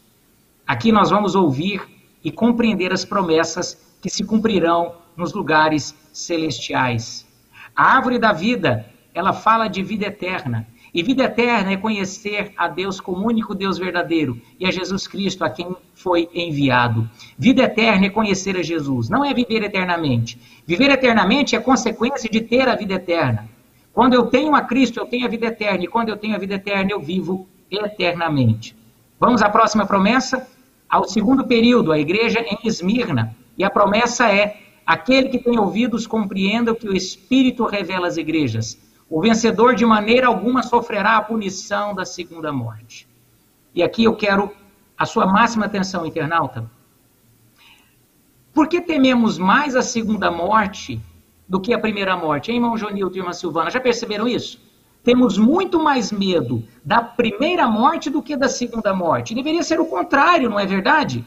Aqui 0.67 0.93
nós 0.93 1.11
vamos 1.11 1.35
ouvir 1.35 1.83
e 2.23 2.31
compreender 2.31 2.93
as 2.93 3.05
promessas 3.05 3.97
que 4.01 4.11
se 4.11 4.25
cumprirão 4.25 4.95
nos 5.17 5.33
lugares 5.33 5.97
celestiais. 6.13 7.27
A 7.75 7.97
árvore 7.97 8.19
da 8.19 8.33
vida, 8.33 8.87
ela 9.15 9.33
fala 9.33 9.69
de 9.69 9.83
vida 9.83 10.07
eterna. 10.07 10.67
E 10.95 11.03
vida 11.03 11.25
eterna 11.25 11.73
é 11.73 11.77
conhecer 11.77 12.53
a 12.57 12.69
Deus 12.69 13.01
como 13.01 13.27
único 13.27 13.55
Deus 13.55 13.79
verdadeiro 13.79 14.39
e 14.61 14.67
a 14.67 14.71
Jesus 14.71 15.07
Cristo 15.07 15.43
a 15.43 15.49
quem 15.49 15.75
foi 15.95 16.29
enviado. 16.35 17.09
Vida 17.39 17.63
eterna 17.63 18.07
é 18.07 18.11
conhecer 18.11 18.57
a 18.57 18.63
Jesus, 18.63 19.09
não 19.09 19.25
é 19.25 19.33
viver 19.33 19.63
eternamente. 19.63 20.39
Viver 20.67 20.91
eternamente 20.91 21.57
é 21.57 21.61
consequência 21.61 22.29
de 22.29 22.43
ter 22.43 22.69
a 22.69 22.77
vida 22.77 22.95
eterna. 22.95 23.49
Quando 23.93 24.15
eu 24.15 24.27
tenho 24.27 24.55
a 24.55 24.61
Cristo, 24.61 25.01
eu 25.01 25.07
tenho 25.07 25.25
a 25.27 25.29
vida 25.29 25.47
eterna, 25.47 25.85
e 25.85 25.87
quando 25.87 26.11
eu 26.11 26.17
tenho 26.17 26.35
a 26.35 26.39
vida 26.39 26.55
eterna, 26.55 26.91
eu 26.93 27.01
vivo 27.01 27.47
eternamente. 27.71 28.77
Vamos 29.19 29.43
à 29.43 29.49
próxima 29.49 29.87
promessa? 29.87 30.47
Ao 30.89 31.05
segundo 31.05 31.47
período, 31.47 31.93
a 31.93 31.99
igreja 31.99 32.41
em 32.41 32.59
Esmirna. 32.67 33.35
E 33.57 33.65
a 33.65 33.71
promessa 33.71 34.31
é: 34.31 34.59
aquele 34.85 35.29
que 35.29 35.39
tem 35.39 35.59
ouvidos 35.59 36.07
compreenda 36.07 36.73
o 36.73 36.77
que 36.77 36.89
o 36.89 36.97
Espírito 36.97 37.65
revela 37.65 38.09
às 38.09 38.17
igrejas. 38.17 38.79
O 39.13 39.21
vencedor 39.21 39.75
de 39.75 39.85
maneira 39.85 40.27
alguma 40.27 40.63
sofrerá 40.63 41.19
a 41.19 41.23
punição 41.23 41.95
da 41.95 42.03
segunda 42.03 42.51
morte. 42.51 43.07
E 43.75 43.83
aqui 43.83 44.05
eu 44.05 44.17
quero 44.17 44.51
a 44.97 45.05
sua 45.05 45.27
máxima 45.27 45.67
atenção, 45.67 46.07
internauta. 46.07 46.65
Por 48.55 48.67
que 48.67 48.81
tememos 48.81 49.37
mais 49.37 49.77
a 49.77 49.83
segunda 49.83 50.31
morte 50.31 50.99
do 51.47 51.61
que 51.61 51.75
a 51.75 51.79
primeira 51.79 52.17
morte? 52.17 52.51
Hein, 52.51 52.57
irmão 52.57 52.75
Jonilton 52.75 53.17
e 53.17 53.19
irmã 53.19 53.35
Silvana, 53.35 53.71
já 53.71 53.79
perceberam 53.79 54.27
isso? 54.27 54.59
Temos 55.05 55.37
muito 55.37 55.79
mais 55.79 56.11
medo 56.11 56.65
da 56.83 57.03
primeira 57.03 57.69
morte 57.69 58.09
do 58.09 58.23
que 58.23 58.35
da 58.35 58.49
segunda 58.49 58.95
morte. 58.95 59.35
Deveria 59.35 59.63
ser 59.63 59.79
o 59.79 59.85
contrário, 59.85 60.49
não 60.49 60.59
é 60.59 60.65
verdade? 60.65 61.23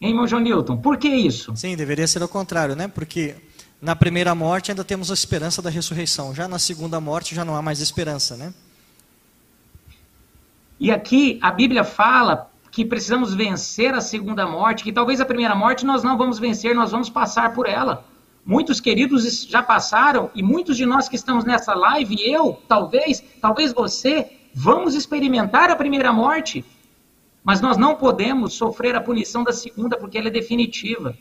Hein, 0.00 0.26
João 0.26 0.42
Newton? 0.42 0.76
Por 0.76 0.98
que 0.98 1.08
isso? 1.08 1.54
Sim, 1.56 1.76
deveria 1.76 2.06
ser 2.06 2.22
o 2.22 2.28
contrário, 2.28 2.76
né? 2.76 2.86
Porque 2.86 3.34
na 3.80 3.96
primeira 3.96 4.34
morte 4.34 4.70
ainda 4.70 4.84
temos 4.84 5.10
a 5.10 5.14
esperança 5.14 5.62
da 5.62 5.70
ressurreição. 5.70 6.34
Já 6.34 6.46
na 6.46 6.58
segunda 6.58 7.00
morte 7.00 7.34
já 7.34 7.44
não 7.44 7.56
há 7.56 7.62
mais 7.62 7.80
esperança, 7.80 8.36
né? 8.36 8.52
E 10.78 10.90
aqui 10.90 11.38
a 11.40 11.50
Bíblia 11.50 11.84
fala 11.84 12.50
que 12.70 12.84
precisamos 12.84 13.34
vencer 13.34 13.94
a 13.94 14.02
segunda 14.02 14.46
morte, 14.46 14.84
que 14.84 14.92
talvez 14.92 15.18
a 15.18 15.24
primeira 15.24 15.54
morte 15.54 15.86
nós 15.86 16.02
não 16.02 16.18
vamos 16.18 16.38
vencer, 16.38 16.74
nós 16.74 16.90
vamos 16.90 17.08
passar 17.08 17.54
por 17.54 17.66
ela. 17.66 18.04
Muitos 18.44 18.80
queridos 18.80 19.44
já 19.46 19.62
passaram 19.62 20.30
e 20.34 20.42
muitos 20.42 20.76
de 20.76 20.84
nós 20.84 21.08
que 21.08 21.16
estamos 21.16 21.44
nessa 21.44 21.74
live, 21.74 22.16
eu, 22.20 22.62
talvez, 22.68 23.24
talvez 23.40 23.72
você, 23.72 24.30
vamos 24.54 24.94
experimentar 24.94 25.70
a 25.70 25.76
primeira 25.76 26.12
morte. 26.12 26.64
Mas 27.46 27.60
nós 27.60 27.76
não 27.76 27.94
podemos 27.94 28.54
sofrer 28.54 28.96
a 28.96 29.00
punição 29.00 29.44
da 29.44 29.52
segunda, 29.52 29.96
porque 29.96 30.18
ela 30.18 30.26
é 30.26 30.32
definitiva. 30.32 31.16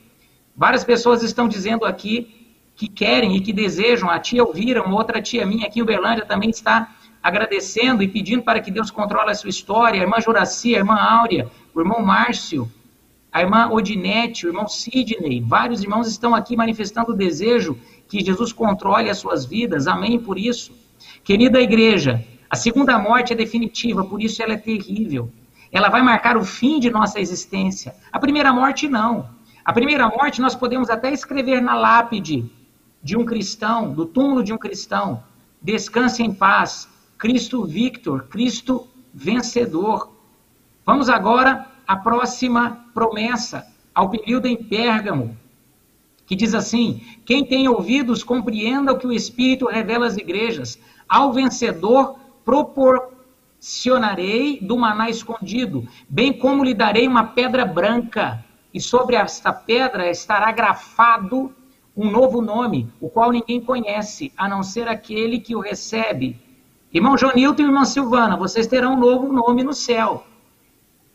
Várias 0.57 0.83
pessoas 0.83 1.21
estão 1.21 1.47
dizendo 1.47 1.85
aqui 1.85 2.49
que 2.75 2.87
querem 2.87 3.35
e 3.35 3.41
que 3.41 3.53
desejam. 3.53 4.09
A 4.09 4.17
tia 4.17 4.39
Elvira, 4.39 4.81
uma 4.81 4.95
outra 4.95 5.21
tia 5.21 5.45
minha 5.45 5.67
aqui 5.67 5.77
em 5.77 5.83
Uberlândia, 5.83 6.25
também 6.25 6.49
está 6.49 6.95
agradecendo 7.21 8.01
e 8.01 8.07
pedindo 8.07 8.41
para 8.41 8.59
que 8.59 8.71
Deus 8.71 8.89
controle 8.89 9.29
a 9.29 9.35
sua 9.35 9.51
história. 9.51 9.99
A 9.99 10.03
irmã 10.03 10.19
Juraci, 10.19 10.73
a 10.73 10.79
irmã 10.79 10.95
Áurea, 10.95 11.47
o 11.75 11.79
irmão 11.79 12.01
Márcio, 12.01 12.67
a 13.31 13.41
irmã 13.41 13.69
Odinete, 13.69 14.47
o 14.47 14.49
irmão 14.49 14.67
Sidney. 14.67 15.41
Vários 15.41 15.83
irmãos 15.83 16.07
estão 16.07 16.33
aqui 16.33 16.57
manifestando 16.57 17.11
o 17.11 17.15
desejo 17.15 17.77
que 18.09 18.25
Jesus 18.25 18.51
controle 18.51 19.11
as 19.11 19.19
suas 19.19 19.45
vidas. 19.45 19.85
Amém 19.85 20.17
por 20.17 20.39
isso. 20.39 20.73
Querida 21.23 21.61
igreja, 21.61 22.25
a 22.49 22.55
segunda 22.55 22.97
morte 22.97 23.31
é 23.31 23.35
definitiva, 23.35 24.03
por 24.03 24.23
isso 24.23 24.41
ela 24.41 24.53
é 24.53 24.57
terrível 24.57 25.31
ela 25.71 25.89
vai 25.89 26.01
marcar 26.01 26.37
o 26.37 26.45
fim 26.45 26.79
de 26.79 26.89
nossa 26.89 27.19
existência. 27.19 27.95
A 28.11 28.19
primeira 28.19 28.53
morte, 28.53 28.87
não. 28.87 29.29
A 29.63 29.73
primeira 29.73 30.07
morte 30.07 30.41
nós 30.41 30.55
podemos 30.55 30.89
até 30.89 31.11
escrever 31.11 31.61
na 31.61 31.75
lápide 31.75 32.49
de 33.01 33.17
um 33.17 33.25
cristão, 33.25 33.93
do 33.93 34.05
túmulo 34.05 34.43
de 34.43 34.53
um 34.53 34.57
cristão: 34.57 35.23
descanse 35.61 36.23
em 36.23 36.33
paz, 36.33 36.87
Cristo 37.17 37.65
Victor, 37.65 38.27
Cristo 38.27 38.87
vencedor. 39.13 40.11
Vamos 40.85 41.09
agora 41.09 41.65
à 41.87 41.95
próxima 41.95 42.85
promessa, 42.93 43.65
ao 43.93 44.09
período 44.09 44.47
em 44.47 44.55
Pérgamo, 44.55 45.37
que 46.25 46.35
diz 46.35 46.53
assim: 46.53 47.01
Quem 47.25 47.45
tem 47.45 47.67
ouvidos, 47.67 48.23
compreenda 48.23 48.93
o 48.93 48.97
que 48.97 49.07
o 49.07 49.13
Espírito 49.13 49.67
revela 49.67 50.05
às 50.05 50.17
igrejas. 50.17 50.79
Ao 51.07 51.31
vencedor, 51.31 52.19
propor, 52.43 53.14
sionarei 53.65 54.59
do 54.61 54.77
maná 54.77 55.09
escondido, 55.09 55.87
bem 56.07 56.31
como 56.31 56.63
lhe 56.63 56.75
darei 56.75 57.07
uma 57.07 57.23
pedra 57.23 57.65
branca, 57.65 58.45
e 58.71 58.79
sobre 58.79 59.15
esta 59.15 59.51
pedra 59.51 60.07
estará 60.07 60.51
grafado 60.51 61.51
um 61.97 62.11
novo 62.11 62.43
nome, 62.43 62.87
o 63.01 63.09
qual 63.09 63.31
ninguém 63.31 63.59
conhece, 63.59 64.31
a 64.37 64.47
não 64.47 64.61
ser 64.61 64.87
aquele 64.87 65.39
que 65.39 65.55
o 65.55 65.61
recebe. 65.61 66.39
Irmão 66.93 67.17
Jonilton 67.17 67.63
e 67.63 67.65
irmã 67.65 67.85
Silvana, 67.85 68.37
vocês 68.37 68.67
terão 68.67 68.93
um 68.93 68.99
novo 68.99 69.33
nome 69.33 69.63
no 69.63 69.73
céu. 69.73 70.27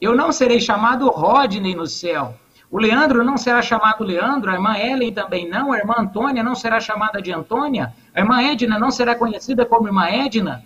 Eu 0.01 0.17
não 0.17 0.33
serei 0.33 0.59
chamado 0.59 1.09
Rodney 1.09 1.77
no 1.77 1.87
céu. 1.87 2.35
O 2.69 2.79
Leandro 2.79 3.25
não 3.25 3.37
será 3.37 3.63
chamado 3.63 4.03
Leandro, 4.03 4.51
a 4.51 4.55
irmã 4.55 4.77
Ellen 4.77 5.13
também 5.13 5.49
não, 5.49 5.73
a 5.73 5.79
irmã 5.79 5.95
Antônia 5.99 6.43
não 6.43 6.57
será 6.57 6.81
chamada 6.81 7.23
de 7.23 7.33
Antônia, 7.33 7.95
a 8.13 8.19
irmã 8.19 8.43
Edna 8.43 8.77
não 8.77 8.91
será 8.91 9.15
conhecida 9.15 9.65
como 9.65 9.87
irmã 9.87 10.09
Edna, 10.09 10.65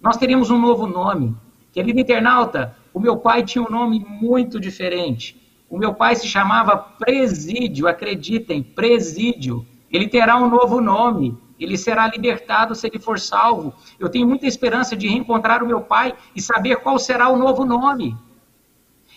nós 0.00 0.16
teríamos 0.16 0.50
um 0.50 0.58
novo 0.58 0.86
nome. 0.86 1.36
Querido 1.72 2.00
internauta, 2.00 2.76
o 2.92 2.98
meu 2.98 3.18
pai 3.18 3.44
tinha 3.44 3.62
um 3.62 3.70
nome 3.70 4.00
muito 4.00 4.58
diferente. 4.58 5.40
O 5.68 5.78
meu 5.78 5.94
pai 5.94 6.16
se 6.16 6.26
chamava 6.26 6.76
Presídio, 6.76 7.86
acreditem, 7.86 8.62
Presídio. 8.62 9.64
Ele 9.90 10.08
terá 10.08 10.36
um 10.36 10.48
novo 10.48 10.80
nome. 10.80 11.38
Ele 11.58 11.76
será 11.76 12.08
libertado 12.08 12.74
se 12.74 12.86
ele 12.86 12.98
for 12.98 13.20
salvo. 13.20 13.74
Eu 13.98 14.08
tenho 14.08 14.26
muita 14.26 14.46
esperança 14.46 14.96
de 14.96 15.06
reencontrar 15.06 15.62
o 15.62 15.66
meu 15.66 15.82
pai 15.82 16.14
e 16.34 16.40
saber 16.40 16.76
qual 16.76 16.98
será 16.98 17.28
o 17.28 17.36
novo 17.36 17.64
nome. 17.64 18.16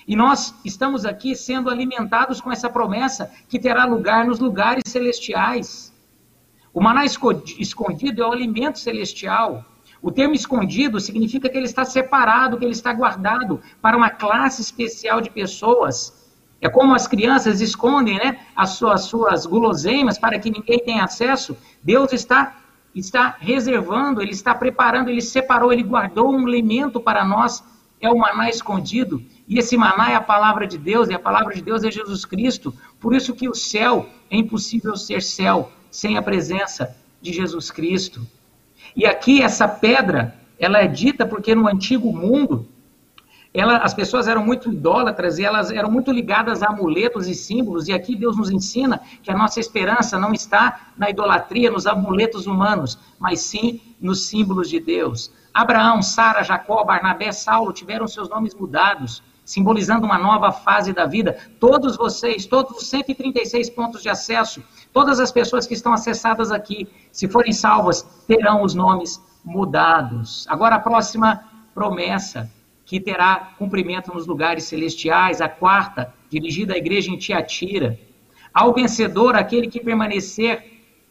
E 0.06 0.16
nós 0.16 0.54
estamos 0.66 1.06
aqui 1.06 1.36
sendo 1.36 1.70
alimentados 1.70 2.42
com 2.42 2.52
essa 2.52 2.70
promessa 2.70 3.32
que 3.48 3.58
terá 3.58 3.86
lugar 3.86 4.26
nos 4.26 4.40
lugares 4.40 4.84
celestiais. 4.86 5.94
O 6.74 6.82
maná 6.82 7.06
escondido 7.06 8.22
é 8.22 8.28
o 8.28 8.32
alimento 8.32 8.80
celestial. 8.80 9.64
O 10.04 10.12
termo 10.12 10.36
escondido 10.36 11.00
significa 11.00 11.48
que 11.48 11.56
ele 11.56 11.66
está 11.66 11.86
separado, 11.86 12.58
que 12.58 12.66
ele 12.66 12.74
está 12.74 12.92
guardado 12.92 13.62
para 13.82 13.96
uma 13.96 14.10
classe 14.10 14.62
especial 14.62 15.22
de 15.22 15.30
pessoas. 15.30 16.30
É 16.60 16.68
como 16.68 16.94
as 16.94 17.08
crianças 17.08 17.62
escondem 17.62 18.18
né, 18.18 18.38
as, 18.54 18.72
suas, 18.72 18.96
as 18.96 19.06
suas 19.06 19.46
guloseimas 19.46 20.18
para 20.18 20.38
que 20.38 20.52
ninguém 20.52 20.78
tenha 20.80 21.06
acesso. 21.06 21.56
Deus 21.82 22.12
está, 22.12 22.58
está 22.94 23.38
reservando, 23.40 24.22
Ele 24.22 24.32
está 24.32 24.54
preparando, 24.54 25.10
Ele 25.10 25.22
separou, 25.22 25.72
Ele 25.72 25.84
guardou 25.84 26.34
um 26.34 26.46
alimento 26.46 27.00
para 27.00 27.24
nós. 27.24 27.64
É 28.02 28.10
o 28.10 28.18
maná 28.18 28.50
escondido. 28.50 29.24
E 29.48 29.58
esse 29.58 29.78
maná 29.78 30.12
é 30.12 30.16
a 30.16 30.22
palavra 30.22 30.68
de 30.68 30.78
Deus, 30.78 31.08
e 31.08 31.14
a 31.14 31.20
palavra 31.20 31.56
de 31.56 31.62
Deus 31.62 31.82
é 31.86 31.90
Jesus 31.90 32.26
Cristo. 32.26 32.74
Por 33.00 33.16
isso 33.16 33.34
que 33.34 33.48
o 33.48 33.56
céu 33.56 34.10
é 34.30 34.36
impossível 34.36 34.98
ser 34.98 35.22
céu 35.22 35.72
sem 35.90 36.18
a 36.18 36.22
presença 36.22 36.94
de 37.22 37.32
Jesus 37.32 37.72
Cristo. 37.72 38.28
E 38.96 39.06
aqui 39.06 39.42
essa 39.42 39.68
pedra, 39.68 40.36
ela 40.60 40.80
é 40.80 40.88
dita 40.88 41.26
porque 41.26 41.56
no 41.56 41.68
antigo 41.68 42.14
mundo, 42.14 42.68
ela, 43.54 43.78
as 43.78 43.94
pessoas 43.94 44.28
eram 44.28 44.44
muito 44.44 44.72
idólatras 44.72 45.38
e 45.38 45.46
elas 45.46 45.72
eram 45.72 45.92
muito 45.92 46.12
ligadas 46.12 46.64
a 46.64 46.70
amuletos 46.70 47.28
e 47.28 47.36
símbolos. 47.36 47.88
E 47.88 47.94
aqui 47.94 48.16
Deus 48.16 48.36
nos 48.36 48.50
ensina 48.50 49.00
que 49.22 49.30
a 49.30 49.38
nossa 49.38 49.60
esperança 49.60 50.18
não 50.18 50.34
está 50.34 50.88
na 50.98 51.10
idolatria, 51.10 51.70
nos 51.70 51.86
amuletos 51.86 52.48
humanos, 52.48 52.98
mas 53.20 53.42
sim 53.42 53.80
nos 54.02 54.26
símbolos 54.26 54.70
de 54.70 54.80
Deus. 54.80 55.32
Abraão, 55.54 56.02
Sara, 56.02 56.42
Jacó, 56.42 56.84
Barnabé, 56.84 57.32
Saulo 57.32 57.72
tiveram 57.72 58.08
seus 58.08 58.28
nomes 58.28 58.56
mudados, 58.56 59.22
simbolizando 59.46 60.06
uma 60.06 60.18
nova 60.18 60.52
fase 60.52 60.94
da 60.94 61.06
vida. 61.06 61.38
Todos 61.60 61.98
vocês, 61.98 62.46
todos 62.46 62.78
os 62.78 62.88
136 62.88 63.70
pontos 63.70 64.02
de 64.02 64.10
acesso, 64.10 64.64
Todas 64.94 65.20
as 65.20 65.32
pessoas 65.32 65.66
que 65.66 65.74
estão 65.74 65.92
acessadas 65.92 66.52
aqui, 66.52 66.88
se 67.12 67.28
forem 67.28 67.52
salvas, 67.52 68.04
terão 68.28 68.62
os 68.62 68.76
nomes 68.76 69.20
mudados. 69.44 70.46
Agora 70.48 70.76
a 70.76 70.80
próxima 70.80 71.44
promessa, 71.74 72.50
que 72.86 73.00
terá 73.00 73.54
cumprimento 73.58 74.14
nos 74.14 74.28
lugares 74.28 74.66
celestiais, 74.66 75.42
a 75.42 75.50
quarta, 75.50 76.14
dirigida 76.30 76.76
à 76.76 76.78
igreja 76.78 77.10
em 77.10 77.18
Tiatira. 77.18 78.00
Ao 78.54 78.72
vencedor, 78.72 79.36
aquele 79.36 79.68
que 79.68 79.80
permanecer 79.80 80.64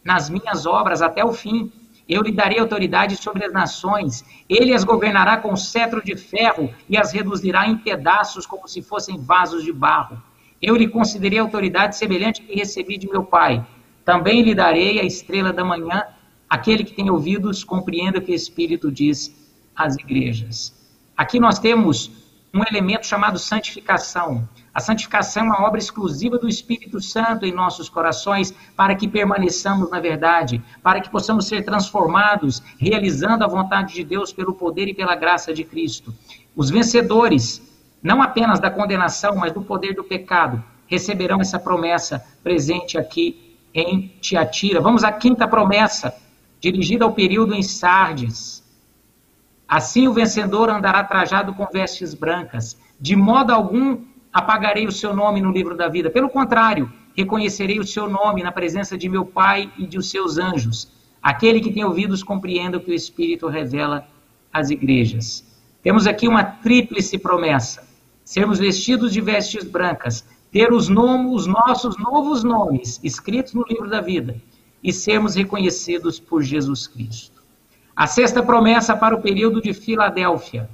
nas 0.04 0.30
minhas 0.30 0.64
obras 0.64 1.02
até 1.02 1.24
o 1.24 1.32
fim, 1.32 1.72
Eu 2.08 2.22
lhe 2.22 2.32
darei 2.32 2.58
autoridade 2.58 3.16
sobre 3.16 3.44
as 3.44 3.52
nações. 3.52 4.24
Ele 4.48 4.74
as 4.74 4.84
governará 4.84 5.36
com 5.36 5.56
cetro 5.56 6.02
de 6.02 6.16
ferro 6.16 6.72
e 6.88 6.96
as 6.96 7.12
reduzirá 7.12 7.66
em 7.66 7.76
pedaços 7.76 8.46
como 8.46 8.68
se 8.68 8.82
fossem 8.82 9.18
vasos 9.18 9.64
de 9.64 9.72
barro. 9.72 10.20
Eu 10.60 10.76
lhe 10.76 10.88
concederei 10.88 11.38
autoridade 11.38 11.96
semelhante 11.96 12.42
que 12.42 12.54
recebi 12.54 12.96
de 12.96 13.08
meu 13.08 13.24
pai. 13.24 13.64
Também 14.04 14.42
lhe 14.42 14.54
darei 14.54 15.00
a 15.00 15.04
estrela 15.04 15.52
da 15.52 15.64
manhã. 15.64 16.02
Aquele 16.48 16.84
que 16.84 16.92
tem 16.94 17.10
ouvidos, 17.10 17.64
compreenda 17.64 18.18
o 18.18 18.22
que 18.22 18.32
o 18.32 18.34
Espírito 18.34 18.90
diz 18.90 19.34
às 19.74 19.96
igrejas. 19.96 20.72
Aqui 21.16 21.40
nós 21.40 21.58
temos 21.58 22.21
um 22.54 22.62
elemento 22.62 23.06
chamado 23.06 23.38
santificação. 23.38 24.46
A 24.74 24.80
santificação 24.80 25.44
é 25.44 25.46
uma 25.46 25.66
obra 25.66 25.78
exclusiva 25.78 26.38
do 26.38 26.48
Espírito 26.48 27.00
Santo 27.00 27.46
em 27.46 27.52
nossos 27.52 27.88
corações 27.88 28.54
para 28.76 28.94
que 28.94 29.08
permaneçamos 29.08 29.90
na 29.90 30.00
verdade, 30.00 30.62
para 30.82 31.00
que 31.00 31.08
possamos 31.08 31.46
ser 31.46 31.64
transformados, 31.64 32.62
realizando 32.78 33.44
a 33.44 33.48
vontade 33.48 33.94
de 33.94 34.04
Deus 34.04 34.32
pelo 34.32 34.54
poder 34.54 34.88
e 34.88 34.94
pela 34.94 35.14
graça 35.14 35.52
de 35.52 35.64
Cristo. 35.64 36.14
Os 36.54 36.68
vencedores, 36.68 37.62
não 38.02 38.20
apenas 38.20 38.60
da 38.60 38.70
condenação, 38.70 39.36
mas 39.36 39.52
do 39.52 39.62
poder 39.62 39.94
do 39.94 40.04
pecado, 40.04 40.62
receberão 40.86 41.40
essa 41.40 41.58
promessa 41.58 42.22
presente 42.42 42.98
aqui 42.98 43.56
em 43.72 44.08
Tiatira. 44.20 44.80
Vamos 44.80 45.04
à 45.04 45.10
quinta 45.10 45.48
promessa, 45.48 46.14
dirigida 46.60 47.04
ao 47.04 47.12
período 47.12 47.54
em 47.54 47.62
Sardes. 47.62 48.61
Assim 49.72 50.06
o 50.06 50.12
vencedor 50.12 50.68
andará 50.68 51.02
trajado 51.02 51.54
com 51.54 51.64
vestes 51.64 52.12
brancas. 52.12 52.78
De 53.00 53.16
modo 53.16 53.54
algum 53.54 54.04
apagarei 54.30 54.86
o 54.86 54.92
seu 54.92 55.16
nome 55.16 55.40
no 55.40 55.50
livro 55.50 55.74
da 55.74 55.88
vida. 55.88 56.10
Pelo 56.10 56.28
contrário, 56.28 56.92
reconhecerei 57.16 57.78
o 57.78 57.86
seu 57.86 58.06
nome 58.06 58.42
na 58.42 58.52
presença 58.52 58.98
de 58.98 59.08
meu 59.08 59.24
Pai 59.24 59.72
e 59.78 59.86
de 59.86 59.96
os 59.96 60.10
seus 60.10 60.36
anjos. 60.36 60.92
Aquele 61.22 61.58
que 61.58 61.72
tem 61.72 61.86
ouvidos 61.86 62.22
compreenda 62.22 62.76
o 62.76 62.82
que 62.82 62.90
o 62.90 62.94
Espírito 62.94 63.48
revela 63.48 64.06
às 64.52 64.68
igrejas. 64.68 65.42
Temos 65.82 66.06
aqui 66.06 66.28
uma 66.28 66.44
tríplice 66.44 67.16
promessa: 67.16 67.88
sermos 68.22 68.58
vestidos 68.58 69.10
de 69.10 69.22
vestes 69.22 69.64
brancas, 69.64 70.22
ter 70.50 70.70
os, 70.70 70.90
os 70.90 71.46
nossos 71.46 71.96
novos 71.96 72.44
nomes 72.44 73.00
escritos 73.02 73.54
no 73.54 73.64
livro 73.66 73.88
da 73.88 74.02
vida 74.02 74.36
e 74.84 74.92
sermos 74.92 75.34
reconhecidos 75.34 76.20
por 76.20 76.42
Jesus 76.42 76.86
Cristo. 76.86 77.31
A 77.94 78.06
sexta 78.06 78.42
promessa 78.42 78.96
para 78.96 79.14
o 79.14 79.20
período 79.20 79.60
de 79.60 79.74
Filadélfia. 79.74 80.68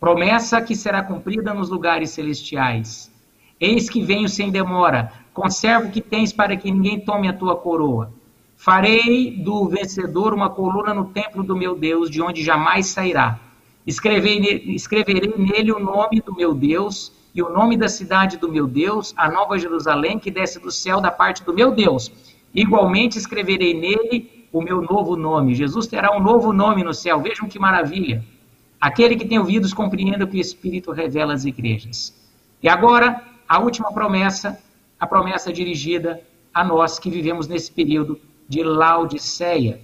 Promessa 0.00 0.62
que 0.62 0.74
será 0.74 1.02
cumprida 1.02 1.52
nos 1.52 1.68
lugares 1.68 2.10
celestiais. 2.10 3.12
Eis 3.60 3.90
que 3.90 4.02
venho 4.02 4.26
sem 4.26 4.50
demora. 4.50 5.12
Conserva 5.34 5.86
o 5.86 5.90
que 5.90 6.00
tens 6.00 6.32
para 6.32 6.56
que 6.56 6.70
ninguém 6.70 6.98
tome 6.98 7.28
a 7.28 7.34
tua 7.34 7.56
coroa. 7.56 8.10
Farei 8.56 9.32
do 9.32 9.68
vencedor 9.68 10.32
uma 10.32 10.48
coluna 10.48 10.94
no 10.94 11.04
templo 11.06 11.42
do 11.42 11.54
meu 11.54 11.76
Deus, 11.76 12.10
de 12.10 12.22
onde 12.22 12.42
jamais 12.42 12.86
sairá. 12.86 13.38
escreverei 13.86 15.34
nele 15.36 15.72
o 15.72 15.78
nome 15.78 16.22
do 16.22 16.34
meu 16.34 16.54
Deus 16.54 17.12
e 17.34 17.42
o 17.42 17.50
nome 17.50 17.76
da 17.76 17.88
cidade 17.88 18.38
do 18.38 18.50
meu 18.50 18.66
Deus, 18.66 19.12
a 19.14 19.30
nova 19.30 19.58
Jerusalém 19.58 20.18
que 20.18 20.30
desce 20.30 20.58
do 20.58 20.70
céu 20.70 21.02
da 21.02 21.10
parte 21.10 21.44
do 21.44 21.52
meu 21.52 21.70
Deus. 21.70 22.10
Igualmente 22.54 23.18
escreverei 23.18 23.74
nele 23.74 24.39
o 24.52 24.60
meu 24.60 24.82
novo 24.82 25.16
nome. 25.16 25.54
Jesus 25.54 25.86
terá 25.86 26.16
um 26.16 26.20
novo 26.20 26.52
nome 26.52 26.82
no 26.82 26.92
céu. 26.92 27.20
Vejam 27.20 27.48
que 27.48 27.58
maravilha. 27.58 28.24
Aquele 28.80 29.16
que 29.16 29.26
tem 29.26 29.38
ouvidos 29.38 29.72
compreenda 29.72 30.24
o 30.24 30.28
que 30.28 30.38
o 30.38 30.40
Espírito 30.40 30.90
revela 30.90 31.34
às 31.34 31.44
igrejas. 31.44 32.14
E 32.62 32.68
agora, 32.68 33.22
a 33.48 33.58
última 33.60 33.92
promessa, 33.92 34.58
a 34.98 35.06
promessa 35.06 35.52
dirigida 35.52 36.22
a 36.52 36.64
nós 36.64 36.98
que 36.98 37.10
vivemos 37.10 37.46
nesse 37.46 37.70
período 37.70 38.20
de 38.48 38.62
Laodiceia. 38.62 39.80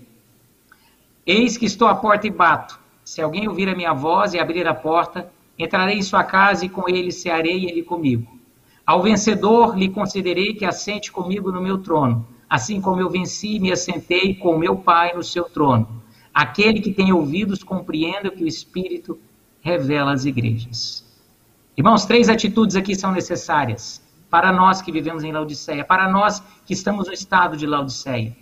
Eis 1.24 1.56
que 1.56 1.66
estou 1.66 1.88
à 1.88 1.94
porta 1.94 2.26
e 2.26 2.30
bato. 2.30 2.80
Se 3.04 3.22
alguém 3.22 3.48
ouvir 3.48 3.68
a 3.68 3.76
minha 3.76 3.92
voz 3.92 4.34
e 4.34 4.38
abrir 4.38 4.66
a 4.66 4.74
porta, 4.74 5.30
entrarei 5.58 5.98
em 5.98 6.02
sua 6.02 6.24
casa 6.24 6.64
e 6.64 6.68
com 6.68 6.88
ele 6.88 7.12
cearei 7.12 7.66
ele 7.66 7.82
comigo. 7.82 8.36
Ao 8.84 9.02
vencedor 9.02 9.76
lhe 9.76 9.88
concederei 9.88 10.54
que 10.54 10.64
assente 10.64 11.12
comigo 11.12 11.52
no 11.52 11.60
meu 11.60 11.78
trono 11.78 12.26
assim 12.48 12.80
como 12.80 13.00
eu 13.00 13.10
venci 13.10 13.56
e 13.56 13.60
me 13.60 13.72
assentei 13.72 14.34
com 14.34 14.56
meu 14.56 14.76
Pai 14.76 15.14
no 15.14 15.22
seu 15.22 15.44
trono. 15.44 16.02
Aquele 16.32 16.80
que 16.80 16.92
tem 16.92 17.12
ouvidos 17.12 17.62
compreenda 17.64 18.28
o 18.28 18.32
que 18.32 18.44
o 18.44 18.48
Espírito 18.48 19.18
revela 19.60 20.12
às 20.12 20.24
igrejas. 20.24 21.04
Irmãos, 21.76 22.04
três 22.04 22.28
atitudes 22.28 22.76
aqui 22.76 22.94
são 22.94 23.12
necessárias 23.12 24.02
para 24.30 24.52
nós 24.52 24.82
que 24.82 24.92
vivemos 24.92 25.24
em 25.24 25.32
Laodiceia, 25.32 25.84
para 25.84 26.08
nós 26.10 26.42
que 26.64 26.72
estamos 26.72 27.06
no 27.06 27.12
estado 27.12 27.56
de 27.56 27.66
Laodiceia: 27.66 28.36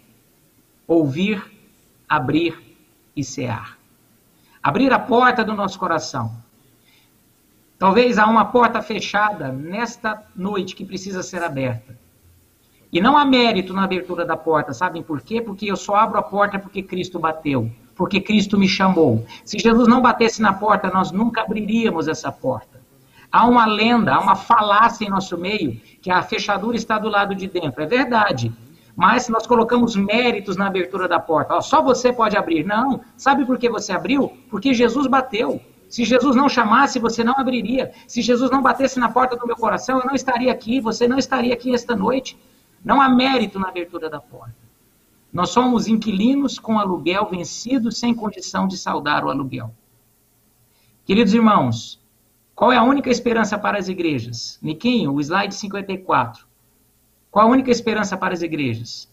ouvir, 0.87 1.43
abrir 2.09 2.77
e 3.17 3.25
cear. 3.25 3.79
Abrir 4.63 4.93
a 4.93 4.99
porta 4.99 5.45
do 5.45 5.55
nosso 5.55 5.79
coração. 5.79 6.43
Talvez 7.79 8.19
há 8.19 8.27
uma 8.27 8.47
porta 8.47 8.81
fechada 8.81 9.53
nesta 9.53 10.27
noite 10.35 10.75
que 10.75 10.85
precisa 10.85 11.23
ser 11.23 11.43
aberta. 11.43 11.99
E 12.95 13.01
não 13.01 13.19
há 13.19 13.25
mérito 13.25 13.73
na 13.73 13.83
abertura 13.83 14.25
da 14.25 14.37
porta, 14.37 14.73
sabem 14.73 15.03
por 15.03 15.21
quê? 15.21 15.41
Porque 15.41 15.69
eu 15.69 15.75
só 15.75 15.97
abro 15.97 16.17
a 16.17 16.23
porta 16.23 16.61
porque 16.61 16.81
Cristo 16.81 17.19
bateu, 17.19 17.69
porque 17.97 18.21
Cristo 18.21 18.57
me 18.57 18.69
chamou. 18.69 19.27
Se 19.45 19.59
Jesus 19.59 19.89
não 19.89 20.01
batesse 20.01 20.41
na 20.41 20.53
porta, 20.53 20.89
nós 20.95 21.11
nunca 21.11 21.41
abriríamos 21.41 22.07
essa 22.07 22.31
porta. 22.31 22.81
Há 23.33 23.49
uma 23.49 23.67
lenda, 23.67 24.15
há 24.15 24.21
uma 24.21 24.37
falácia 24.37 25.05
em 25.05 25.11
nosso 25.11 25.37
meio 25.37 25.81
que 26.01 26.09
a 26.09 26.23
fechadura 26.23 26.77
está 26.77 26.97
do 26.97 27.09
lado 27.09 27.35
de 27.35 27.49
dentro. 27.49 27.83
É 27.83 27.87
verdade. 27.87 28.53
Mas 28.95 29.29
nós 29.29 29.45
colocamos 29.45 29.97
méritos 29.97 30.57
na 30.57 30.69
abertura 30.69 31.09
da 31.09 31.19
porta. 31.19 31.55
Ó, 31.55 31.61
só 31.61 31.83
você 31.83 32.13
pode 32.13 32.37
abrir. 32.37 32.65
Não. 32.65 33.01
Sabe 33.17 33.45
por 33.45 33.59
que 33.59 33.69
você 33.69 33.91
abriu? 33.91 34.33
Porque 34.49 34.73
Jesus 34.73 35.09
bateu. 35.09 35.61
Se 35.89 36.05
Jesus 36.05 36.37
não 36.37 36.49
chamasse, 36.49 37.01
você 37.01 37.25
não 37.25 37.35
abriria. 37.37 37.91
Se 38.07 38.23
Jesus 38.23 38.53
não 38.53 38.63
batesse 38.63 39.01
na 39.01 39.09
porta 39.09 39.35
do 39.35 39.49
meu 39.49 39.57
coração, 39.57 39.99
eu 39.99 40.07
não 40.07 40.15
estaria 40.15 40.53
aqui. 40.53 40.81
Você 40.81 41.09
não 41.09 41.19
estaria 41.19 41.53
aqui 41.53 41.75
esta 41.75 41.97
noite. 41.97 42.39
Não 42.85 43.01
há 43.01 43.09
mérito 43.09 43.59
na 43.59 43.69
abertura 43.69 44.11
da 44.11 44.21
porta. 44.21 44.55
Nós 45.33 45.49
somos 45.51 45.89
inquilinos 45.89 46.59
com 46.59 46.79
aluguel 46.79 47.27
vencido 47.29 47.91
sem 47.91 48.15
condição 48.15 48.69
de 48.69 48.77
saldar 48.77 49.25
o 49.25 49.31
aluguel. 49.31 49.75
Queridos 51.05 51.35
irmãos, 51.35 52.01
qual 52.55 52.71
é 52.71 52.77
a 52.77 52.85
única 52.85 53.11
esperança 53.11 53.59
para 53.59 53.79
as 53.79 53.89
igrejas? 53.89 54.59
Niquinho, 54.63 55.13
o 55.13 55.21
slide 55.21 55.55
54. 55.55 56.47
Qual 57.31 57.47
a 57.47 57.51
única 57.51 57.71
esperança 57.71 58.17
para 58.17 58.33
as 58.35 58.43
igrejas? 58.43 59.11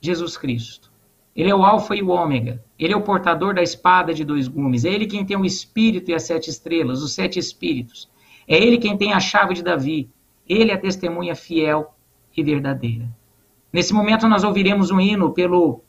Jesus 0.00 0.36
Cristo. 0.36 0.90
Ele 1.36 1.50
é 1.50 1.54
o 1.54 1.64
alfa 1.64 1.96
e 1.96 2.02
o 2.02 2.08
ômega. 2.08 2.64
Ele 2.78 2.94
é 2.94 2.96
o 2.96 3.02
portador 3.02 3.54
da 3.54 3.62
espada 3.62 4.14
de 4.14 4.24
dois 4.24 4.48
gumes. 4.48 4.84
É 4.84 4.88
ele 4.90 5.06
quem 5.06 5.24
tem 5.26 5.36
o 5.36 5.44
espírito 5.44 6.10
e 6.10 6.14
as 6.14 6.22
sete 6.22 6.48
estrelas, 6.48 7.02
os 7.02 7.12
sete 7.12 7.38
espíritos. 7.38 8.08
É 8.46 8.56
ele 8.56 8.78
quem 8.78 8.96
tem 8.96 9.12
a 9.12 9.20
chave 9.20 9.54
de 9.54 9.62
Davi. 9.62 10.08
Ele 10.48 10.70
é 10.70 10.74
a 10.74 10.80
testemunha 10.80 11.34
fiel 11.34 11.93
e 12.36 12.42
verdadeira. 12.42 13.08
Nesse 13.72 13.92
momento 13.92 14.28
nós 14.28 14.44
ouviremos 14.44 14.90
um 14.90 15.00
hino 15.00 15.32
pelo 15.32 15.80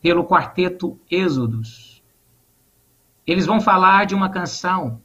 pelo 0.00 0.24
quarteto 0.26 0.98
Êxodos. 1.10 2.02
Eles 3.26 3.46
vão 3.46 3.58
falar 3.58 4.04
de 4.04 4.14
uma 4.14 4.28
canção 4.28 5.00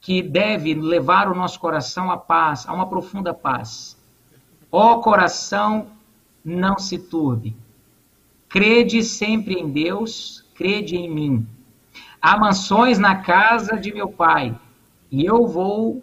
que 0.00 0.20
deve 0.20 0.74
levar 0.74 1.30
o 1.30 1.34
nosso 1.34 1.60
coração 1.60 2.10
à 2.10 2.16
paz, 2.16 2.66
a 2.66 2.72
uma 2.72 2.88
profunda 2.88 3.32
paz. 3.32 3.96
Ó 4.70 4.98
coração, 4.98 5.86
não 6.44 6.76
se 6.76 6.98
turbe. 6.98 7.56
Crede 8.48 9.02
sempre 9.02 9.54
em 9.54 9.70
Deus, 9.70 10.44
crede 10.56 10.96
em 10.96 11.08
mim. 11.08 11.46
Há 12.20 12.36
mansões 12.36 12.98
na 12.98 13.16
casa 13.22 13.76
de 13.76 13.94
meu 13.94 14.08
pai, 14.08 14.58
e 15.10 15.24
eu 15.24 15.46
vou 15.46 16.02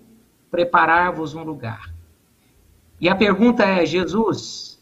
preparar-vos 0.50 1.36
um 1.36 1.44
lugar. 1.44 1.89
E 3.00 3.08
a 3.08 3.16
pergunta 3.16 3.64
é: 3.64 3.86
Jesus, 3.86 4.80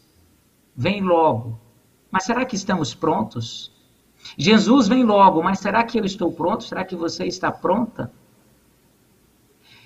vem 0.76 1.00
logo. 1.02 1.58
Mas 2.10 2.24
será 2.24 2.44
que 2.44 2.56
estamos 2.56 2.94
prontos? 2.94 3.72
Jesus 4.36 4.88
vem 4.88 5.04
logo, 5.04 5.42
mas 5.42 5.60
será 5.60 5.84
que 5.84 5.98
eu 5.98 6.04
estou 6.04 6.32
pronto? 6.32 6.64
Será 6.64 6.84
que 6.84 6.96
você 6.96 7.24
está 7.26 7.50
pronta? 7.50 8.12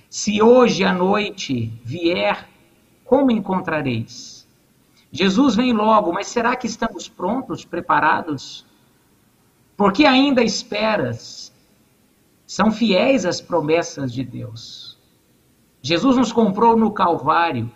Se 0.08 0.42
hoje 0.42 0.84
à 0.84 0.92
noite 0.92 1.72
vier, 1.84 2.48
como 3.04 3.30
encontrareis? 3.30 4.46
Jesus 5.10 5.54
vem 5.54 5.72
logo, 5.72 6.12
mas 6.12 6.28
será 6.28 6.56
que 6.56 6.66
estamos 6.66 7.08
prontos, 7.08 7.64
preparados? 7.64 8.64
Porque 9.76 10.04
ainda 10.04 10.42
esperas? 10.42 11.52
São 12.46 12.70
fiéis 12.70 13.26
as 13.26 13.40
promessas 13.40 14.12
de 14.12 14.24
Deus. 14.24 14.98
Jesus 15.82 16.16
nos 16.16 16.32
comprou 16.32 16.76
no 16.76 16.90
Calvário 16.92 17.70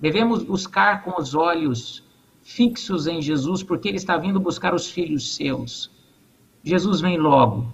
Devemos 0.00 0.42
buscar 0.42 1.02
com 1.02 1.20
os 1.20 1.34
olhos 1.34 2.02
fixos 2.42 3.06
em 3.06 3.22
Jesus, 3.22 3.62
porque 3.62 3.88
ele 3.88 3.96
está 3.96 4.16
vindo 4.16 4.38
buscar 4.38 4.74
os 4.74 4.90
filhos 4.90 5.34
seus. 5.34 5.90
Jesus 6.62 7.00
vem 7.00 7.18
logo. 7.18 7.66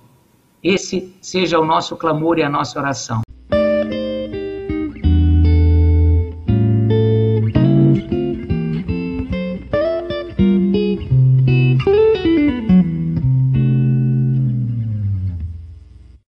Esse 0.62 1.14
seja 1.20 1.58
o 1.58 1.64
nosso 1.64 1.96
clamor 1.96 2.38
e 2.38 2.42
a 2.42 2.50
nossa 2.50 2.78
oração. 2.78 3.22